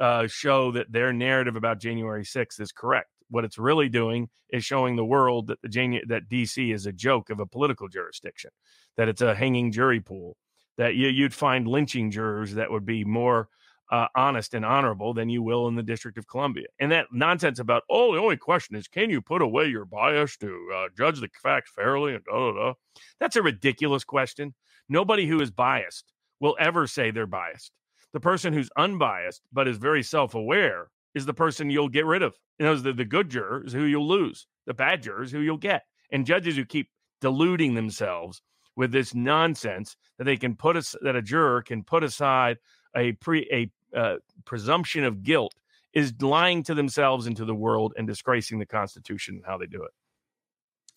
[0.00, 3.10] uh, show that their narrative about January 6th is correct.
[3.28, 6.92] What it's really doing is showing the world that the Janu- that DC is a
[6.92, 8.50] joke of a political jurisdiction,
[8.96, 10.36] that it's a hanging jury pool,
[10.78, 13.48] that you, you'd find lynching jurors that would be more
[13.90, 16.66] uh, honest and honorable than you will in the District of Columbia.
[16.78, 20.36] And that nonsense about, oh, the only question is, can you put away your bias
[20.38, 22.14] to uh, judge the facts fairly?
[22.14, 22.72] And da, da, da.
[23.18, 24.54] That's a ridiculous question.
[24.88, 27.72] Nobody who is biased will ever say they're biased.
[28.12, 32.22] The person who's unbiased but is very self aware is the person you'll get rid
[32.22, 32.34] of.
[32.58, 35.82] You know, the, the good jurors who you'll lose, the bad jurors who you'll get.
[36.12, 36.88] And judges who keep
[37.20, 38.42] deluding themselves
[38.76, 42.58] with this nonsense that they can put us that a juror can put aside
[42.96, 45.54] a pre a uh, presumption of guilt
[45.92, 49.66] is lying to themselves and to the world and disgracing the Constitution and how they
[49.66, 49.90] do it.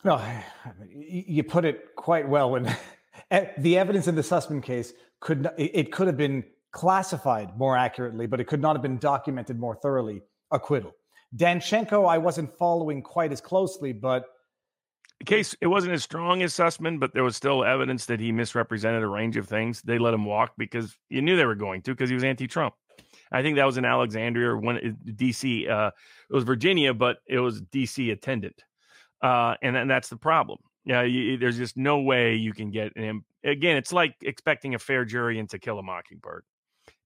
[0.03, 0.21] No,
[0.87, 2.51] you put it quite well.
[2.51, 2.75] When
[3.57, 6.43] the evidence in the Sussmann case could it could have been
[6.73, 10.21] classified more accurately, but it could not have been documented more thoroughly.
[10.51, 10.91] Acquittal.
[11.35, 14.25] Danchenko, I wasn't following quite as closely, but
[15.19, 18.31] the case it wasn't as strong as Sussmann, but there was still evidence that he
[18.31, 19.81] misrepresented a range of things.
[19.81, 22.73] They let him walk because you knew they were going to because he was anti-Trump.
[23.31, 25.69] I think that was in Alexandria, or when DC.
[25.69, 25.91] Uh,
[26.29, 28.61] it was Virginia, but it was DC attendant,
[29.21, 30.59] uh, and and that's the problem.
[30.85, 33.23] Yeah, you, there's just no way you can get him.
[33.43, 36.43] Again, it's like expecting a fair jury in To Kill a Mockingbird,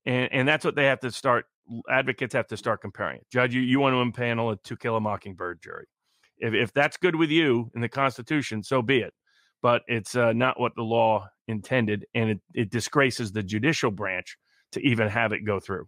[0.07, 1.45] and and that's what they have to start.
[1.91, 3.17] Advocates have to start comparing.
[3.17, 3.27] it.
[3.29, 5.85] Judge, you, you want to impanel a To Kill a Mockingbird jury.
[6.39, 9.13] If if that's good with you in the Constitution, so be it.
[9.61, 14.38] But it's uh, not what the law intended, and it, it disgraces the judicial branch
[14.71, 15.88] to even have it go through.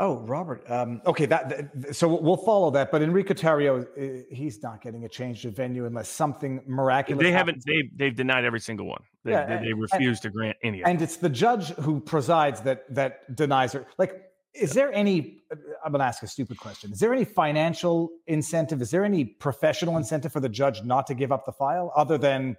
[0.00, 0.68] Oh, Robert.
[0.68, 2.90] Um, okay, that, that, so we'll follow that.
[2.90, 3.86] But Enrique Tarrio,
[4.28, 7.22] he's not getting a change of venue unless something miraculous.
[7.22, 7.62] They haven't.
[7.64, 9.02] They they've denied every single one.
[9.22, 10.82] They, yeah, they, they refuse and, to grant any.
[10.82, 13.86] And it's the judge who presides that that denies her.
[13.96, 14.20] Like,
[14.52, 15.42] is there any?
[15.84, 16.90] I'm going to ask a stupid question.
[16.90, 18.82] Is there any financial incentive?
[18.82, 22.18] Is there any professional incentive for the judge not to give up the file, other
[22.18, 22.56] than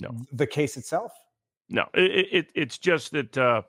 [0.00, 1.12] no the case itself?
[1.68, 3.36] No, it, it it's just that.
[3.36, 3.60] Uh,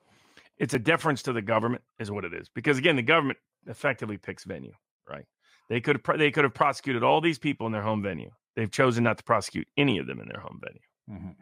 [0.59, 4.17] it's a deference to the government is what it is because again the government effectively
[4.17, 4.73] picks venue
[5.09, 5.25] right?
[5.69, 8.31] They could have they could have prosecuted all these people in their home venue.
[8.55, 10.79] They've chosen not to prosecute any of them in their home venue.
[11.09, 11.41] Mm-hmm.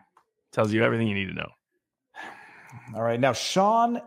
[0.51, 1.49] tells you everything you need to know.
[2.95, 4.01] All right now sean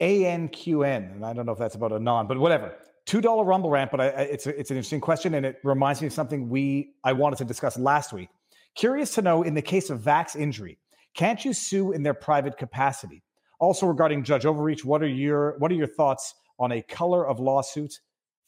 [0.00, 2.74] anqn and i don't know if that's about a non but whatever.
[3.04, 6.00] two dollar rumble rant but I, it's a, it's an interesting question and it reminds
[6.00, 8.28] me of something we i wanted to discuss last week.
[8.74, 10.78] Curious to know in the case of vax injury
[11.14, 13.22] can't you sue in their private capacity
[13.62, 17.38] also regarding judge overreach, what are your what are your thoughts on a color of
[17.38, 18.00] lawsuit?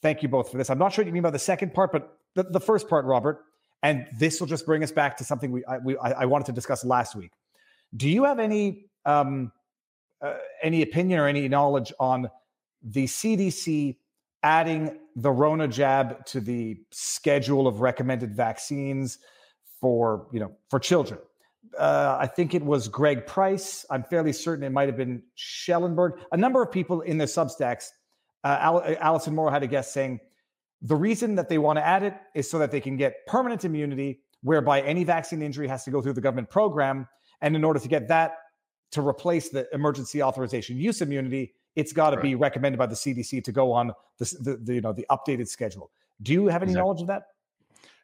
[0.03, 0.69] Thank you both for this.
[0.71, 3.05] I'm not sure what you mean by the second part, but the, the first part,
[3.05, 3.45] Robert,
[3.85, 6.53] and this will just bring us back to something we I, we I wanted to
[6.53, 7.31] discuss last week.
[7.97, 9.53] Do you have any um,
[10.21, 10.35] uh,
[10.65, 12.29] any opinion or any knowledge on
[12.83, 13.97] the CDC
[14.43, 19.19] adding the Rona jab to the schedule of recommended vaccines
[19.81, 21.21] for you know for children?
[21.79, 23.85] Uh, I think it was Greg Price.
[23.91, 26.21] I'm fairly certain it might have been Schellenberg.
[26.33, 27.89] A number of people in their Substacks.
[28.43, 30.21] Uh, Al- Allison Moore had a guest saying
[30.83, 33.65] the reason that they want to add it is so that they can get permanent
[33.65, 37.09] immunity, whereby any vaccine injury has to go through the government program.
[37.41, 38.37] And in order to get that
[38.93, 42.23] to replace the emergency authorization use immunity, it's got to right.
[42.23, 45.49] be recommended by the CDC to go on the, the, the, you know the updated
[45.49, 45.91] schedule.
[46.23, 46.87] Do you have any exactly.
[46.87, 47.23] knowledge of that?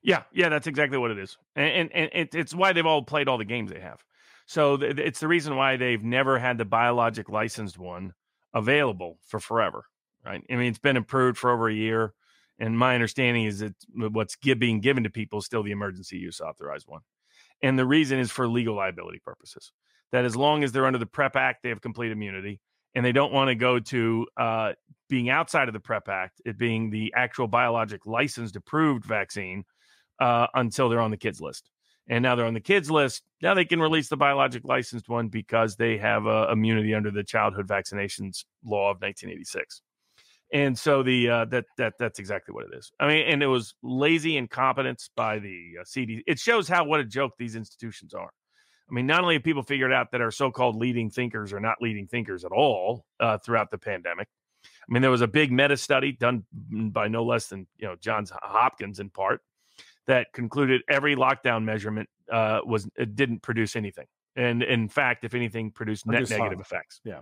[0.02, 3.28] Yeah, yeah, that's exactly what it is, and and, and it's why they've all played
[3.28, 4.02] all the games they have.
[4.46, 8.14] So th- it's the reason why they've never had the biologic licensed one
[8.54, 9.84] available for forever,
[10.24, 10.42] right?
[10.50, 12.14] I mean, it's been approved for over a year,
[12.58, 16.40] and my understanding is that what's being given to people is still the emergency use
[16.40, 17.02] authorized one,
[17.62, 19.70] and the reason is for legal liability purposes.
[20.12, 22.60] That as long as they're under the PrEP Act, they have complete immunity,
[22.94, 24.72] and they don't want to go to uh,
[25.10, 29.64] being outside of the PrEP Act, it being the actual biologic licensed approved vaccine
[30.20, 31.70] uh, until they're on the kids list.
[32.08, 33.22] and now they're on the kids list.
[33.40, 37.22] Now they can release the biologic licensed one because they have uh, immunity under the
[37.24, 39.82] childhood vaccinations law of 1986.
[40.52, 42.90] And so the uh, that that that's exactly what it is.
[42.98, 46.24] I mean, and it was lazy incompetence by the uh, CD.
[46.26, 48.30] It shows how what a joke these institutions are.
[48.90, 51.76] I mean, not only have people figured out that our so-called leading thinkers are not
[51.80, 54.26] leading thinkers at all uh, throughout the pandemic.
[54.64, 57.94] I mean, there was a big meta study done by no less than you know
[58.00, 59.42] Johns Hopkins in part
[60.06, 64.06] that concluded every lockdown measurement uh, was it didn't produce anything,
[64.36, 67.00] and in fact, if anything, produced net negative effects.
[67.04, 67.20] Yeah.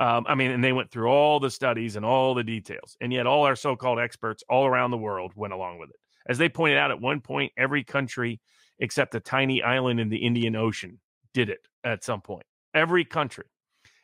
[0.00, 3.12] Um, I mean, and they went through all the studies and all the details, and
[3.12, 5.96] yet all our so-called experts all around the world went along with it.
[6.26, 8.40] As they pointed out, at one point, every country
[8.78, 10.98] except a tiny island in the Indian Ocean
[11.32, 12.44] did it at some point.
[12.74, 13.44] Every country,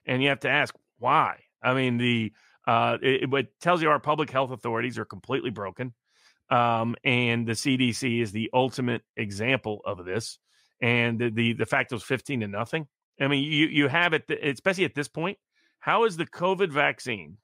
[0.07, 1.41] and you have to ask why.
[1.63, 2.33] I mean, the
[2.67, 5.93] uh, it, it tells you our public health authorities are completely broken,
[6.51, 10.39] um, and the CDC is the ultimate example of this.
[10.83, 12.87] And the the, the fact it was fifteen to nothing.
[13.21, 15.39] I mean, you you have it, especially at this point.
[15.79, 17.37] How is the COVID vaccine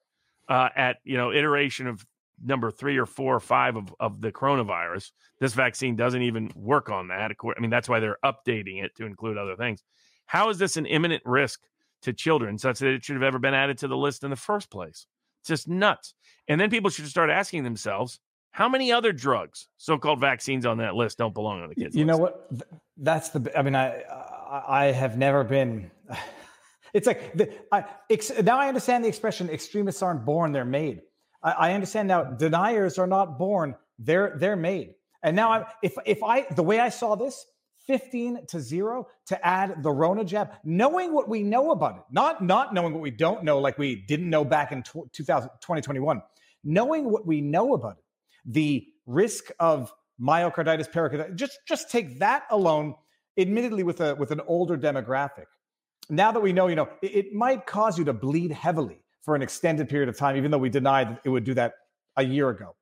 [0.49, 2.05] uh, at you know iteration of
[2.43, 5.11] number three or four or five of, of the coronavirus?
[5.39, 7.31] This vaccine doesn't even work on that.
[7.31, 9.83] I mean, that's why they're updating it to include other things.
[10.27, 11.61] How is this an imminent risk
[12.03, 14.37] to children such that it should have ever been added to the list in the
[14.37, 15.07] first place?
[15.41, 16.15] It's just nuts.
[16.49, 18.19] And then people should start asking themselves,
[18.57, 21.95] how many other drugs, so-called vaccines on that list, don't belong on the kids?
[21.95, 22.51] You know what?
[22.97, 23.53] That's the.
[23.55, 24.03] I mean, I
[24.67, 25.91] I, have never been.
[26.95, 31.03] It's like the, I, ex, now I understand the expression "extremists aren't born; they're made."
[31.43, 32.25] I, I understand now.
[32.25, 34.95] Deniers are not born; they're they're made.
[35.23, 37.45] And now, I, if if I the way I saw this,
[37.87, 42.43] fifteen to zero to add the Rona jab, knowing what we know about it, not
[42.43, 46.23] not knowing what we don't know, like we didn't know back in tw- 2000, 2021,
[46.65, 48.06] knowing what we know about it,
[48.47, 52.95] the risk of myocarditis, pericarditis, just just take that alone.
[53.39, 55.45] Admittedly, with a with an older demographic,
[56.09, 59.35] now that we know, you know, it, it might cause you to bleed heavily for
[59.35, 61.75] an extended period of time, even though we denied that it would do that
[62.17, 62.75] a year ago.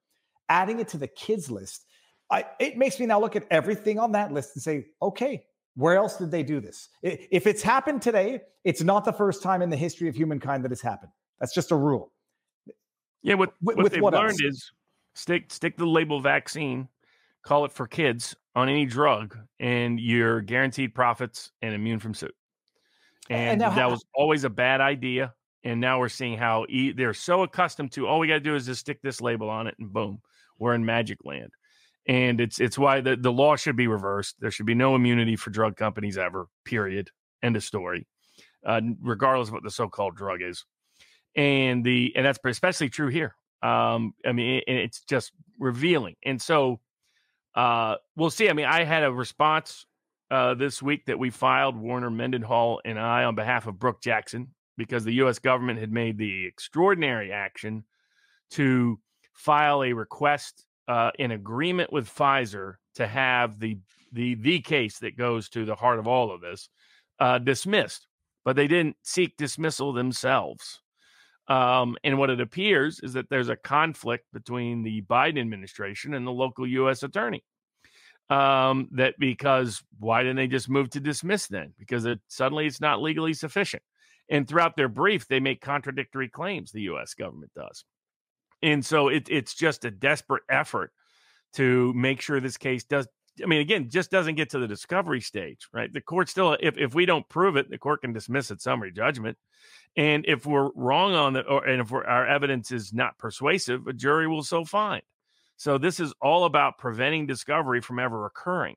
[0.48, 1.86] Adding it to the kids list,
[2.30, 5.96] I, it makes me now look at everything on that list and say, okay, where
[5.96, 6.90] else did they do this?
[7.02, 10.72] If it's happened today, it's not the first time in the history of humankind that
[10.72, 11.12] it's happened.
[11.40, 12.12] That's just a rule.
[13.22, 14.42] Yeah, what, what with they've what learned else?
[14.42, 14.72] is
[15.14, 16.88] stick stick the label vaccine,
[17.42, 22.34] call it for kids on any drug, and you're guaranteed profits and immune from suit.
[23.30, 25.34] And And now that was always a bad idea.
[25.64, 28.54] And now we're seeing how e- they're so accustomed to all we got to do
[28.54, 30.20] is just stick this label on it, and boom,
[30.58, 31.50] we're in magic land.
[32.06, 34.36] And it's it's why the, the law should be reversed.
[34.40, 36.48] There should be no immunity for drug companies ever.
[36.64, 37.10] Period.
[37.42, 38.06] End of story.
[38.64, 40.64] Uh, regardless of what the so-called drug is,
[41.34, 43.34] and the and that's especially true here.
[43.62, 46.16] Um, I mean, it, it's just revealing.
[46.24, 46.80] And so
[47.54, 48.48] uh, we'll see.
[48.48, 49.86] I mean, I had a response
[50.30, 54.48] uh, this week that we filed, Warner Mendenhall and I, on behalf of Brook Jackson,
[54.76, 55.38] because the U.S.
[55.38, 57.84] government had made the extraordinary action
[58.50, 58.98] to
[59.32, 63.78] file a request uh, in agreement with Pfizer to have the
[64.12, 66.68] the the case that goes to the heart of all of this
[67.18, 68.06] uh, dismissed,
[68.44, 70.80] but they didn't seek dismissal themselves.
[71.46, 76.26] Um, and what it appears is that there's a conflict between the Biden administration and
[76.26, 77.02] the local U.S.
[77.02, 77.44] attorney.
[78.30, 81.74] Um, that because why didn't they just move to dismiss then?
[81.78, 83.82] Because it, suddenly it's not legally sufficient.
[84.30, 86.72] And throughout their brief, they make contradictory claims.
[86.72, 87.12] The U.S.
[87.12, 87.84] government does,
[88.62, 90.90] and so it, it's just a desperate effort
[91.54, 93.06] to make sure this case does.
[93.42, 95.92] I mean, again, just doesn't get to the discovery stage, right?
[95.92, 98.92] The court still, if if we don't prove it, the court can dismiss it summary
[98.92, 99.36] judgment.
[99.96, 103.92] And if we're wrong on it, or and if our evidence is not persuasive, a
[103.92, 105.02] jury will so find.
[105.56, 108.76] So this is all about preventing discovery from ever occurring.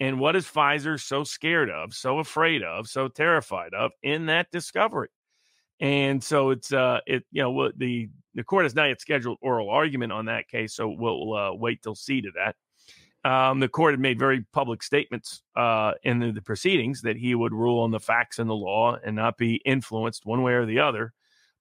[0.00, 4.50] And what is Pfizer so scared of, so afraid of, so terrified of in that
[4.50, 5.08] discovery?
[5.80, 9.70] And so it's uh it you know the the court has not yet scheduled oral
[9.70, 12.56] argument on that case, so we'll uh, wait till see to that.
[13.26, 17.34] Um, the court had made very public statements uh, in the, the proceedings that he
[17.34, 20.64] would rule on the facts and the law and not be influenced one way or
[20.64, 21.12] the other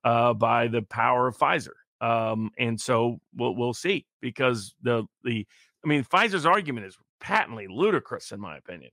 [0.04, 1.74] uh, by the power of Pfizer.
[2.02, 5.48] Um, and so we'll we'll see because the the
[5.84, 8.92] I mean Pfizer's argument is patently ludicrous in my opinion.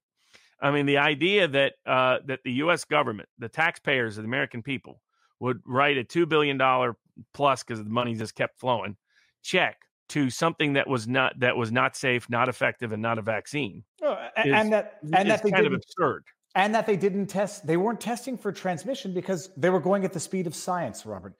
[0.58, 2.86] I mean the idea that uh, that the U.S.
[2.86, 5.02] government, the taxpayers of the American people,
[5.40, 6.96] would write a two billion dollar
[7.34, 8.96] plus because the money just kept flowing
[9.42, 9.76] check
[10.10, 13.84] to something that was not that was not safe, not effective, and not a vaccine.
[14.02, 16.24] Oh, a- is- and that and that they kind of absurd.
[16.54, 17.66] and that they didn't test.
[17.66, 21.34] They weren't testing for transmission because they were going at the speed of science, Robert.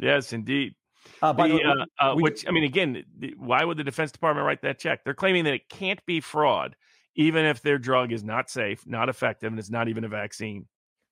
[0.00, 0.74] Yes, indeed.
[1.22, 3.76] Uh, by the way, The, uh, uh, we- which I mean, again, the- why would
[3.76, 5.04] the Defense Department write that check?
[5.04, 6.76] They're claiming that it can't be fraud
[7.14, 10.66] even if their drug is not safe, not effective, and it's not even a vaccine.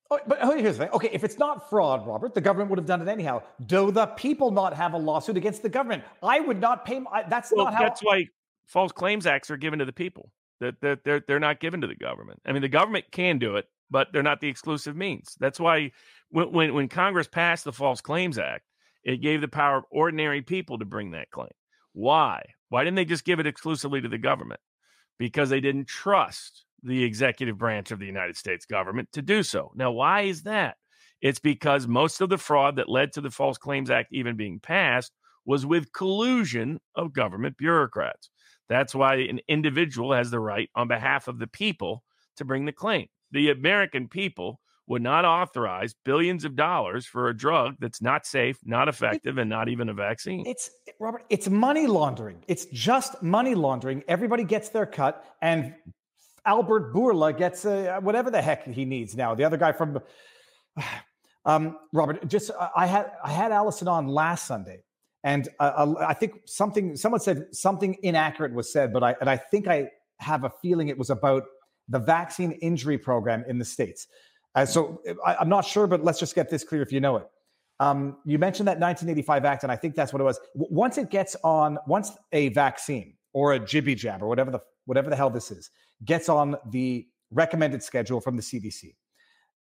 [0.09, 0.93] Oh, but oh, here's the thing.
[0.93, 3.41] Okay, if it's not fraud, Robert, the government would have done it anyhow.
[3.65, 6.03] Do the people not have a lawsuit against the government?
[6.23, 6.99] I would not pay.
[6.99, 7.83] My, that's well, not how.
[7.83, 8.27] That's why
[8.67, 10.31] false claims acts are given to the people.
[10.59, 12.41] That they're, they're they're not given to the government.
[12.45, 15.35] I mean, the government can do it, but they're not the exclusive means.
[15.39, 15.91] That's why
[16.29, 18.63] when when, when Congress passed the False Claims Act,
[19.03, 21.49] it gave the power of ordinary people to bring that claim.
[21.93, 22.43] Why?
[22.69, 24.59] Why didn't they just give it exclusively to the government?
[25.17, 29.71] Because they didn't trust the executive branch of the United States government to do so.
[29.75, 30.77] Now, why is that?
[31.21, 34.59] It's because most of the fraud that led to the False Claims Act even being
[34.59, 35.11] passed
[35.45, 38.29] was with collusion of government bureaucrats.
[38.69, 42.03] That's why an individual has the right on behalf of the people
[42.35, 43.07] to bring the claim.
[43.31, 48.57] The American people would not authorize billions of dollars for a drug that's not safe,
[48.63, 50.45] not effective, and not even a vaccine.
[50.45, 52.43] It's Robert, it's money laundering.
[52.47, 54.03] It's just money laundering.
[54.07, 55.75] Everybody gets their cut, and
[56.47, 59.35] Albert Bourla gets uh, whatever the heck he needs now.
[59.35, 59.99] The other guy from
[61.45, 64.79] um, Robert, just I had I had Allison on last Sunday,
[65.23, 69.35] and uh, I think something someone said something inaccurate was said, but I and I
[69.35, 71.43] think I have a feeling it was about
[71.89, 74.07] the vaccine injury program in the states.
[74.55, 77.17] Uh, so I, am not sure, but let's just get this clear if you know
[77.17, 77.27] it.
[77.79, 80.39] Um, you mentioned that 1985 Act, and I think that's what it was.
[80.55, 84.59] W- once it gets on, once a vaccine or a jibby jab or whatever the
[84.85, 85.69] whatever the hell this is
[86.05, 88.95] gets on the recommended schedule from the CDC,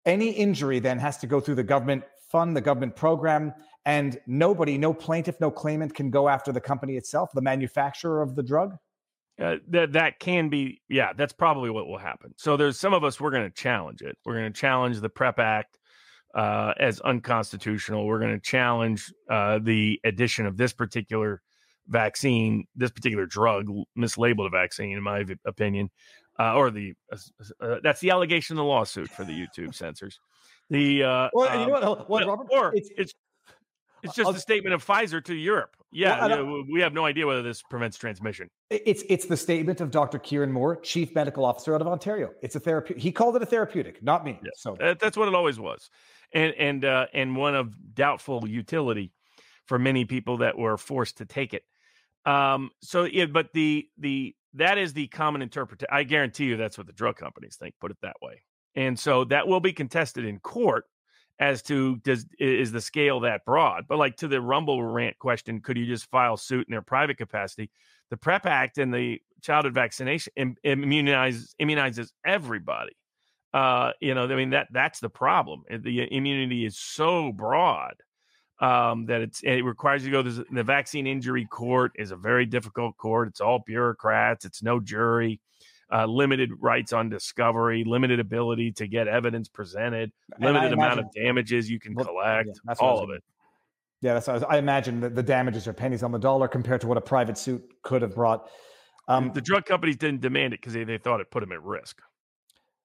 [0.04, 3.52] any injury then has to go through the government fund, the government program,
[3.84, 8.34] and nobody, no plaintiff, no claimant can go after the company itself, the manufacturer of
[8.34, 8.76] the drug.
[9.40, 12.34] Uh, that that can be yeah that's probably what will happen.
[12.36, 14.16] So there's some of us we're going to challenge it.
[14.24, 15.78] We're going to challenge the prep act
[16.34, 18.06] uh, as unconstitutional.
[18.06, 21.42] We're going to challenge uh, the addition of this particular
[21.88, 23.68] vaccine this particular drug
[23.98, 25.90] mislabeled a vaccine in my opinion
[26.38, 27.16] uh, or the uh,
[27.60, 30.18] uh, that's the allegation in the lawsuit for the youtube censors
[30.70, 31.02] the
[31.32, 32.46] well you know what, what Robert?
[32.50, 33.12] or it's, it's
[34.02, 35.76] it's just I'll, a statement of Pfizer to Europe.
[35.92, 38.48] Yeah, well, we have no idea whether this prevents transmission.
[38.70, 40.18] It's it's the statement of Dr.
[40.18, 42.30] Kieran Moore, Chief Medical Officer out of Ontario.
[42.42, 43.02] It's a therapeutic.
[43.02, 44.40] He called it a therapeutic, not me.
[44.42, 44.50] Yeah.
[44.56, 45.90] So that, that's what it always was,
[46.32, 49.12] and and uh, and one of doubtful utility
[49.66, 51.62] for many people that were forced to take it.
[52.24, 52.70] Um.
[52.82, 55.88] So yeah, but the the that is the common interpretation.
[55.90, 57.74] I guarantee you that's what the drug companies think.
[57.80, 58.42] Put it that way.
[58.74, 60.84] And so that will be contested in court
[61.38, 65.60] as to does is the scale that broad but like to the rumble rant question
[65.60, 67.70] could you just file suit in their private capacity
[68.10, 72.92] the prep act and the childhood vaccination Im- immunizes immunizes everybody
[73.54, 77.94] uh you know i mean that that's the problem the immunity is so broad
[78.62, 82.16] um that it's it requires you to go to the vaccine injury court is a
[82.16, 85.40] very difficult court it's all bureaucrats it's no jury
[85.92, 91.70] uh, limited rights on discovery, limited ability to get evidence presented, limited amount of damages
[91.70, 93.22] you can collect, yeah, all of it.
[94.00, 96.86] Yeah, that's I, I imagine that the damages are pennies on the dollar compared to
[96.86, 98.48] what a private suit could have brought.
[99.06, 101.62] Um, the drug companies didn't demand it because they, they thought it put them at
[101.62, 102.00] risk.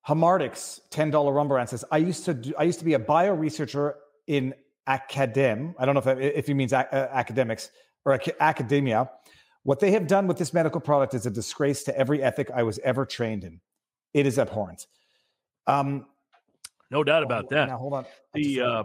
[0.07, 3.33] Hamardix, ten dollar rumble says, "I used to do, I used to be a bio
[3.33, 3.95] researcher
[4.27, 4.53] in
[4.87, 5.73] academ.
[5.77, 7.71] I don't know if that, if he means a, uh, academics
[8.05, 9.09] or ac- academia.
[9.63, 12.63] What they have done with this medical product is a disgrace to every ethic I
[12.63, 13.59] was ever trained in.
[14.13, 14.87] It is abhorrent.
[15.67, 16.05] Um,
[16.89, 17.67] no doubt about that.
[17.67, 18.05] Now, hold on.
[18.33, 18.83] The, uh,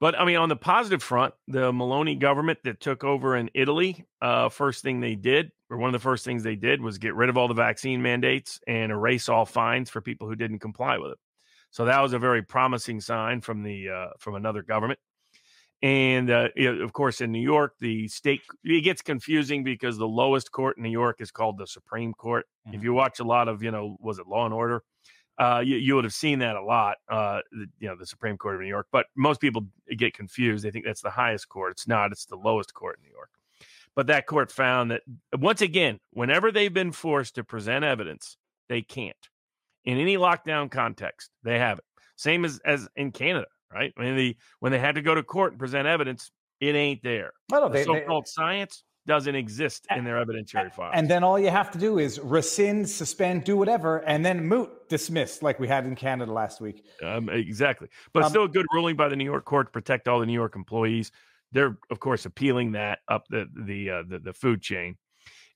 [0.00, 4.04] but I mean, on the positive front, the Meloni government that took over in Italy,
[4.20, 7.14] uh, first thing they did, or one of the first things they did, was get
[7.14, 10.98] rid of all the vaccine mandates and erase all fines for people who didn't comply
[10.98, 11.18] with it.
[11.70, 14.98] So that was a very promising sign from the uh, from another government.
[15.82, 20.52] And uh, of course, in New York, the state it gets confusing because the lowest
[20.52, 22.46] court in New York is called the Supreme Court.
[22.66, 22.76] Mm-hmm.
[22.76, 24.82] If you watch a lot of, you know, was it Law and Order?
[25.38, 28.36] Uh, you, you, would have seen that a lot, uh, the, you know, the Supreme
[28.36, 28.88] Court of New York.
[28.92, 29.66] But most people
[29.96, 30.62] get confused.
[30.62, 31.72] They think that's the highest court.
[31.72, 32.12] It's not.
[32.12, 33.30] It's the lowest court in New York.
[33.96, 35.00] But that court found that
[35.38, 38.36] once again, whenever they've been forced to present evidence,
[38.68, 39.16] they can't.
[39.86, 41.84] In any lockdown context, they have it.
[42.16, 43.92] Same as as in Canada right?
[43.96, 46.30] I mean, the when they had to go to court and present evidence,
[46.60, 47.32] it ain't there.
[47.50, 50.90] No, the so-called they, science doesn't exist in their evidentiary file.
[50.92, 54.70] And then all you have to do is rescind, suspend, do whatever, and then moot,
[54.88, 56.84] dismissed, like we had in Canada last week.
[57.02, 57.88] Um, exactly.
[58.12, 60.26] But um, still a good ruling by the New York court to protect all the
[60.26, 61.10] New York employees.
[61.52, 64.96] They're of course appealing that up the the uh, the, the food chain.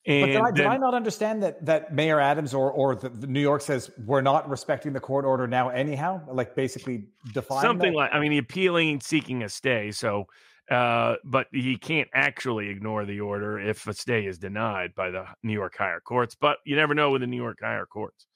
[0.07, 3.09] And but did I, did I, not understand that that Mayor Adams or or the,
[3.09, 6.21] the, New York says we're not respecting the court order now anyhow?
[6.31, 7.97] Like basically define something that?
[7.97, 9.93] like I mean, he's appealing, seeking a stay.
[9.93, 10.27] So
[10.71, 15.27] Uh, but he can't actually ignore the order if a stay is denied by the
[15.43, 16.35] New York higher courts.
[16.35, 18.27] But you never know with the New York higher courts.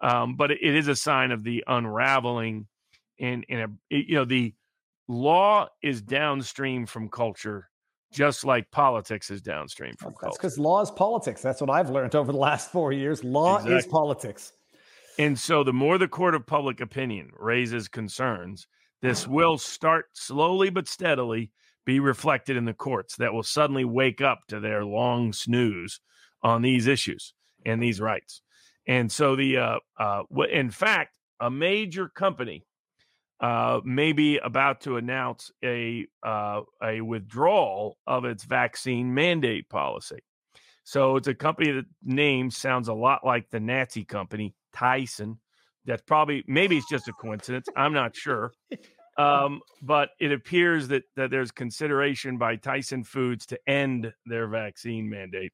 [0.00, 2.66] Um, but it, it is a sign of the unraveling
[3.18, 4.54] in in a you know the
[5.08, 7.68] law is downstream from culture
[8.16, 11.42] just like politics is downstream from That's because law is politics.
[11.42, 13.22] That's what I've learned over the last four years.
[13.22, 14.54] Law is politics.
[15.18, 18.66] And so the more the court of public opinion raises concerns,
[19.02, 21.52] this will start slowly but steadily
[21.84, 26.00] be reflected in the courts that will suddenly wake up to their long snooze
[26.42, 27.34] on these issues
[27.66, 28.40] and these rights.
[28.88, 32.64] And so the uh uh in fact, a major company
[33.40, 40.18] uh may about to announce a uh a withdrawal of its vaccine mandate policy.
[40.84, 45.40] So it's a company that name sounds a lot like the Nazi company Tyson.
[45.84, 47.66] That's probably maybe it's just a coincidence.
[47.76, 48.52] I'm not sure.
[49.18, 55.08] Um, but it appears that that there's consideration by Tyson Foods to end their vaccine
[55.08, 55.52] mandate.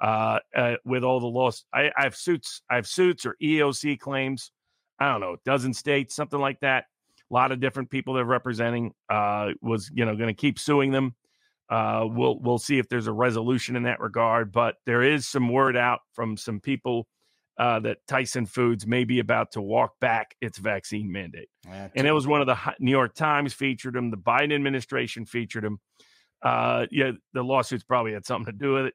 [0.00, 3.98] Uh, uh, with all the loss, I, I have suits, I have suits or EOC
[3.98, 4.52] claims.
[5.00, 6.84] I don't know, dozen states, something like that.
[7.30, 8.92] A lot of different people they're representing.
[9.08, 11.14] Uh, was you know going to keep suing them.
[11.68, 14.52] Uh, we'll we'll see if there's a resolution in that regard.
[14.52, 17.06] But there is some word out from some people
[17.58, 21.48] uh, that Tyson Foods may be about to walk back its vaccine mandate.
[21.94, 24.10] And it was one of the New York Times featured him.
[24.10, 25.78] The Biden administration featured him.
[26.40, 28.94] Uh, yeah, the lawsuits probably had something to do with it.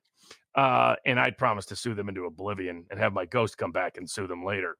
[0.55, 3.97] Uh, and I promised to sue them into oblivion and have my ghost come back
[3.97, 4.77] and sue them later.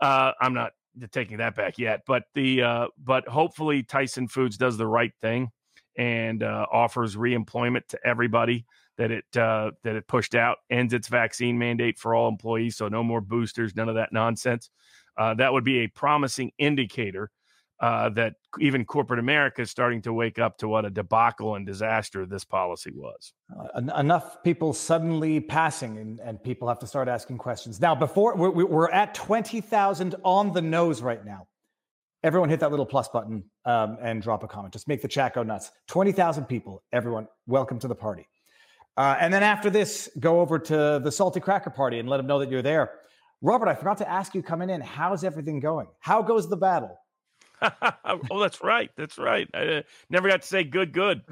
[0.00, 0.72] Uh, I'm not
[1.10, 5.50] taking that back yet, but the uh, but hopefully Tyson Foods does the right thing
[5.96, 8.64] and uh, offers reemployment to everybody
[8.96, 12.88] that it uh, that it pushed out, ends its vaccine mandate for all employees, so
[12.88, 14.70] no more boosters, none of that nonsense.
[15.16, 17.30] Uh, that would be a promising indicator
[17.80, 21.66] uh, that even corporate America is starting to wake up to what a debacle and
[21.66, 23.32] disaster this policy was.
[23.54, 27.80] Uh, en- enough people suddenly passing and, and people have to start asking questions.
[27.80, 31.48] Now before we're, we're- we're at 20000 on the nose right now.
[32.22, 34.72] Everyone hit that little plus button um, and drop a comment.
[34.72, 35.70] Just make the chat go nuts.
[35.88, 38.26] 20000 people everyone welcome to the party.
[38.96, 42.26] Uh, and then after this go over to the salty cracker party and let them
[42.26, 42.92] know that you're there.
[43.42, 45.88] Robert i forgot to ask you coming in how's everything going?
[45.98, 46.96] How goes the battle
[48.30, 48.90] oh, that's right.
[48.96, 49.48] That's right.
[49.54, 51.22] I uh, never got to say good, good.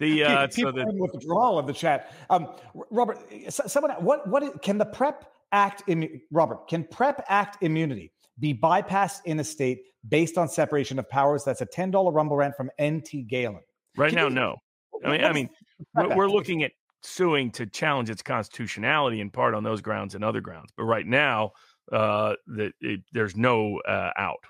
[0.00, 2.12] The uh, so the, withdrawal of the chat.
[2.30, 2.48] Um,
[2.90, 3.18] Robert,
[3.50, 8.54] someone, what, what is, can the Prep Act, immu- Robert, can Prep Act immunity be
[8.54, 11.42] bypassed in a state based on separation of powers?
[11.44, 13.60] That's a ten dollar rumble rant from NT Galen.
[13.96, 14.56] right Can now, you- no.
[15.04, 15.50] I mean, I mean,
[15.94, 20.24] we're, we're looking at suing to challenge its constitutionality in part on those grounds and
[20.24, 20.70] other grounds.
[20.76, 21.52] But right now,
[21.92, 22.34] uh,
[22.80, 24.44] it, there's no uh, out.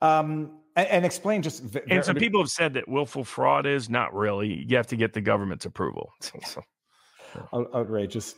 [0.00, 1.62] Um, and, and explain just.
[1.62, 4.64] v- And some people have said that willful fraud is not really.
[4.66, 6.10] You have to get the government's approval.
[6.46, 6.62] So-
[7.52, 8.34] Out- outrageous.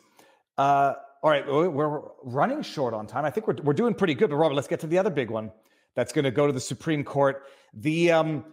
[0.58, 3.24] Uh, all right, we're we're running short on time.
[3.24, 4.30] I think we're we're doing pretty good.
[4.30, 5.52] But Robert, let's get to the other big one.
[5.94, 7.44] That's going to go to the Supreme Court.
[7.74, 8.44] The um,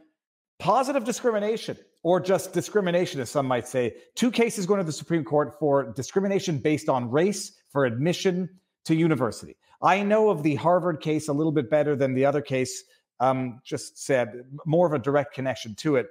[0.60, 3.96] positive discrimination, or just discrimination, as some might say.
[4.16, 8.50] Two cases going to the Supreme Court for discrimination based on race for admission
[8.86, 9.56] to university.
[9.82, 12.84] I know of the Harvard case a little bit better than the other case.
[13.20, 16.08] Um, just said more of a direct connection to it.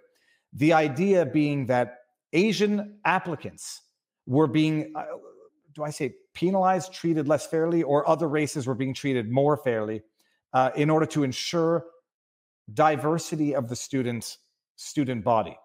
[0.52, 1.98] The idea being that
[2.32, 3.82] Asian applicants
[4.26, 5.04] were being, uh,
[5.74, 10.02] do I say penalized, treated less fairly, or other races were being treated more fairly
[10.52, 11.84] uh, in order to ensure
[12.74, 14.38] diversity of the student
[14.74, 15.56] student body,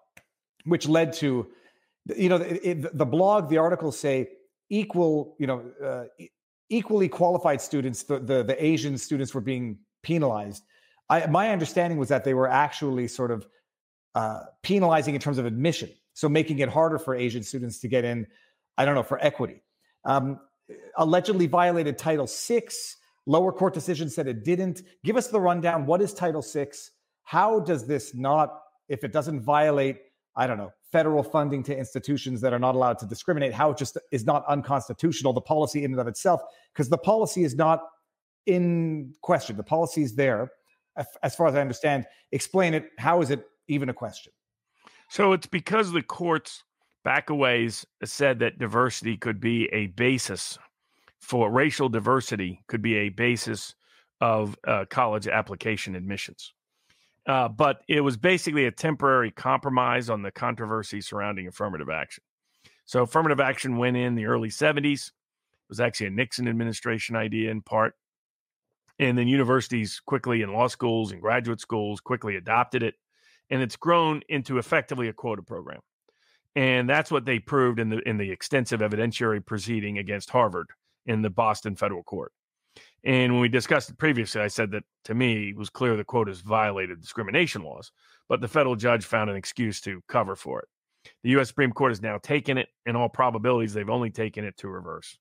[0.64, 1.48] which led to,
[2.16, 4.28] you know, it, it- the blog, the articles say
[4.70, 6.04] equal, you know, uh,
[6.70, 10.62] equally qualified students, the, the the Asian students were being penalized.
[11.12, 13.46] I, my understanding was that they were actually sort of
[14.14, 18.06] uh, penalizing in terms of admission, so making it harder for Asian students to get
[18.06, 18.26] in.
[18.78, 19.62] I don't know for equity.
[20.06, 20.40] Um,
[20.96, 22.62] allegedly violated Title VI.
[23.26, 24.82] Lower court decision said it didn't.
[25.04, 25.84] Give us the rundown.
[25.84, 26.68] What is Title VI?
[27.24, 29.98] How does this not, if it doesn't violate,
[30.34, 33.76] I don't know, federal funding to institutions that are not allowed to discriminate, how it
[33.76, 36.40] just is not unconstitutional, the policy in and of itself?
[36.72, 37.82] Because the policy is not
[38.46, 39.58] in question.
[39.58, 40.50] The policy is there,
[40.96, 42.06] as- far as I understand.
[42.32, 42.90] Explain it.
[42.98, 44.32] How is it even a question?
[45.08, 46.64] So it's because the courts
[47.04, 50.58] back a ways said that diversity could be a basis
[51.22, 53.74] for racial diversity could be a basis
[54.20, 56.52] of uh, college application admissions.
[57.26, 62.24] Uh, but it was basically a temporary compromise on the controversy surrounding affirmative action.
[62.84, 65.06] So affirmative action went in the early 70s.
[65.06, 65.12] It
[65.68, 67.94] was actually a Nixon administration idea in part.
[69.02, 72.94] And then universities quickly and law schools and graduate schools quickly adopted it
[73.50, 75.80] and it's grown into effectively a quota program.
[76.54, 80.68] And that's what they proved in the in the extensive evidentiary proceeding against Harvard
[81.06, 82.32] in the Boston federal court.
[83.04, 86.04] And when we discussed it previously, I said that to me it was clear the
[86.04, 87.90] quotas violated discrimination laws,
[88.28, 90.68] but the federal judge found an excuse to cover for it.
[91.24, 91.48] The U.S.
[91.48, 92.68] Supreme Court has now taken it.
[92.86, 95.18] In all probabilities, they've only taken it to reverse.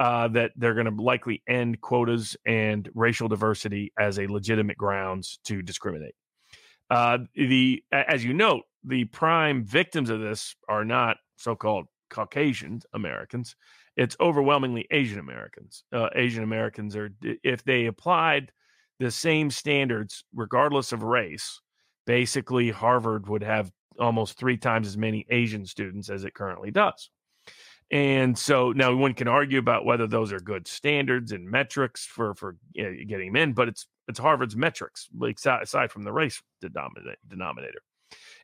[0.00, 5.38] Uh, that they're going to likely end quotas and racial diversity as a legitimate grounds
[5.44, 6.14] to discriminate.
[6.90, 13.54] Uh, the as you note, the prime victims of this are not so-called Caucasian Americans.
[13.96, 15.84] It's overwhelmingly Asian Americans.
[15.92, 18.50] Uh, Asian Americans are if they applied
[18.98, 21.60] the same standards regardless of race,
[22.06, 27.10] basically Harvard would have almost three times as many Asian students as it currently does.
[27.92, 32.34] And so now one can argue about whether those are good standards and metrics for
[32.34, 37.82] for getting them in, but it's it's Harvard's metrics, like aside from the race denominator.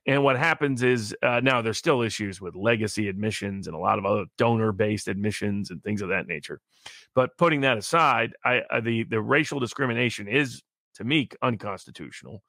[0.07, 3.99] And what happens is uh, now there's still issues with legacy admissions and a lot
[3.99, 6.61] of other donor based admissions and things of that nature.
[7.15, 10.63] But putting that aside, I, I, the the racial discrimination is
[10.97, 12.43] to me unconstitutional.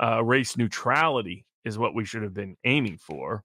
[0.00, 3.42] Uh, race neutrality is what we should have been aiming for.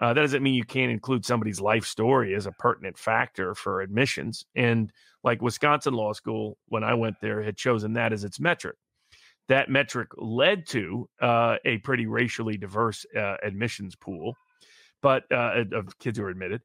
[0.00, 3.80] Uh, that doesn't mean you can't include somebody's life story as a pertinent factor for
[3.80, 4.44] admissions.
[4.54, 4.92] And
[5.24, 8.76] like Wisconsin Law School, when I went there, had chosen that as its metric.
[9.48, 14.36] That metric led to uh, a pretty racially diverse uh, admissions pool,
[15.02, 16.60] but uh, of kids who were admitted.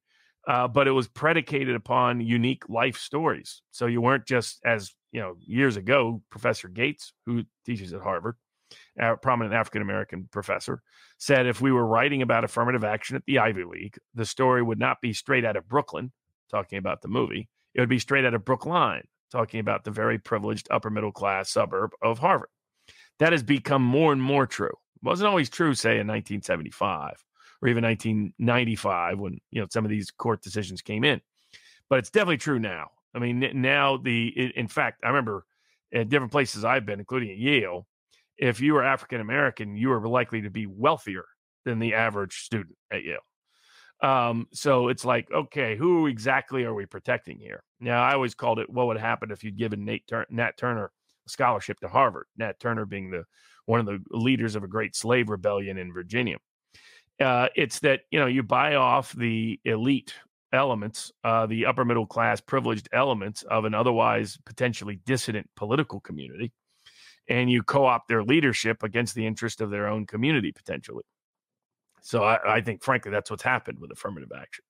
[0.45, 3.61] Uh, but it was predicated upon unique life stories.
[3.71, 8.35] So you weren't just as you know years ago, Professor Gates, who teaches at Harvard,
[8.99, 10.81] a prominent African American professor,
[11.17, 14.79] said if we were writing about affirmative action at the Ivy League, the story would
[14.79, 16.11] not be straight out of Brooklyn,
[16.49, 17.49] talking about the movie.
[17.73, 21.49] It would be straight out of Brookline, talking about the very privileged upper middle class
[21.49, 22.49] suburb of Harvard.
[23.19, 24.67] That has become more and more true.
[24.67, 27.23] It wasn't always true, say, in 1975
[27.61, 31.21] or even 1995 when you know some of these court decisions came in,
[31.89, 32.89] but it's definitely true now.
[33.15, 35.45] I mean, now the in fact, I remember
[35.93, 37.87] at different places I've been, including at Yale,
[38.37, 41.25] if you were African American, you were likely to be wealthier
[41.65, 43.19] than the average student at Yale.
[44.01, 47.63] Um, so it's like, okay, who exactly are we protecting here?
[47.79, 50.91] Now, I always called it what would happen if you'd given Nate Tur- Nat Turner
[51.25, 52.25] a scholarship to Harvard.
[52.37, 53.23] Nat Turner being the
[53.65, 56.37] one of the leaders of a great slave rebellion in Virginia.
[57.19, 60.13] Uh, it's that you know you buy off the elite
[60.51, 66.51] elements, uh, the upper middle class privileged elements of an otherwise potentially dissident political community,
[67.27, 71.03] and you co-opt their leadership against the interest of their own community potentially.
[72.01, 74.65] So I, I think, frankly, that's what's happened with affirmative action.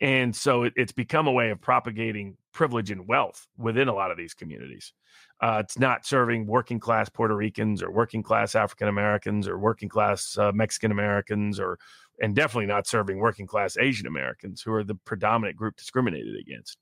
[0.00, 4.10] And so it, it's become a way of propagating privilege and wealth within a lot
[4.10, 4.92] of these communities.
[5.40, 9.88] Uh, it's not serving working class Puerto Ricans or working class African Americans or working
[9.88, 11.78] class uh, Mexican Americans or
[12.20, 16.78] and definitely not serving working class Asian Americans who are the predominant group discriminated against.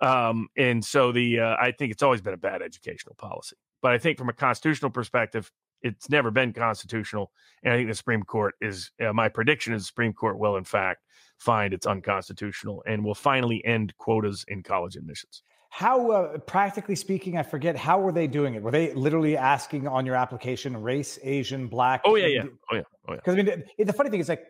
[0.00, 3.56] Um, and so the uh, I think it's always been a bad educational policy.
[3.82, 5.50] But I think from a constitutional perspective,
[5.82, 7.30] it's never been constitutional.
[7.62, 10.56] And I think the Supreme Court is uh, my prediction is the Supreme Court will
[10.56, 11.04] in fact
[11.38, 15.42] find it's unconstitutional and will finally end quotas in college admissions.
[15.70, 18.62] How, uh, practically speaking, I forget, how were they doing it?
[18.62, 22.00] Were they literally asking on your application race, Asian, black?
[22.04, 22.42] Oh, yeah, yeah.
[22.72, 22.82] Oh, yeah.
[23.06, 23.16] Oh, yeah.
[23.16, 24.46] Because I mean, the, the funny thing is like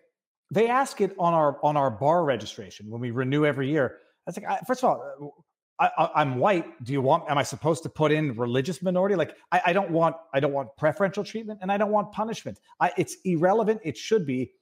[0.52, 3.98] they ask it on our on our bar registration when we renew every year.
[4.24, 5.44] That's like, I, first of all,
[5.80, 6.82] I, am white.
[6.84, 7.30] Do you want?
[7.30, 9.14] Am I supposed to put in religious minority?
[9.14, 10.16] Like, I, I, don't want.
[10.34, 12.58] I don't want preferential treatment, and I don't want punishment.
[12.80, 13.80] I, it's irrelevant.
[13.84, 14.52] It should be.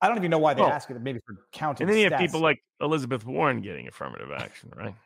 [0.00, 0.68] I don't even know why they oh.
[0.68, 1.00] ask it.
[1.00, 1.84] Maybe for counting.
[1.84, 4.94] And then you have people like Elizabeth Warren getting affirmative action, right?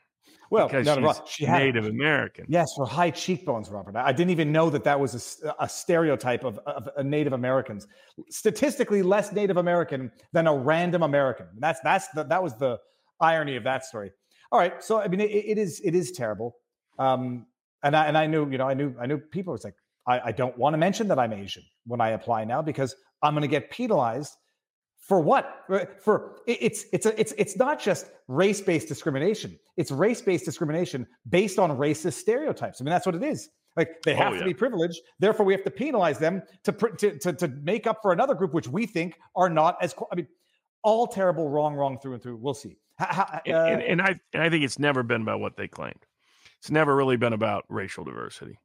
[0.52, 2.44] Well, because no, no, she's Native American.
[2.46, 3.96] Yes, for high cheekbones, Robert.
[3.96, 7.86] I didn't even know that that was a, a stereotype of, of, uh, Native Americans.
[8.28, 11.46] Statistically, less Native American than a random American.
[11.58, 12.78] That's that's the, that was the
[13.18, 14.10] irony of that story.
[14.52, 16.56] All right, so I mean, it, it is it is terrible.
[16.98, 17.46] Um,
[17.82, 19.74] and I and I knew you know I knew I knew people was like
[20.06, 23.32] I, I don't want to mention that I'm Asian when I apply now because I'm
[23.32, 24.36] going to get penalized
[25.00, 25.64] for what?
[26.02, 29.58] For it's it's a, it's it's not just race-based discrimination.
[29.78, 32.80] It's race-based discrimination based on racist stereotypes.
[32.80, 33.48] I mean that's what it is.
[33.74, 34.40] Like they have oh, yeah.
[34.40, 38.00] to be privileged therefore we have to penalize them to, to to to make up
[38.02, 40.28] for another group which we think are not as i mean
[40.84, 42.36] all terrible wrong wrong through and through.
[42.36, 45.56] We'll see Uh, and, and, and, i and i think it's never been about what
[45.56, 46.06] they claimed
[46.58, 48.58] it's never really been about racial diversity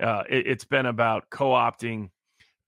[0.00, 2.10] uh, it, it's been about co-opting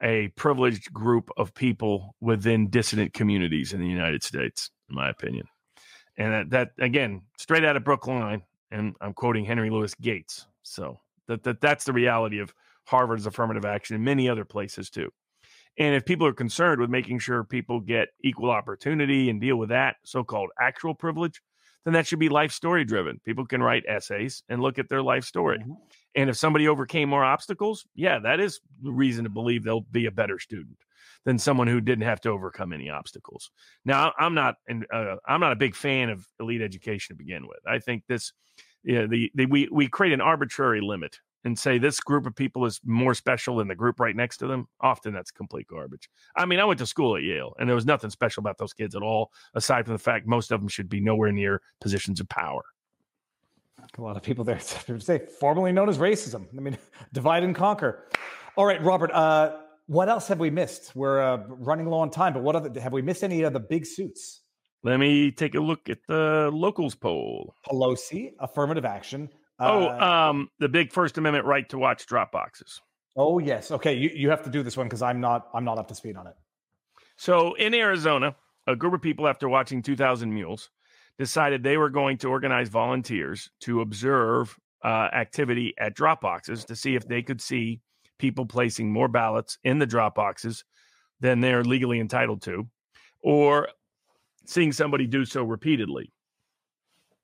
[0.03, 5.47] a privileged group of people within dissident communities in the United States, in my opinion.
[6.17, 10.47] And that, that again, straight out of Brookline, and I'm quoting Henry Louis Gates.
[10.63, 15.11] So that, that that's the reality of Harvard's affirmative action and many other places too.
[15.79, 19.69] And if people are concerned with making sure people get equal opportunity and deal with
[19.69, 21.43] that so called actual privilege,
[21.85, 23.21] then that should be life story driven.
[23.25, 25.59] People can write essays and look at their life story.
[25.59, 25.73] Mm-hmm.
[26.17, 30.07] And if somebody overcame more obstacles, yeah, that is the reason to believe they'll be
[30.07, 30.79] a better student
[31.25, 33.51] than someone who didn't have to overcome any obstacles.
[33.85, 34.57] Now, I'm not,
[34.93, 37.61] uh, I'm not a big fan of elite education to begin with.
[37.67, 38.33] I think this,
[38.83, 42.67] yeah, the, the we we create an arbitrary limit and say this group of people
[42.67, 46.11] is more special than the group right next to them, often that's complete garbage.
[46.35, 48.73] I mean, I went to school at Yale and there was nothing special about those
[48.73, 52.19] kids at all, aside from the fact most of them should be nowhere near positions
[52.19, 52.63] of power.
[53.97, 54.59] A lot of people there
[54.99, 56.47] say formerly known as racism.
[56.57, 56.77] I mean,
[57.13, 58.09] divide and conquer.
[58.57, 59.13] All right, Robert.
[59.13, 60.97] Uh, what else have we missed?
[60.97, 63.23] We're uh, running low on time, but what other have we missed?
[63.23, 64.41] Any of the big suits?
[64.83, 67.55] Let me take a look at the locals poll.
[67.71, 69.29] Pelosi, affirmative action.
[69.59, 72.81] Oh, Uh, um, the big First Amendment right to watch drop boxes.
[73.17, 73.71] oh yes.
[73.71, 75.95] Okay, you, you have to do this one because I'm not I'm not up to
[75.95, 76.35] speed on it.
[77.17, 80.71] So in Arizona, a group of people, after watching 2,000 Mules,
[81.19, 84.55] decided they were going to organize volunteers to observe
[84.85, 87.81] uh, activity at drop boxes to see if they could see
[88.19, 90.65] people placing more ballots in the drop boxes
[91.21, 92.67] than they're legally entitled to,
[93.23, 93.69] or
[94.45, 96.13] seeing somebody do so repeatedly.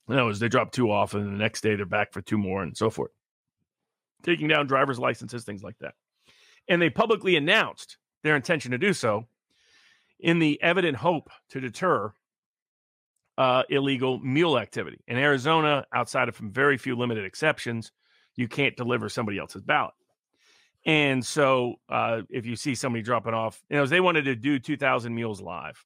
[0.09, 2.39] In other words, they drop two off, and the next day they're back for two
[2.39, 3.13] more, and so forth.
[4.23, 5.95] Taking down driver's licenses, things like that.
[6.69, 9.27] And they publicly announced their intention to do so
[10.21, 12.13] in the evident hope to deter
[13.39, 15.01] uh, illegal mule activity.
[15.07, 17.93] In Arizona, outside of very few limited exceptions,
[18.37, 19.95] you can't deliver somebody else's ballot.
[20.85, 24.59] And so, uh, if you see somebody dropping off, you know, they wanted to do
[24.59, 25.85] 2,000 mules live.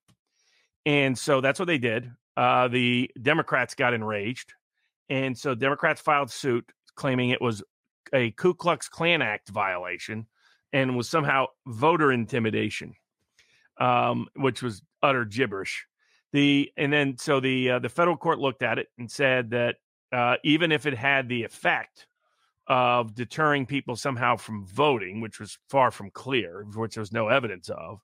[0.87, 2.11] And so that's what they did.
[2.37, 4.53] Uh, the Democrats got enraged.
[5.09, 7.63] And so Democrats filed suit claiming it was
[8.13, 10.27] a Ku Klux Klan Act violation
[10.73, 12.95] and was somehow voter intimidation,
[13.81, 15.87] um, which was utter gibberish.
[16.33, 19.77] The and then so the uh, the federal court looked at it and said that
[20.13, 22.07] uh, even if it had the effect
[22.67, 27.29] of deterring people somehow from voting, which was far from clear, which there was no
[27.29, 28.01] evidence of,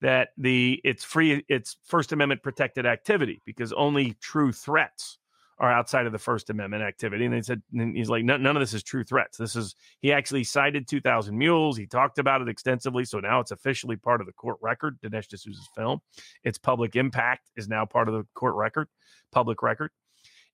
[0.00, 5.18] that the it's free it's First Amendment protected activity because only true threats
[5.60, 7.24] are outside of the First Amendment activity.
[7.24, 9.36] And they said and he's like, none, none of this is true threats.
[9.36, 11.76] This is he actually cited 2,000 mules.
[11.76, 14.98] He talked about it extensively, so now it's officially part of the court record.
[15.02, 16.00] Dinesh D'Souza's film,
[16.44, 18.88] its public impact is now part of the court record,
[19.32, 19.90] public record,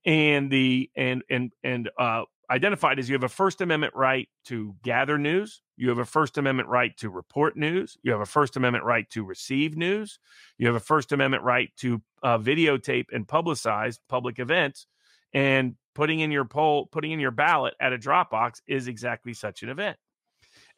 [0.07, 4.75] and the and and and uh, identified as you have a First Amendment right to
[4.83, 8.57] gather news, you have a First Amendment right to report news, you have a First
[8.57, 10.19] Amendment right to receive news,
[10.59, 14.87] you have a First Amendment right to uh, videotape and publicize public events,
[15.33, 19.35] and putting in your poll, putting in your ballot at a drop box is exactly
[19.35, 19.97] such an event.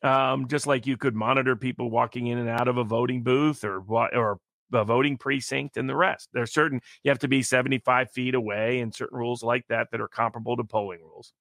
[0.03, 3.65] Um, just like you could monitor people walking in and out of a voting booth
[3.65, 4.39] or or
[4.73, 6.29] a voting precinct and the rest.
[6.33, 10.01] There's certain you have to be 75 feet away and certain rules like that that
[10.01, 11.33] are comparable to polling rules.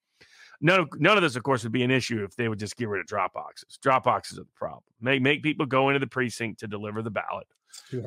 [0.62, 2.78] None of, none of this, of course, would be an issue if they would just
[2.78, 3.78] get rid of drop boxes.
[3.82, 4.84] Drop boxes are the problem.
[5.02, 7.48] Make make people go into the precinct to deliver the ballot,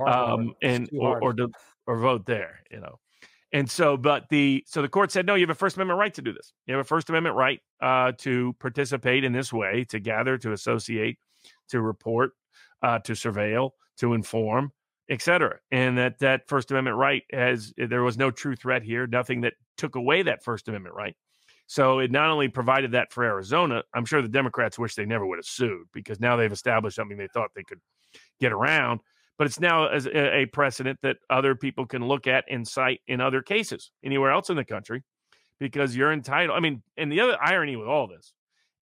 [0.07, 1.49] um, and or or, to,
[1.87, 2.61] or vote there.
[2.71, 2.99] You know,
[3.53, 5.35] and so, but the so the court said no.
[5.35, 6.53] You have a First Amendment right to do this.
[6.67, 10.53] You have a First Amendment right uh, to participate in this way, to gather, to
[10.53, 11.19] associate,
[11.71, 12.33] to report,
[12.83, 14.73] uh, to surveil, to inform,
[15.11, 15.59] etc.
[15.71, 19.07] And that that First Amendment right has there was no true threat here.
[19.07, 21.17] Nothing that took away that First Amendment right.
[21.69, 25.27] So it not only provided that for Arizona, I'm sure the Democrats wish they never
[25.27, 27.81] would have sued because now they've established something they thought they could
[28.41, 29.01] get around.
[29.37, 33.03] But it's now as a a precedent that other people can look at and cite
[33.07, 35.05] in other cases anywhere else in the country
[35.61, 36.57] because you're entitled.
[36.57, 38.33] I mean, and the other irony with all this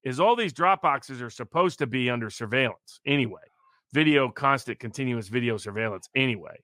[0.04, 3.42] is all these drop boxes are supposed to be under surveillance anyway,
[3.92, 6.56] video, constant, continuous video surveillance anyway.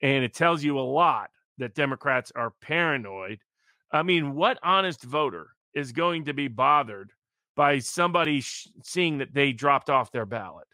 [0.00, 1.28] And it tells you a lot
[1.58, 3.40] that Democrats are paranoid.
[3.92, 7.12] I mean, what honest voter is going to be bothered
[7.54, 10.66] by somebody sh- seeing that they dropped off their ballot?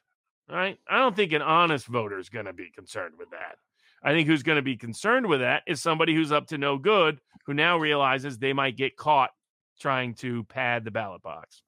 [0.48, 0.78] Right?
[0.88, 3.56] I don't think an honest voter is going to be concerned with that.
[4.02, 6.78] I think who's going to be concerned with that is somebody who's up to no
[6.78, 9.30] good, who now realizes they might get caught
[9.80, 11.62] trying to pad the ballot box.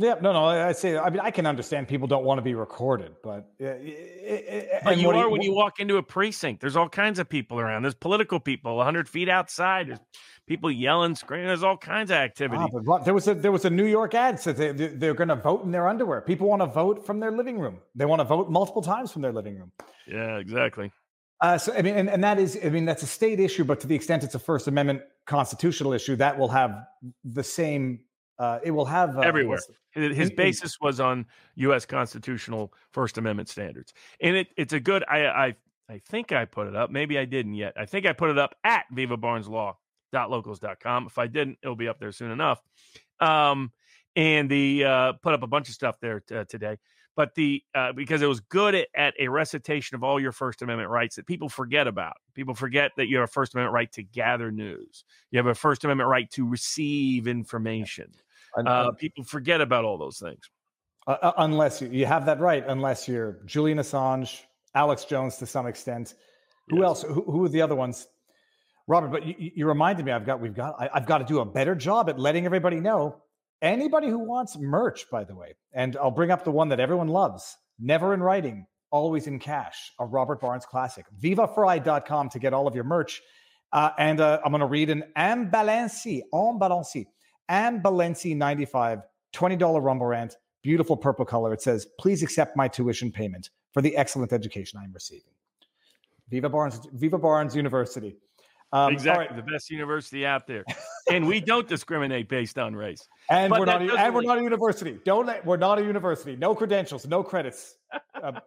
[0.00, 0.44] Yeah, no, no.
[0.44, 3.74] I say, I mean, I can understand people don't want to be recorded, but uh,
[4.84, 6.60] But but you are when you walk into a precinct.
[6.60, 7.82] There's all kinds of people around.
[7.82, 9.88] There's political people 100 feet outside.
[9.88, 9.98] There's
[10.48, 11.46] people yelling, screaming.
[11.46, 12.60] There's all kinds of activity.
[12.60, 15.28] Ah, there was a there was a New York ad said they, they- they're going
[15.28, 16.20] to vote in their underwear.
[16.22, 17.78] People want to vote from their living room.
[17.94, 19.70] They want to vote multiple times from their living room.
[20.06, 20.90] Yeah, exactly.
[21.40, 23.78] Uh, so I mean, and, and that is, I mean, that's a state issue, but
[23.80, 26.84] to the extent it's a First Amendment constitutional issue, that will have
[27.24, 28.00] the same
[28.38, 29.58] Uh, it will have uh, Everywhere.
[29.92, 31.26] His his basis was on
[31.56, 31.86] U.S.
[31.86, 35.02] constitutional First Amendment standards, and it, it's a good.
[35.08, 35.56] I, I
[35.90, 36.90] I think I put it up.
[36.90, 37.72] Maybe I didn't yet.
[37.76, 38.84] I think I put it up at
[40.12, 41.06] vivabarneslaw.locals.com.
[41.06, 42.60] If I didn't, it'll be up there soon enough.
[43.20, 43.72] Um,
[44.16, 46.78] and the uh, put up a bunch of stuff there t- uh, today.
[47.14, 50.62] But the uh, because it was good at, at a recitation of all your First
[50.62, 52.14] Amendment rights that people forget about.
[52.34, 55.04] People forget that you have a First Amendment right to gather news.
[55.32, 58.12] You have a First Amendment right to receive information.
[58.64, 60.48] Uh, people forget about all those things.
[61.08, 64.42] uh, uh, unless you, you have that right, unless you're Julian Assange,
[64.74, 66.14] Alex Jones to some extent.
[66.68, 66.84] Who Yes.
[66.86, 67.02] else?
[67.02, 68.06] Who, who are the other ones?
[68.88, 70.12] Robert, but you, you reminded me.
[70.12, 72.80] I've got we've got I, I've got to do a better job at letting everybody
[72.80, 73.22] know.
[73.60, 77.08] Anybody who wants merch, by the way, and I'll bring up the one that everyone
[77.08, 79.92] loves: never in writing, always in cash.
[80.00, 81.04] A Robert Barnes classic.
[81.20, 83.20] VivaFry.com to get all of your merch.
[83.72, 87.04] Uh, and uh, I'm going to read an Ambalency, Ambalency,
[87.50, 89.00] Ambalency 95,
[89.34, 91.52] $20 Rumble Rant, beautiful purple color.
[91.52, 95.32] It says, please accept my tuition payment for the excellent education I'm receiving.
[96.30, 98.16] Viva Barnes, Viva Barnes University.
[98.70, 99.36] Um, exactly right.
[99.36, 100.64] the best university out there,
[101.10, 103.00] and we don't discriminate based on race.
[103.30, 104.98] And But we're not, a- and we're not a university.
[105.04, 106.36] Don't let, we're not a university.
[106.36, 107.76] No credentials, no credits.
[108.14, 108.32] Uh,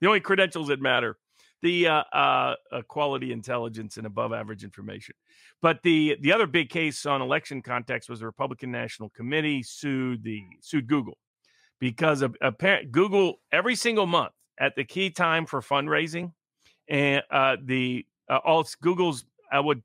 [0.00, 1.16] The only credentials that matter,
[1.62, 5.14] the uh, uh, uh, quality intelligence and above average information.
[5.62, 10.24] But the the other big case on election context was the Republican National Committee sued
[10.24, 11.18] the sued Google
[11.78, 16.32] because of apparent Google every single month at the key time for fundraising,
[16.88, 19.82] and uh, the uh, all Google's uh, would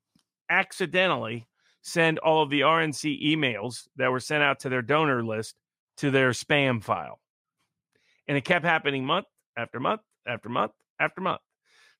[0.49, 1.48] accidentally
[1.81, 5.56] send all of the RNC emails that were sent out to their donor list
[5.98, 7.19] to their spam file,
[8.27, 9.27] and it kept happening month
[9.57, 11.41] after month after month after month.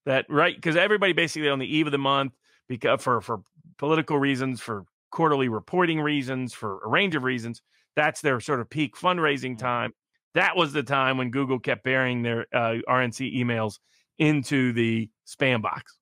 [0.06, 2.34] That right because everybody basically on the eve of the month
[2.68, 3.42] because for for
[3.78, 7.62] political reasons, for quarterly reporting reasons, for a range of reasons,
[7.96, 9.94] that's their sort of peak fundraising time.
[10.36, 13.80] That was the time when Google kept burying their uh, RNC emails
[14.20, 15.98] into the spam box,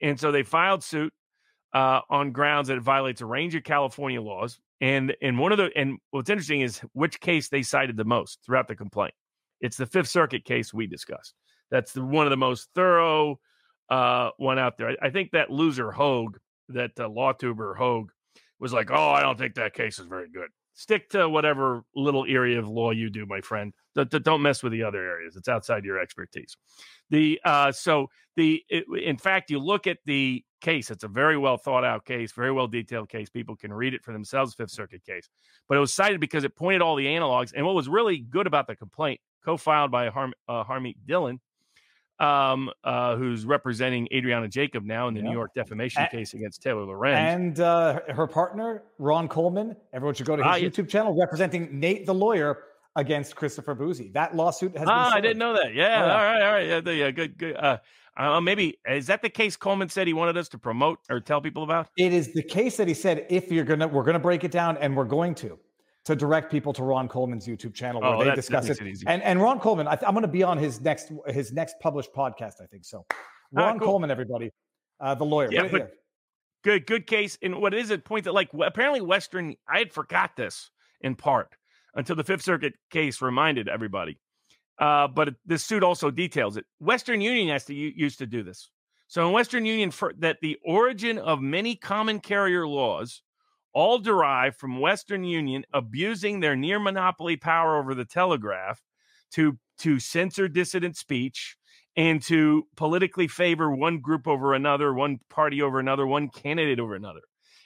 [0.00, 1.12] and so they filed suit
[1.72, 4.58] uh, on grounds that it violates a range of California laws.
[4.80, 8.40] And and one of the and what's interesting is which case they cited the most
[8.44, 9.14] throughout the complaint.
[9.60, 11.34] It's the Fifth Circuit case we discussed.
[11.70, 13.40] That's the, one of the most thorough
[13.88, 14.90] uh, one out there.
[14.90, 16.36] I, I think that loser Hogue,
[16.68, 18.10] that uh, law tuber Hogue,
[18.58, 20.48] was like, "Oh, I don't think that case is very good."
[20.78, 23.72] Stick to whatever little area of law you do, my friend.
[23.94, 25.34] Don't mess with the other areas.
[25.34, 26.54] It's outside your expertise.
[27.08, 30.90] The uh, so the it, in fact, you look at the case.
[30.90, 33.30] It's a very well thought out case, very well detailed case.
[33.30, 34.52] People can read it for themselves.
[34.52, 35.30] Fifth Circuit case,
[35.66, 37.54] but it was cited because it pointed all the analogs.
[37.56, 41.38] And what was really good about the complaint, co-filed by Harm, uh, Harmeet Dhillon,
[42.18, 45.26] um, uh, who's representing Adriana Jacob now in the Yeah.
[45.28, 47.18] New York defamation A- case against Taylor Lorenz.
[47.18, 49.76] and uh, her partner, Ron Coleman.
[49.92, 50.68] Everyone should go to his Ah, yeah.
[50.68, 52.58] YouTube channel representing Nate the lawyer
[52.96, 54.10] against Christopher Bouzy.
[54.14, 55.74] That lawsuit has been Ah, I didn't know that.
[55.74, 56.12] Yeah, Oh, yeah.
[56.16, 56.66] all right, all right.
[56.68, 57.54] Yeah, the- yeah good, good.
[57.56, 57.76] Uh,
[58.16, 61.42] uh, maybe is that the case Coleman said he wanted us to promote or tell
[61.42, 61.88] people about?
[61.98, 64.78] It is the case that he said if you're gonna, we're gonna break it down,
[64.78, 65.58] and we're going to,
[66.06, 68.80] to direct people to Ron Coleman's YouTube channel where Oh, they discuss it.
[68.80, 69.02] it.
[69.06, 71.76] And and Ron Coleman, I th- I'm going to be on his next his next
[71.80, 72.60] published podcast.
[72.62, 73.04] I think so.
[73.12, 73.16] Ah,
[73.52, 73.88] Ron cool.
[73.88, 74.50] Coleman, everybody,
[75.00, 75.48] uh, the lawyer.
[75.52, 75.92] Yeah, What- but-
[76.64, 77.38] Good, good case.
[77.42, 79.54] And what is it point that like apparently Western.
[79.68, 81.54] I had forgot this in part
[81.94, 84.18] until the Fifth Circuit case reminded everybody.
[84.76, 86.64] Uh, but it, this suit also details it.
[86.80, 88.68] Western Union has to used to do this.
[89.06, 93.22] So in Western Union, for, that the origin of many common carrier laws
[93.76, 98.80] all derive from Western Union abusing their near monopoly power over the telegraph
[99.30, 101.58] to to censor dissident speech
[101.94, 106.94] and to politically favor one group over another, one party over another, one candidate over
[106.94, 107.20] another.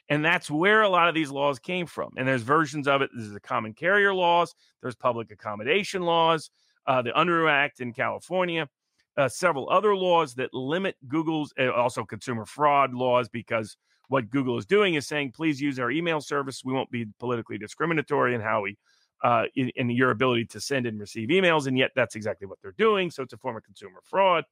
[0.09, 2.11] And that's where a lot of these laws came from.
[2.17, 3.11] And there's versions of it.
[3.15, 6.51] There's the common carrier laws, there's public accommodation laws,
[6.89, 8.69] uh, the Unruh Act in California,
[9.17, 13.77] uh, several other laws that limit Google's, uh, also consumer fraud laws, because
[14.11, 16.65] what Google is doing is saying, please use our email service.
[16.65, 18.77] We won't be politically discriminatory in how we,
[19.23, 21.69] uh, in, in your ability to send and receive emails.
[21.69, 23.13] And yet that's exactly what they're doing.
[23.13, 24.45] So it's a form of consumer fraud.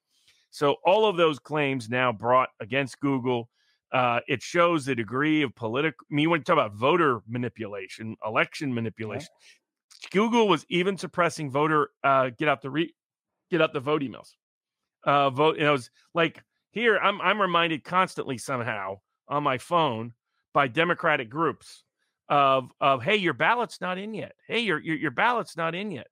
[0.50, 3.48] So all of those claims now brought against Google.
[3.92, 6.06] Uh, it shows the degree of political.
[6.08, 9.28] I mean, you want to talk about voter manipulation, election manipulation.
[10.12, 12.94] Google was even suppressing voter uh, get out the re-
[13.50, 14.34] get out the vote emails.
[15.02, 15.56] Uh, vote.
[15.56, 16.96] You know, it was like here.
[16.98, 20.12] I'm I'm reminded constantly somehow on my phone
[20.54, 21.84] by Democratic groups
[22.28, 24.32] of of hey, your ballot's not in yet.
[24.46, 26.08] Hey, your your, your ballot's not in yet.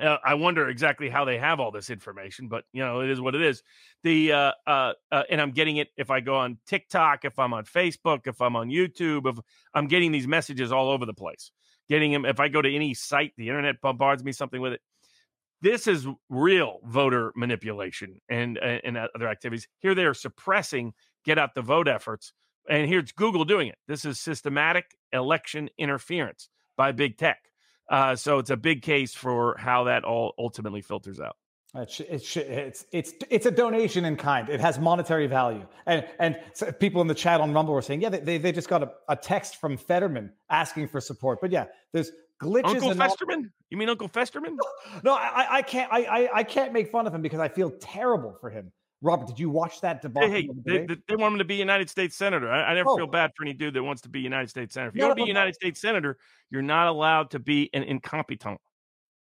[0.00, 3.20] Uh, I wonder exactly how they have all this information, but you know it is
[3.20, 3.62] what it is.
[4.04, 7.52] The uh, uh, uh, and I'm getting it if I go on TikTok, if I'm
[7.52, 9.38] on Facebook, if I'm on YouTube, if
[9.74, 11.50] I'm getting these messages all over the place.
[11.88, 14.80] getting them If I go to any site, the internet bombards me something with it.
[15.62, 19.66] This is real voter manipulation and and other activities.
[19.80, 20.94] Here they are suppressing
[21.24, 22.32] get out the vote efforts,
[22.68, 23.78] and here's Google doing it.
[23.86, 27.38] This is systematic election interference by big tech.
[27.90, 31.36] Uh, so it's a big case for how that all ultimately filters out.
[31.74, 34.48] It sh- it sh- it's it's it's a donation in kind.
[34.48, 38.00] It has monetary value, and and so people in the chat on Rumble were saying,
[38.00, 41.40] yeah, they they just got a, a text from Fetterman asking for support.
[41.42, 42.10] But yeah, there's
[42.42, 42.64] glitches.
[42.64, 43.36] Uncle Festerman?
[43.36, 44.56] All- you mean Uncle Festerman?
[45.04, 47.70] No, I I can't I, I I can't make fun of him because I feel
[47.70, 48.72] terrible for him.
[49.00, 50.30] Robert, did you watch that debacle?
[50.30, 52.50] Hey, hey they, they, want him to be United States Senator.
[52.50, 52.96] I, I never oh.
[52.96, 54.88] feel bad for any dude that wants to be United States Senator.
[54.88, 55.66] If you no, want to be no, United no.
[55.66, 56.18] States Senator,
[56.50, 58.60] you're not allowed to be an incompetent.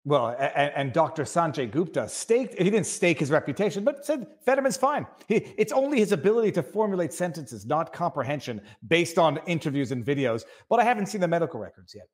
[0.06, 1.24] Well, and, and, Dr.
[1.24, 5.04] Sanjay Gupta staked, he didn't stake his reputation, but said Fetterman's fine.
[5.26, 10.44] He, it's only his ability to formulate sentences, not comprehension, based on interviews and videos.
[10.70, 12.06] But I haven't seen the medical records yet.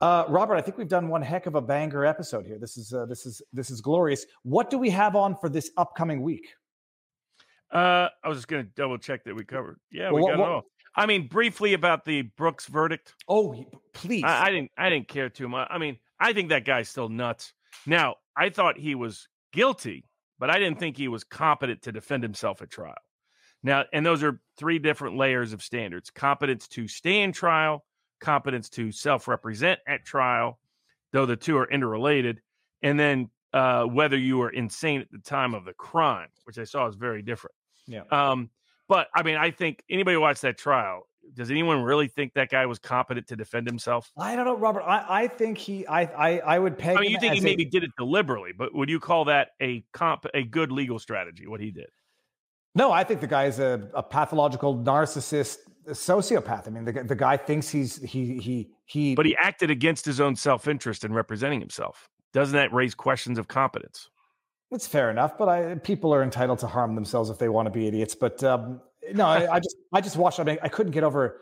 [0.00, 2.58] Uh, Robert, I think we've done one heck of a banger episode here.
[2.58, 4.24] This is uh, this is this is glorious.
[4.44, 6.46] What do we have on for this upcoming week?
[7.72, 9.78] Uh, I was just going to double check that we covered.
[9.90, 10.62] Yeah, well, we got it all.
[10.94, 13.14] I mean, briefly about the Brooks verdict.
[13.28, 14.24] Oh, please.
[14.24, 14.70] I, I didn't.
[14.78, 15.68] I didn't care too much.
[15.70, 17.52] I mean, I think that guy's still nuts.
[17.84, 20.04] Now, I thought he was guilty,
[20.38, 22.94] but I didn't think he was competent to defend himself at trial.
[23.62, 27.84] Now, and those are three different layers of standards competence to stay in trial,
[28.20, 30.58] competence to self represent at trial,
[31.12, 32.40] though the two are interrelated,
[32.82, 36.64] and then uh, whether you were insane at the time of the crime, which I
[36.64, 37.54] saw is very different.
[37.86, 38.02] Yeah.
[38.10, 38.50] Um,
[38.88, 42.64] but I mean, I think anybody watch that trial, does anyone really think that guy
[42.66, 44.10] was competent to defend himself?
[44.16, 44.82] I don't know, Robert.
[44.82, 46.96] I, I think he, I, I, I would peg.
[46.96, 49.84] I mean, you think he maybe did it deliberately, but would you call that a
[49.92, 51.46] comp, a good legal strategy?
[51.46, 51.88] What he did?
[52.74, 55.58] No, I think the guy is a, a pathological narcissist,
[55.88, 56.66] a sociopath.
[56.66, 59.14] I mean, the, the guy thinks he's he he he.
[59.14, 62.08] But he acted against his own self interest in representing himself.
[62.32, 64.10] Doesn't that raise questions of competence?
[64.70, 67.70] It's fair enough, but I, people are entitled to harm themselves if they want to
[67.70, 68.14] be idiots.
[68.14, 68.82] But um,
[69.14, 70.40] no, I, I, just I just watched.
[70.40, 71.40] I mean, I couldn't get over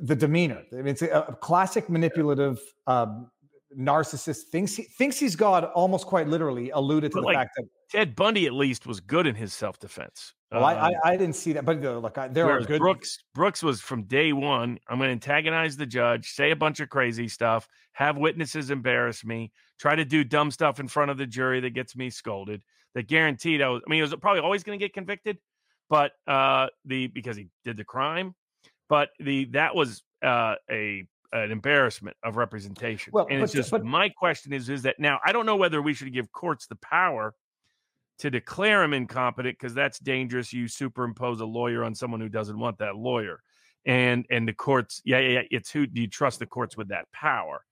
[0.00, 0.62] the demeanor.
[0.72, 3.30] I mean, it's a, a classic manipulative um,
[3.78, 4.44] narcissist.
[4.50, 5.64] Thinks he thinks he's God.
[5.64, 8.98] Almost quite literally alluded to but the like, fact that Ted Bundy at least was
[8.98, 10.34] good in his self defense.
[10.52, 12.78] Well, um, I, I, I didn't see that, but uh, look, I, there are good.
[12.78, 14.78] Brooks Brooks was from day one.
[14.88, 19.24] I'm going to antagonize the judge, say a bunch of crazy stuff, have witnesses embarrass
[19.24, 22.62] me, try to do dumb stuff in front of the jury that gets me scolded.
[22.94, 23.82] That guaranteed I was.
[23.86, 25.38] I mean, he was probably always going to get convicted,
[25.88, 28.34] but uh, the because he did the crime,
[28.88, 33.10] but the that was uh, a an embarrassment of representation.
[33.14, 35.56] Well, and but, it's just but, my question is is that now I don't know
[35.56, 37.34] whether we should give courts the power
[38.22, 40.52] to declare him incompetent because that's dangerous.
[40.52, 43.40] You superimpose a lawyer on someone who doesn't want that lawyer,
[43.84, 46.88] and and the courts, yeah, yeah, yeah it's who do you trust the courts with
[46.88, 47.64] that power?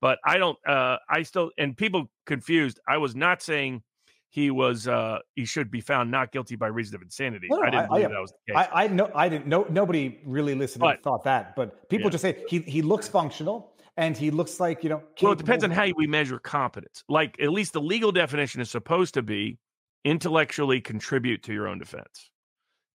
[0.00, 0.56] But I don't.
[0.66, 2.80] Uh, I still and people confused.
[2.88, 3.82] I was not saying
[4.30, 7.48] he was uh he should be found not guilty by reason of insanity.
[7.50, 8.68] No, I didn't I, believe I, that was the case.
[8.72, 12.06] I, I know I didn't know nobody really listened but, and thought that, but people
[12.06, 12.10] yeah.
[12.12, 15.02] just say he he looks functional and he looks like you know.
[15.20, 17.04] Well, it depends on how we measure competence.
[17.06, 19.58] Like at least the legal definition is supposed to be
[20.04, 22.30] intellectually contribute to your own defense.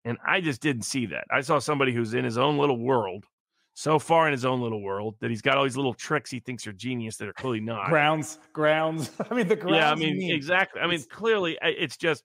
[0.03, 1.26] And I just didn't see that.
[1.32, 3.26] I saw somebody who's in his own little world,
[3.73, 6.40] so far in his own little world that he's got all these little tricks he
[6.40, 7.90] thinks are genius that are clearly not.
[7.90, 9.11] Grounds, grounds.
[9.30, 9.77] I mean, the grounds.
[9.77, 10.36] Yeah, I mean, mean.
[10.36, 10.82] exactly.
[10.82, 12.23] I mean, clearly, it's just,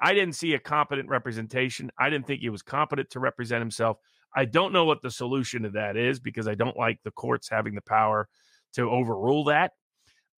[0.00, 1.90] I didn't see a competent representation.
[1.98, 3.98] I didn't think he was competent to represent himself.
[4.34, 7.48] I don't know what the solution to that is because I don't like the courts
[7.48, 8.28] having the power
[8.74, 9.72] to overrule that.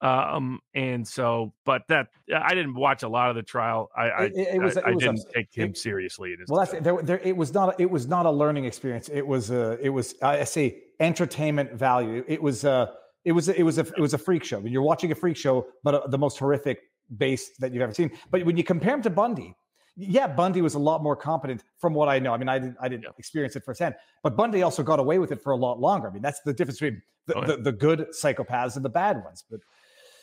[0.02, 3.90] Um, and so, but that I didn't watch a lot of the trial.
[3.94, 6.34] I I, it, it was, I, I was didn't a, take him it, seriously.
[6.48, 7.78] Well, that's, there, there, it was not.
[7.78, 9.10] It was not a learning experience.
[9.12, 9.78] It was a.
[9.82, 12.24] It was I say entertainment value.
[12.26, 12.94] It was a.
[13.24, 13.50] It was.
[13.50, 13.82] A, it was a.
[13.82, 14.60] It was a freak show.
[14.60, 16.80] You're watching a freak show, but a, the most horrific
[17.18, 18.10] base that you've ever seen.
[18.30, 19.54] But when you compare him to Bundy,
[19.96, 22.32] yeah, Bundy was a lot more competent from what I know.
[22.32, 23.10] I mean, I didn't, I didn't yeah.
[23.18, 26.08] experience it firsthand, but Bundy also got away with it for a lot longer.
[26.08, 27.46] I mean, that's the difference between the, oh, yeah.
[27.48, 29.44] the, the, good psychopaths and the bad ones.
[29.50, 29.60] But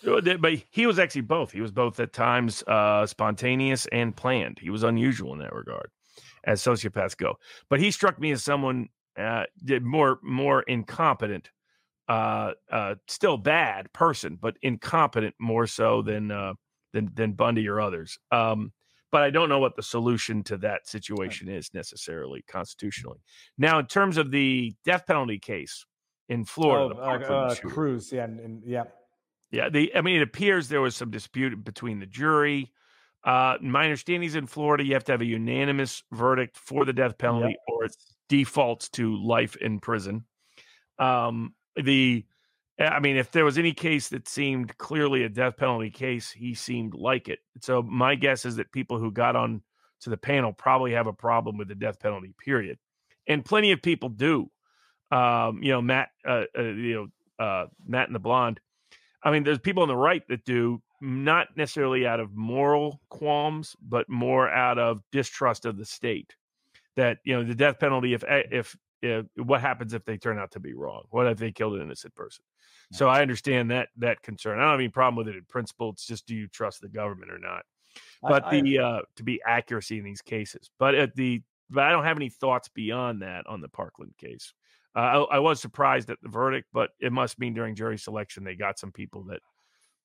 [0.04, 1.52] but he was actually both.
[1.52, 4.60] He was both at times uh, spontaneous and planned.
[4.62, 5.90] He was unusual in that regard,
[6.44, 7.36] as sociopaths go.
[7.70, 9.46] But he struck me as someone uh,
[9.82, 11.50] more more incompetent,
[12.08, 16.54] uh, uh, still bad person, but incompetent more so than uh,
[16.94, 18.18] than than Bundy or others.
[18.32, 18.72] Um,
[19.12, 23.20] but I don't know what the solution to that situation is necessarily constitutionally.
[23.58, 25.86] Now, in terms of the death penalty case
[26.30, 28.84] in Florida, oh, uh, uh, Cruz, yeah, and, and, yeah.
[29.52, 32.72] Yeah, the I mean, it appears there was some dispute between the jury.
[33.24, 36.94] Uh, my understanding is in Florida, you have to have a unanimous verdict for the
[36.94, 37.58] death penalty, yep.
[37.68, 37.96] or it
[38.30, 40.26] defaults to life in prison.
[41.00, 42.26] Um, the
[42.80, 46.54] I mean, if there was any case that seemed clearly a death penalty case, he
[46.54, 47.40] seemed like it.
[47.62, 49.64] So my guess is that people who got on
[50.02, 52.34] to the panel probably have a problem with the death penalty.
[52.38, 52.78] Period,
[53.28, 54.52] and plenty of people do.
[55.10, 57.10] Um, you know, Matt, uh, uh, you
[57.40, 58.60] know, uh, Matt and the blonde.
[59.28, 63.76] I mean, there's people on the right that do not necessarily out of moral qualms,
[63.82, 66.34] but more out of distrust of the state.
[66.96, 68.14] That you know, the death penalty.
[68.14, 71.04] If eh, if, if what happens if they turn out to be wrong?
[71.10, 72.46] What if they killed an innocent person?
[72.94, 74.60] So I understand that that concern.
[74.60, 75.90] I don't have any problem with it in principle.
[75.90, 77.66] It's just do you trust the government or not?
[78.22, 80.72] But I, the uh, to be accuracy in these cases.
[80.80, 84.54] But at the but I don't have any thoughts beyond that on the Parkland case.
[84.98, 88.44] Uh, I, I was surprised at the verdict, but it must mean during jury selection
[88.44, 89.42] they got some people that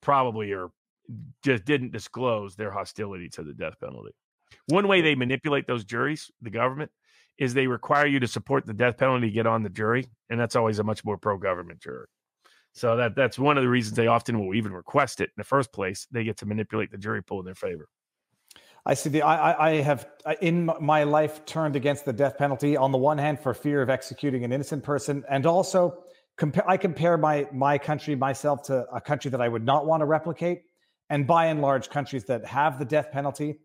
[0.02, 0.68] probably are
[1.42, 4.12] just didn't disclose their hostility to the death penalty.
[4.66, 6.90] One way they manipulate those juries, the government,
[7.38, 10.38] is they require you to support the death penalty to get on the jury, and
[10.38, 12.06] that's always a much more pro-government jury.
[12.74, 15.44] So that that's one of the reasons they often will even request it in the
[15.44, 16.06] first place.
[16.10, 17.88] They get to manipulate the jury pool in their favor.
[18.84, 20.08] I see the I, I have
[20.40, 23.88] in my life turned against the death penalty on the one hand for fear of
[23.88, 26.02] executing an innocent person, and also
[26.36, 30.00] compare I compare my my country myself to a country that I would not want
[30.00, 30.62] to replicate,
[31.10, 33.60] and by and large countries that have the death penalty.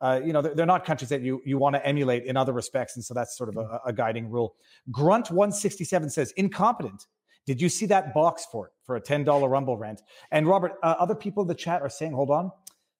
[0.00, 2.52] Uh, you know, they're, they're, not countries that you you want to emulate in other
[2.52, 4.56] respects, and so that's sort of a, a guiding rule.
[4.90, 7.06] Grunt one sixty seven says incompetent
[7.46, 10.02] did you see that box for for a $10 Rumble rent?
[10.30, 12.52] And Robert, uh, other people in the chat are saying, hold on,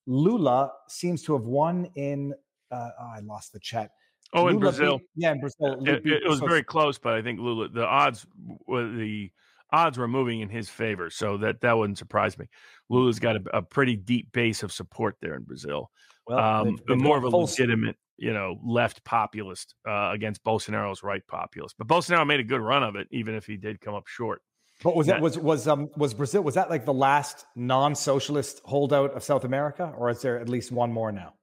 [0.07, 2.35] Lula seems to have won in,
[2.71, 3.91] uh, oh, I lost the chat.
[4.35, 4.99] Oh, in Brazil.
[4.99, 5.87] Beat, yeah, in Brazil.
[5.87, 8.27] It, it, it was very close, but I think Lula, the odds
[8.67, 9.31] were the
[9.73, 12.47] odds were moving in his favor, so that that wouldn't surprise me.
[12.89, 15.91] Lula's got a, a pretty deep base of support there in Brazil.
[16.27, 21.03] Well, um, they've, they've more of a legitimate, you know, left populist uh, against Bolsonaro's
[21.03, 21.77] right populist.
[21.77, 24.41] But Bolsonaro made a good run of it, even if he did come up short.
[24.83, 29.15] But was that, was was um was Brazil was that like the last non-socialist holdout
[29.15, 31.35] of South America, or is there at least one more now?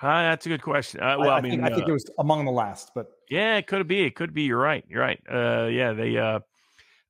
[0.00, 1.00] Uh, that's a good question.
[1.00, 2.92] Uh, well, I, I, I mean, think, I think uh, it was among the last,
[2.94, 4.02] but yeah, it could be.
[4.02, 4.42] It could be.
[4.42, 4.84] You're right.
[4.88, 5.20] You're right.
[5.28, 6.40] Uh, yeah, they uh,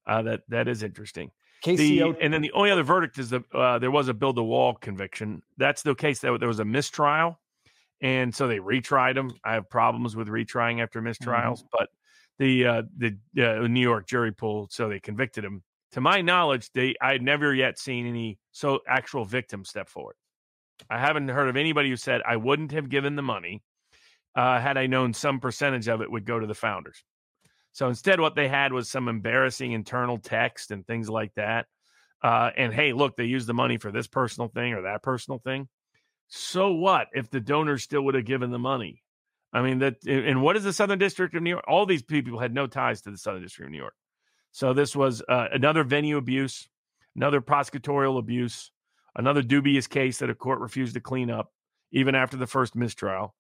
[0.07, 1.31] uh, that that is interesting.
[1.65, 2.15] KCO.
[2.15, 4.43] The, and then the only other verdict is that uh, there was a build a
[4.43, 5.43] wall conviction.
[5.59, 7.39] That's the case that there was a mistrial,
[8.01, 9.33] and so they retried him.
[9.45, 11.77] I have problems with retrying after mistrials, mm-hmm.
[11.79, 11.89] but
[12.39, 15.63] the uh, the uh, New York jury pool, so they convicted him.
[15.93, 20.17] To my knowledge, they I had never yet seen any so actual victim step forward.
[20.89, 23.63] I haven't heard of anybody who said I wouldn't have given the money
[24.35, 27.03] uh, had I known some percentage of it would go to the founders.
[27.73, 31.67] So instead, what they had was some embarrassing internal text and things like that.
[32.23, 35.39] Uh, and hey, look, they used the money for this personal thing or that personal
[35.39, 35.69] thing.
[36.29, 39.03] So what if the donors still would have given the money?
[39.53, 41.65] I mean, that and what is the Southern District of New York?
[41.67, 43.95] All these people had no ties to the Southern District of New York.
[44.53, 46.69] So this was uh, another venue abuse,
[47.17, 48.71] another prosecutorial abuse,
[49.17, 51.53] another dubious case that a court refused to clean up
[51.93, 53.35] even after the first mistrial.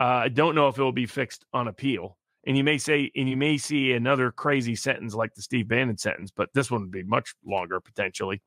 [0.00, 2.18] Uh, I don't know if it will be fixed on appeal
[2.48, 5.98] and you may say, and you may see another crazy sentence like the Steve Bannon
[5.98, 8.40] sentence, but this one would be much longer potentially,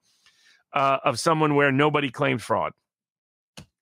[0.73, 2.73] uh, of someone where nobody claimed fraud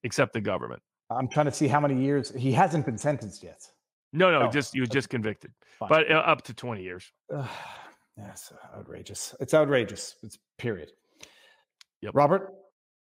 [0.04, 0.82] except the government.
[1.10, 3.66] I'm trying to see how many years he hasn't been sentenced yet.
[4.14, 5.90] No, no, oh, just he was just convicted, fine.
[5.90, 7.12] but uh, up to 20 years.
[7.34, 7.48] Uh,
[8.18, 9.36] that's outrageous.
[9.40, 10.16] It's outrageous.
[10.24, 10.92] It's period.
[12.02, 12.16] Yep.
[12.16, 12.54] Robert,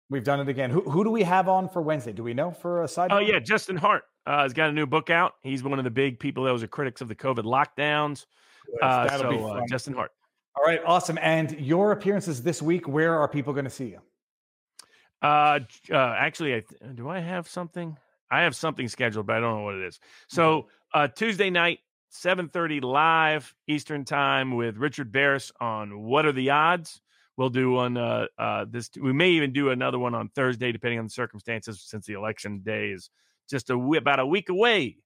[0.10, 0.70] we've done it again.
[0.70, 2.14] Who who do we have on for Wednesday?
[2.14, 3.12] Do we know for a side?
[3.12, 5.34] Oh yeah, Justin Hart uh, has got a new book out.
[5.44, 8.26] He's one of the big people that was a critics of the COVID lockdowns.
[8.82, 10.12] Uh, so uh, Justin Hart.
[10.58, 11.20] All right, awesome.
[11.22, 14.00] And your appearances this week, where are people going to see you?
[15.22, 15.60] Uh,
[15.92, 17.98] uh, actually, I th- do I have something?
[18.30, 20.00] I have something scheduled, but I don't know what it is.
[20.28, 21.80] So uh, Tuesday night,
[22.10, 27.02] seven thirty live Eastern time with Richard Baris on What Are the Odds.
[27.38, 28.90] We'll do one uh, uh, this.
[29.00, 32.62] We may even do another one on Thursday, depending on the circumstances, since the election
[32.64, 33.10] day is
[33.50, 34.98] just a, about a week away.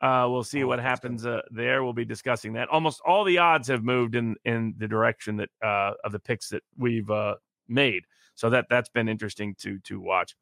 [0.00, 1.84] Uh, we'll see oh, what happens uh, there.
[1.84, 2.68] We'll be discussing that.
[2.68, 6.48] Almost all the odds have moved in in the direction that uh, of the picks
[6.48, 7.36] that we've uh,
[7.68, 8.04] made.
[8.34, 10.34] So that that's been interesting to to watch.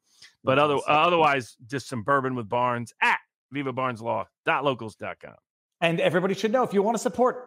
[0.43, 3.19] But other, otherwise, just some bourbon with Barnes at
[3.53, 5.35] vivabarneslaw.locals.com.
[5.81, 7.45] And everybody should know if you want to support,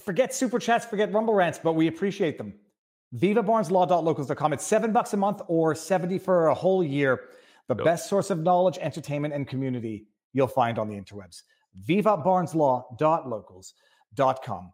[0.00, 2.54] forget super chats, forget rumble rants, but we appreciate them.
[3.16, 4.52] VivaBarnesLaw.locals.com.
[4.52, 7.22] It's seven bucks a month or 70 for a whole year
[7.68, 7.84] the yep.
[7.84, 11.42] best source of knowledge, entertainment, and community you'll find on the interwebs.
[11.86, 14.72] VivaBarnesLaw.locals.com.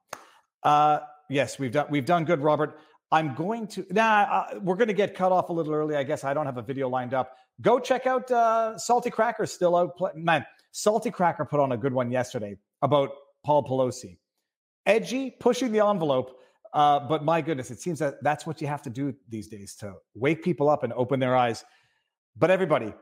[0.63, 2.79] Uh, yes, we've done we've done good, Robert.
[3.11, 4.25] I'm going to now.
[4.27, 5.97] Nah, uh, we're going to get cut off a little early.
[5.97, 7.37] I guess I don't have a video lined up.
[7.61, 9.47] Go check out uh, Salty Cracker.
[9.47, 10.45] Still out, play- man.
[10.73, 13.11] Salty Cracker put on a good one yesterday about
[13.45, 14.19] Paul Pelosi.
[14.87, 16.39] Edgy, pushing the envelope,
[16.75, 19.75] Uh, but my goodness, it seems that that's what you have to do these days
[19.77, 21.65] to wake people up and open their eyes.
[22.37, 22.93] But everybody,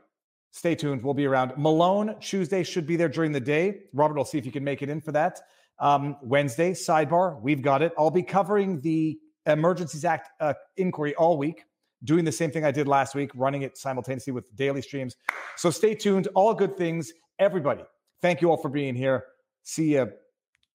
[0.53, 1.03] stay tuned.
[1.03, 1.53] We'll be around.
[1.57, 3.83] Malone Tuesday should be there during the day.
[3.93, 5.41] Robert will see if you can make it in for that.
[5.81, 7.93] Um, Wednesday, sidebar, we've got it.
[7.99, 11.65] I'll be covering the Emergencies Act uh, inquiry all week,
[12.05, 15.17] doing the same thing I did last week, running it simultaneously with daily streams.
[15.57, 16.29] So stay tuned.
[16.35, 17.13] All good things.
[17.39, 17.85] Everybody,
[18.23, 19.25] thank you all for being here.
[19.63, 20.13] See you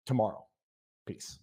[0.05, 0.45] tomorrow.
[1.05, 1.40] Peace.